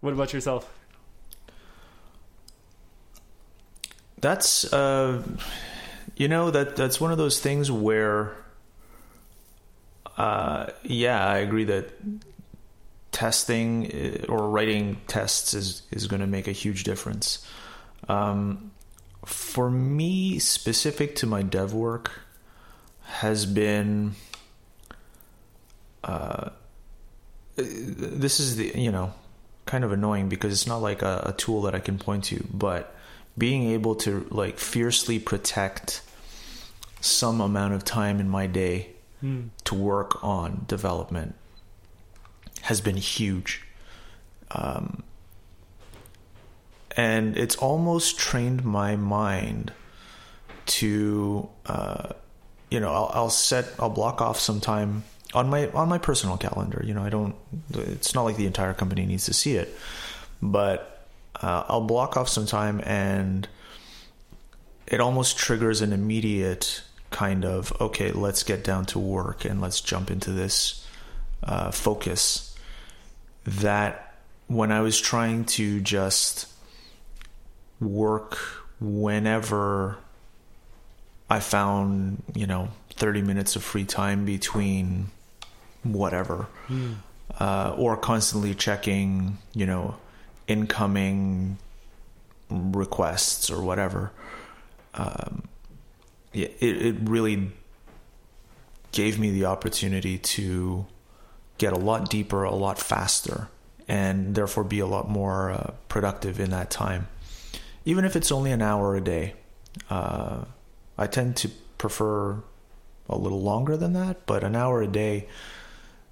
What 0.00 0.14
about 0.14 0.32
yourself? 0.32 0.72
That's 4.20 4.70
uh 4.72 5.22
you 6.16 6.28
know 6.28 6.50
that 6.50 6.76
that's 6.76 7.00
one 7.00 7.12
of 7.12 7.18
those 7.18 7.40
things 7.40 7.70
where 7.70 8.36
uh 10.16 10.66
yeah, 10.82 11.26
I 11.26 11.38
agree 11.38 11.64
that 11.64 11.90
testing 13.12 13.86
uh, 13.92 14.26
or 14.32 14.48
writing 14.48 15.00
tests 15.06 15.54
is 15.54 15.82
is 15.90 16.06
going 16.06 16.20
to 16.20 16.26
make 16.26 16.48
a 16.48 16.52
huge 16.52 16.84
difference. 16.84 17.46
Um, 18.08 18.70
for 19.24 19.70
me, 19.70 20.38
specific 20.38 21.16
to 21.16 21.26
my 21.26 21.42
dev 21.42 21.72
work, 21.72 22.22
has 23.04 23.46
been. 23.46 24.14
Uh, 26.02 26.50
this 27.56 28.40
is 28.40 28.56
the 28.56 28.72
you 28.74 28.90
know 28.90 29.12
kind 29.66 29.84
of 29.84 29.92
annoying 29.92 30.28
because 30.28 30.52
it's 30.52 30.66
not 30.66 30.78
like 30.78 31.02
a, 31.02 31.24
a 31.26 31.32
tool 31.34 31.62
that 31.62 31.74
I 31.74 31.78
can 31.78 31.98
point 31.98 32.24
to, 32.24 32.44
but 32.52 32.94
being 33.36 33.70
able 33.70 33.94
to 33.94 34.26
like 34.30 34.58
fiercely 34.58 35.18
protect 35.18 36.02
some 37.00 37.40
amount 37.40 37.74
of 37.74 37.84
time 37.84 38.20
in 38.20 38.28
my 38.28 38.46
day 38.46 38.90
mm. 39.22 39.48
to 39.64 39.74
work 39.74 40.22
on 40.22 40.64
development 40.68 41.34
has 42.62 42.80
been 42.80 42.96
huge. 42.96 43.62
Um, 44.50 45.02
and 46.96 47.36
it's 47.36 47.56
almost 47.56 48.18
trained 48.18 48.64
my 48.64 48.96
mind 48.96 49.72
to, 50.66 51.48
uh, 51.66 52.10
you 52.70 52.80
know, 52.80 52.92
I'll, 52.92 53.10
I'll 53.14 53.30
set, 53.30 53.66
I'll 53.78 53.90
block 53.90 54.20
off 54.20 54.38
some 54.38 54.60
time 54.60 55.04
on 55.34 55.48
my 55.48 55.68
on 55.68 55.88
my 55.88 55.98
personal 55.98 56.36
calendar. 56.36 56.82
You 56.84 56.94
know, 56.94 57.02
I 57.02 57.08
don't. 57.08 57.34
It's 57.72 58.14
not 58.14 58.22
like 58.22 58.36
the 58.36 58.46
entire 58.46 58.74
company 58.74 59.06
needs 59.06 59.26
to 59.26 59.32
see 59.32 59.56
it, 59.56 59.74
but 60.42 60.99
uh, 61.42 61.64
I'll 61.68 61.80
block 61.82 62.16
off 62.16 62.28
some 62.28 62.46
time, 62.46 62.80
and 62.84 63.48
it 64.86 65.00
almost 65.00 65.36
triggers 65.38 65.80
an 65.80 65.92
immediate 65.92 66.82
kind 67.10 67.44
of 67.44 67.72
okay, 67.80 68.12
let's 68.12 68.42
get 68.44 68.62
down 68.62 68.84
to 68.86 68.98
work 68.98 69.44
and 69.44 69.60
let's 69.60 69.80
jump 69.80 70.10
into 70.10 70.30
this 70.30 70.86
uh, 71.42 71.70
focus. 71.70 72.56
That 73.44 74.14
when 74.46 74.70
I 74.70 74.80
was 74.80 75.00
trying 75.00 75.44
to 75.46 75.80
just 75.80 76.46
work 77.80 78.36
whenever 78.80 79.96
I 81.28 81.40
found, 81.40 82.22
you 82.34 82.46
know, 82.46 82.68
30 82.94 83.22
minutes 83.22 83.56
of 83.56 83.62
free 83.62 83.84
time 83.84 84.24
between 84.24 85.10
whatever, 85.82 86.46
Hmm. 86.66 86.94
uh, 87.38 87.74
or 87.78 87.96
constantly 87.96 88.54
checking, 88.54 89.38
you 89.54 89.64
know, 89.66 89.94
incoming 90.50 91.58
requests 92.50 93.50
or 93.50 93.62
whatever. 93.62 94.10
Um, 94.94 95.44
it, 96.32 96.56
it 96.60 96.96
really 97.02 97.52
gave 98.90 99.18
me 99.18 99.30
the 99.30 99.44
opportunity 99.44 100.18
to 100.18 100.86
get 101.58 101.72
a 101.72 101.78
lot 101.78 102.10
deeper, 102.10 102.42
a 102.42 102.54
lot 102.54 102.78
faster, 102.78 103.48
and 103.86 104.34
therefore 104.34 104.64
be 104.64 104.80
a 104.80 104.86
lot 104.86 105.08
more 105.08 105.52
uh, 105.52 105.70
productive 105.88 106.40
in 106.40 106.50
that 106.50 106.70
time. 106.70 107.06
Even 107.84 108.04
if 108.04 108.16
it's 108.16 108.32
only 108.32 108.50
an 108.50 108.60
hour 108.60 108.96
a 108.96 109.00
day, 109.00 109.34
uh, 109.88 110.44
I 110.98 111.06
tend 111.06 111.36
to 111.36 111.50
prefer 111.78 112.42
a 113.08 113.16
little 113.16 113.40
longer 113.40 113.76
than 113.76 113.92
that, 113.92 114.26
but 114.26 114.42
an 114.42 114.56
hour 114.56 114.82
a 114.82 114.88
day 114.88 115.28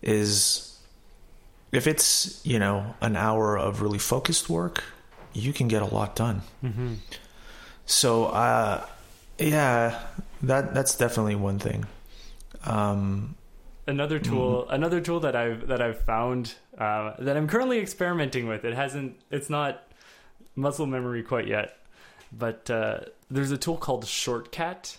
is 0.01 0.78
if 1.73 1.87
it's, 1.87 2.45
you 2.45 2.59
know, 2.59 2.95
an 3.01 3.17
hour 3.17 3.59
of 3.59 3.83
really 3.83 3.99
focused 3.99 4.49
work, 4.49 4.83
you 5.33 5.53
can 5.53 5.69
get 5.69 5.83
a 5.83 5.87
lot 5.87 6.17
done. 6.17 6.43
Mm-hmm. 6.65 6.95
So, 7.87 8.27
uh, 8.27 8.87
yeah, 9.39 10.01
that 10.43 10.75
that's 10.75 10.97
definitely 10.97 11.37
one 11.37 11.59
thing. 11.59 11.87
Um, 12.65 13.35
Another 13.87 14.19
tool, 14.19 14.69
another 14.69 15.01
tool 15.01 15.21
that 15.21 15.35
I've 15.35 15.69
that 15.69 15.81
I've 15.81 15.99
found 16.03 16.55
uh, 16.77 17.15
that 17.19 17.39
I'm 17.39 17.49
currently 17.49 17.79
experimenting 17.79 18.47
with. 18.47 18.67
It 18.67 18.75
hasn't, 18.75 19.19
it's 19.31 19.49
not 19.49 19.83
muscle 20.55 20.85
memory 20.85 21.23
quite 21.23 21.47
yet, 21.47 21.79
but 22.31 22.69
uh, 22.69 23.01
there's 23.31 23.51
a 23.51 23.57
tool 23.57 23.79
called 23.79 24.05
Shortcat 24.05 24.99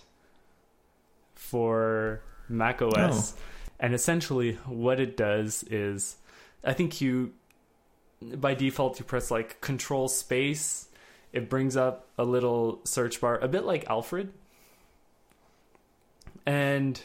for 1.36 2.20
Mac 2.48 2.82
OS, 2.82 3.34
and 3.78 3.94
essentially 3.94 4.54
what 4.66 4.98
it 4.98 5.16
does 5.16 5.62
is, 5.70 6.16
I 6.64 6.72
think 6.72 7.00
you, 7.00 7.32
by 8.20 8.54
default, 8.54 8.98
you 8.98 9.04
press 9.04 9.30
like 9.30 9.60
Control 9.60 10.08
Space. 10.08 10.88
It 11.32 11.48
brings 11.48 11.76
up 11.76 12.08
a 12.18 12.24
little 12.24 12.80
search 12.84 13.20
bar, 13.20 13.38
a 13.38 13.48
bit 13.48 13.64
like 13.64 13.88
Alfred, 13.88 14.32
and 16.44 17.00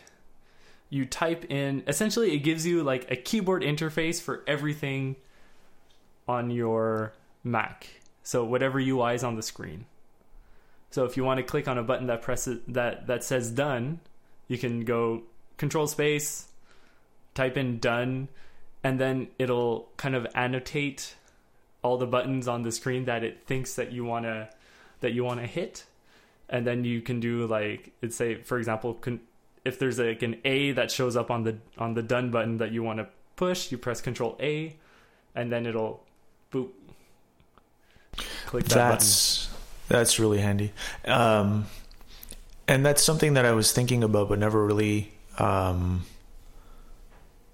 you 0.90 1.06
type 1.06 1.46
in 1.50 1.84
essentially 1.88 2.34
it 2.34 2.40
gives 2.40 2.66
you 2.66 2.84
like 2.84 3.10
a 3.12 3.16
keyboard 3.16 3.64
interface 3.64 4.22
for 4.22 4.44
everything 4.48 5.16
on 6.28 6.50
your 6.50 7.14
Mac. 7.44 7.88
So 8.24 8.44
whatever 8.44 8.80
UI 8.80 9.14
is 9.14 9.24
on 9.24 9.36
the 9.36 9.44
screen. 9.44 9.86
So 10.90 11.06
if 11.06 11.18
you 11.18 11.24
want 11.24 11.38
to 11.38 11.44
click 11.44 11.68
on 11.68 11.78
a 11.78 11.84
button 11.84 12.08
that 12.08 12.22
presses 12.22 12.62
that 12.68 13.08
that 13.08 13.24
says 13.24 13.52
done, 13.52 14.00
you 14.48 14.58
can 14.58 14.86
go 14.86 15.24
control 15.58 15.88
space, 15.88 16.48
type 17.34 17.58
in 17.58 17.80
done, 17.80 18.30
and 18.86 19.00
then 19.00 19.28
it'll 19.40 19.90
kind 19.98 20.14
of 20.14 20.28
annotate 20.36 21.16
all 21.82 21.98
the 21.98 22.06
buttons 22.06 22.48
on 22.48 22.62
the 22.62 22.72
screen 22.72 23.06
that 23.06 23.24
it 23.24 23.42
thinks 23.48 23.74
that 23.74 23.92
you 23.92 24.06
want 24.06 24.26
to 24.26 24.48
that 25.00 25.12
you 25.12 25.24
want 25.24 25.40
to 25.40 25.48
hit. 25.48 25.86
And 26.48 26.68
then 26.68 26.84
you 26.84 27.02
can 27.02 27.20
do 27.20 27.48
like 27.48 27.94
it's 28.04 28.16
say 28.16 28.36
for 28.36 28.60
example 28.60 28.94
con- 28.94 29.22
if 29.66 29.80
there's 29.80 29.98
like 29.98 30.22
an 30.22 30.40
A 30.46 30.72
that 30.74 30.92
shows 30.92 31.16
up 31.16 31.32
on 31.32 31.44
the 31.44 31.58
on 31.80 31.96
the 31.96 32.04
done 32.04 32.30
button 32.30 32.60
that 32.60 32.72
you 32.72 32.84
want 32.84 33.00
to 33.00 33.08
push, 33.36 33.72
you 33.72 33.80
press 33.80 34.02
Control 34.02 34.38
A, 34.40 34.76
and 35.34 35.52
then 35.52 35.66
it'll 35.66 36.04
boop. 36.52 36.70
Click 38.46 38.66
that 38.66 38.76
that's 38.76 39.50
that's 39.88 40.20
really 40.20 40.42
handy, 40.42 40.74
um, 41.06 41.66
and 42.68 42.86
that's 42.86 43.02
something 43.02 43.34
that 43.34 43.46
I 43.46 43.54
was 43.54 43.72
thinking 43.72 44.04
about, 44.04 44.30
but 44.30 44.38
never 44.38 44.64
really 44.64 45.12
um, 45.40 46.06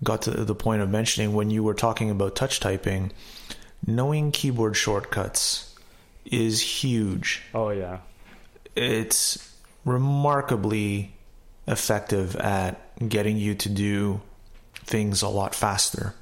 got 0.03 0.23
to 0.23 0.31
the 0.31 0.55
point 0.55 0.81
of 0.81 0.89
mentioning 0.89 1.33
when 1.33 1.49
you 1.49 1.63
were 1.63 1.73
talking 1.73 2.09
about 2.09 2.35
touch 2.35 2.59
typing. 2.59 3.11
Knowing 3.85 4.31
keyboard 4.31 4.77
shortcuts 4.77 5.75
is 6.25 6.61
huge. 6.61 7.41
Oh 7.53 7.69
yeah, 7.69 7.99
It's 8.75 9.55
remarkably 9.85 11.13
effective 11.67 12.35
at 12.35 12.79
getting 13.09 13.37
you 13.37 13.55
to 13.55 13.69
do 13.69 14.21
things 14.75 15.21
a 15.21 15.29
lot 15.29 15.55
faster. 15.55 16.13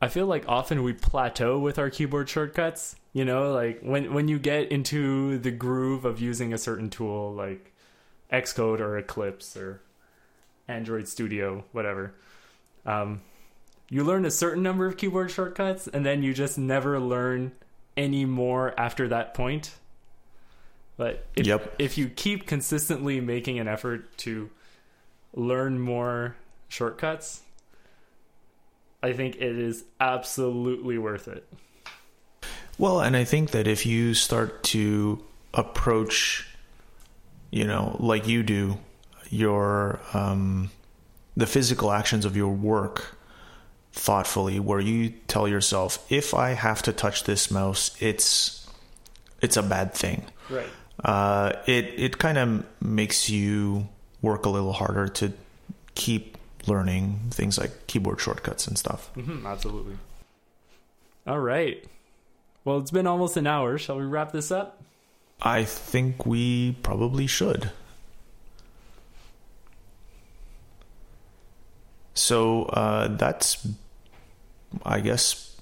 I 0.00 0.08
feel 0.08 0.26
like 0.26 0.44
often 0.46 0.82
we 0.82 0.92
plateau 0.92 1.58
with 1.58 1.78
our 1.78 1.88
keyboard 1.88 2.28
shortcuts. 2.28 2.94
You 3.12 3.24
know, 3.24 3.52
like 3.52 3.80
when 3.80 4.12
when 4.12 4.28
you 4.28 4.38
get 4.38 4.70
into 4.70 5.38
the 5.38 5.50
groove 5.50 6.04
of 6.04 6.20
using 6.20 6.52
a 6.52 6.58
certain 6.58 6.90
tool, 6.90 7.32
like 7.32 7.72
Xcode 8.30 8.80
or 8.80 8.98
Eclipse 8.98 9.56
or 9.56 9.80
Android 10.68 11.08
Studio, 11.08 11.64
whatever. 11.72 12.14
Um, 12.86 13.20
you 13.88 14.02
learn 14.04 14.24
a 14.24 14.30
certain 14.30 14.62
number 14.62 14.86
of 14.86 14.96
keyboard 14.96 15.30
shortcuts, 15.30 15.86
and 15.88 16.04
then 16.04 16.22
you 16.22 16.32
just 16.34 16.58
never 16.58 16.98
learn 16.98 17.52
any 17.96 18.24
more 18.24 18.78
after 18.78 19.08
that 19.08 19.34
point. 19.34 19.74
But 20.96 21.26
if, 21.36 21.46
Yep. 21.46 21.74
if 21.78 21.98
you 21.98 22.08
keep 22.08 22.46
consistently 22.46 23.20
making 23.20 23.58
an 23.58 23.68
effort 23.68 24.16
to 24.18 24.50
learn 25.34 25.78
more 25.80 26.36
shortcuts, 26.68 27.42
I 29.02 29.12
think 29.12 29.36
it 29.36 29.58
is 29.58 29.84
absolutely 30.00 30.96
worth 30.98 31.28
it. 31.28 31.46
Well, 32.78 33.00
and 33.00 33.16
I 33.16 33.24
think 33.24 33.50
that 33.50 33.66
if 33.66 33.86
you 33.86 34.14
start 34.14 34.62
to 34.64 35.22
approach, 35.52 36.48
you 37.50 37.64
know, 37.64 37.96
like 38.00 38.26
you 38.26 38.42
do, 38.42 38.78
your 39.34 40.00
um, 40.12 40.70
the 41.36 41.46
physical 41.46 41.90
actions 41.90 42.24
of 42.24 42.36
your 42.36 42.52
work 42.52 43.16
thoughtfully, 43.92 44.60
where 44.60 44.80
you 44.80 45.10
tell 45.28 45.46
yourself, 45.48 46.04
if 46.10 46.34
I 46.34 46.50
have 46.50 46.82
to 46.82 46.92
touch 46.92 47.24
this 47.24 47.50
mouse, 47.50 47.96
it's 48.00 48.68
it's 49.40 49.56
a 49.56 49.62
bad 49.62 49.92
thing. 49.94 50.24
Right. 50.48 50.68
Uh, 51.02 51.52
it 51.66 51.92
it 51.96 52.18
kind 52.18 52.38
of 52.38 52.64
makes 52.80 53.28
you 53.28 53.88
work 54.22 54.46
a 54.46 54.50
little 54.50 54.72
harder 54.72 55.08
to 55.08 55.32
keep 55.94 56.38
learning 56.66 57.20
things 57.30 57.58
like 57.58 57.86
keyboard 57.86 58.20
shortcuts 58.20 58.66
and 58.66 58.78
stuff. 58.78 59.08
hmm 59.14 59.46
absolutely. 59.46 59.96
All 61.26 61.40
right. 61.40 61.84
Well, 62.64 62.78
it's 62.78 62.90
been 62.90 63.06
almost 63.06 63.36
an 63.36 63.46
hour. 63.46 63.76
Shall 63.78 63.98
we 63.98 64.04
wrap 64.04 64.32
this 64.32 64.50
up? 64.50 64.80
I 65.42 65.64
think 65.64 66.24
we 66.24 66.72
probably 66.82 67.26
should. 67.26 67.70
So 72.14 72.64
uh, 72.64 73.08
that's, 73.08 73.66
I 74.84 75.00
guess, 75.00 75.56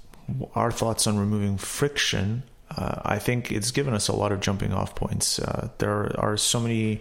our 0.54 0.70
thoughts 0.70 1.06
on 1.06 1.18
removing 1.18 1.58
friction. 1.58 2.44
Uh, 2.70 3.00
I 3.04 3.18
think 3.18 3.50
it's 3.50 3.70
given 3.70 3.94
us 3.94 4.08
a 4.08 4.14
lot 4.14 4.32
of 4.32 4.40
jumping 4.40 4.72
off 4.72 4.94
points. 4.94 5.38
Uh, 5.38 5.70
there 5.78 6.18
are 6.18 6.36
so 6.36 6.60
many 6.60 7.00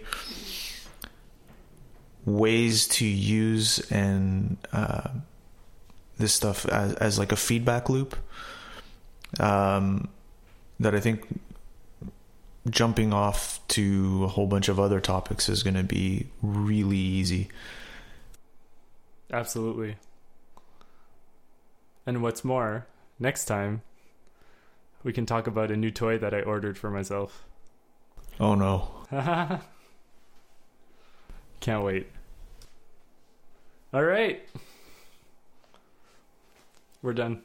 ways 2.24 2.86
to 2.86 3.04
use 3.04 3.78
and 3.90 4.56
uh, 4.72 5.08
this 6.18 6.32
stuff 6.32 6.66
as, 6.66 6.94
as 6.94 7.18
like 7.18 7.32
a 7.32 7.36
feedback 7.36 7.88
loop 7.88 8.16
um, 9.40 10.08
that 10.78 10.94
I 10.94 11.00
think 11.00 11.40
jumping 12.70 13.12
off 13.12 13.60
to 13.68 14.22
a 14.24 14.28
whole 14.28 14.46
bunch 14.46 14.68
of 14.68 14.78
other 14.78 15.00
topics 15.00 15.48
is 15.48 15.62
going 15.62 15.74
to 15.74 15.82
be 15.82 16.26
really 16.42 16.98
easy. 16.98 17.48
Absolutely. 19.32 19.96
And 22.06 22.22
what's 22.22 22.44
more, 22.44 22.86
next 23.18 23.46
time 23.46 23.82
we 25.02 25.12
can 25.12 25.26
talk 25.26 25.46
about 25.46 25.70
a 25.70 25.76
new 25.76 25.90
toy 25.90 26.18
that 26.18 26.34
I 26.34 26.42
ordered 26.42 26.76
for 26.76 26.90
myself. 26.90 27.44
Oh 28.38 28.54
no. 28.54 28.88
Can't 31.60 31.84
wait. 31.84 32.08
All 33.94 34.04
right. 34.04 34.42
We're 37.02 37.12
done. 37.12 37.42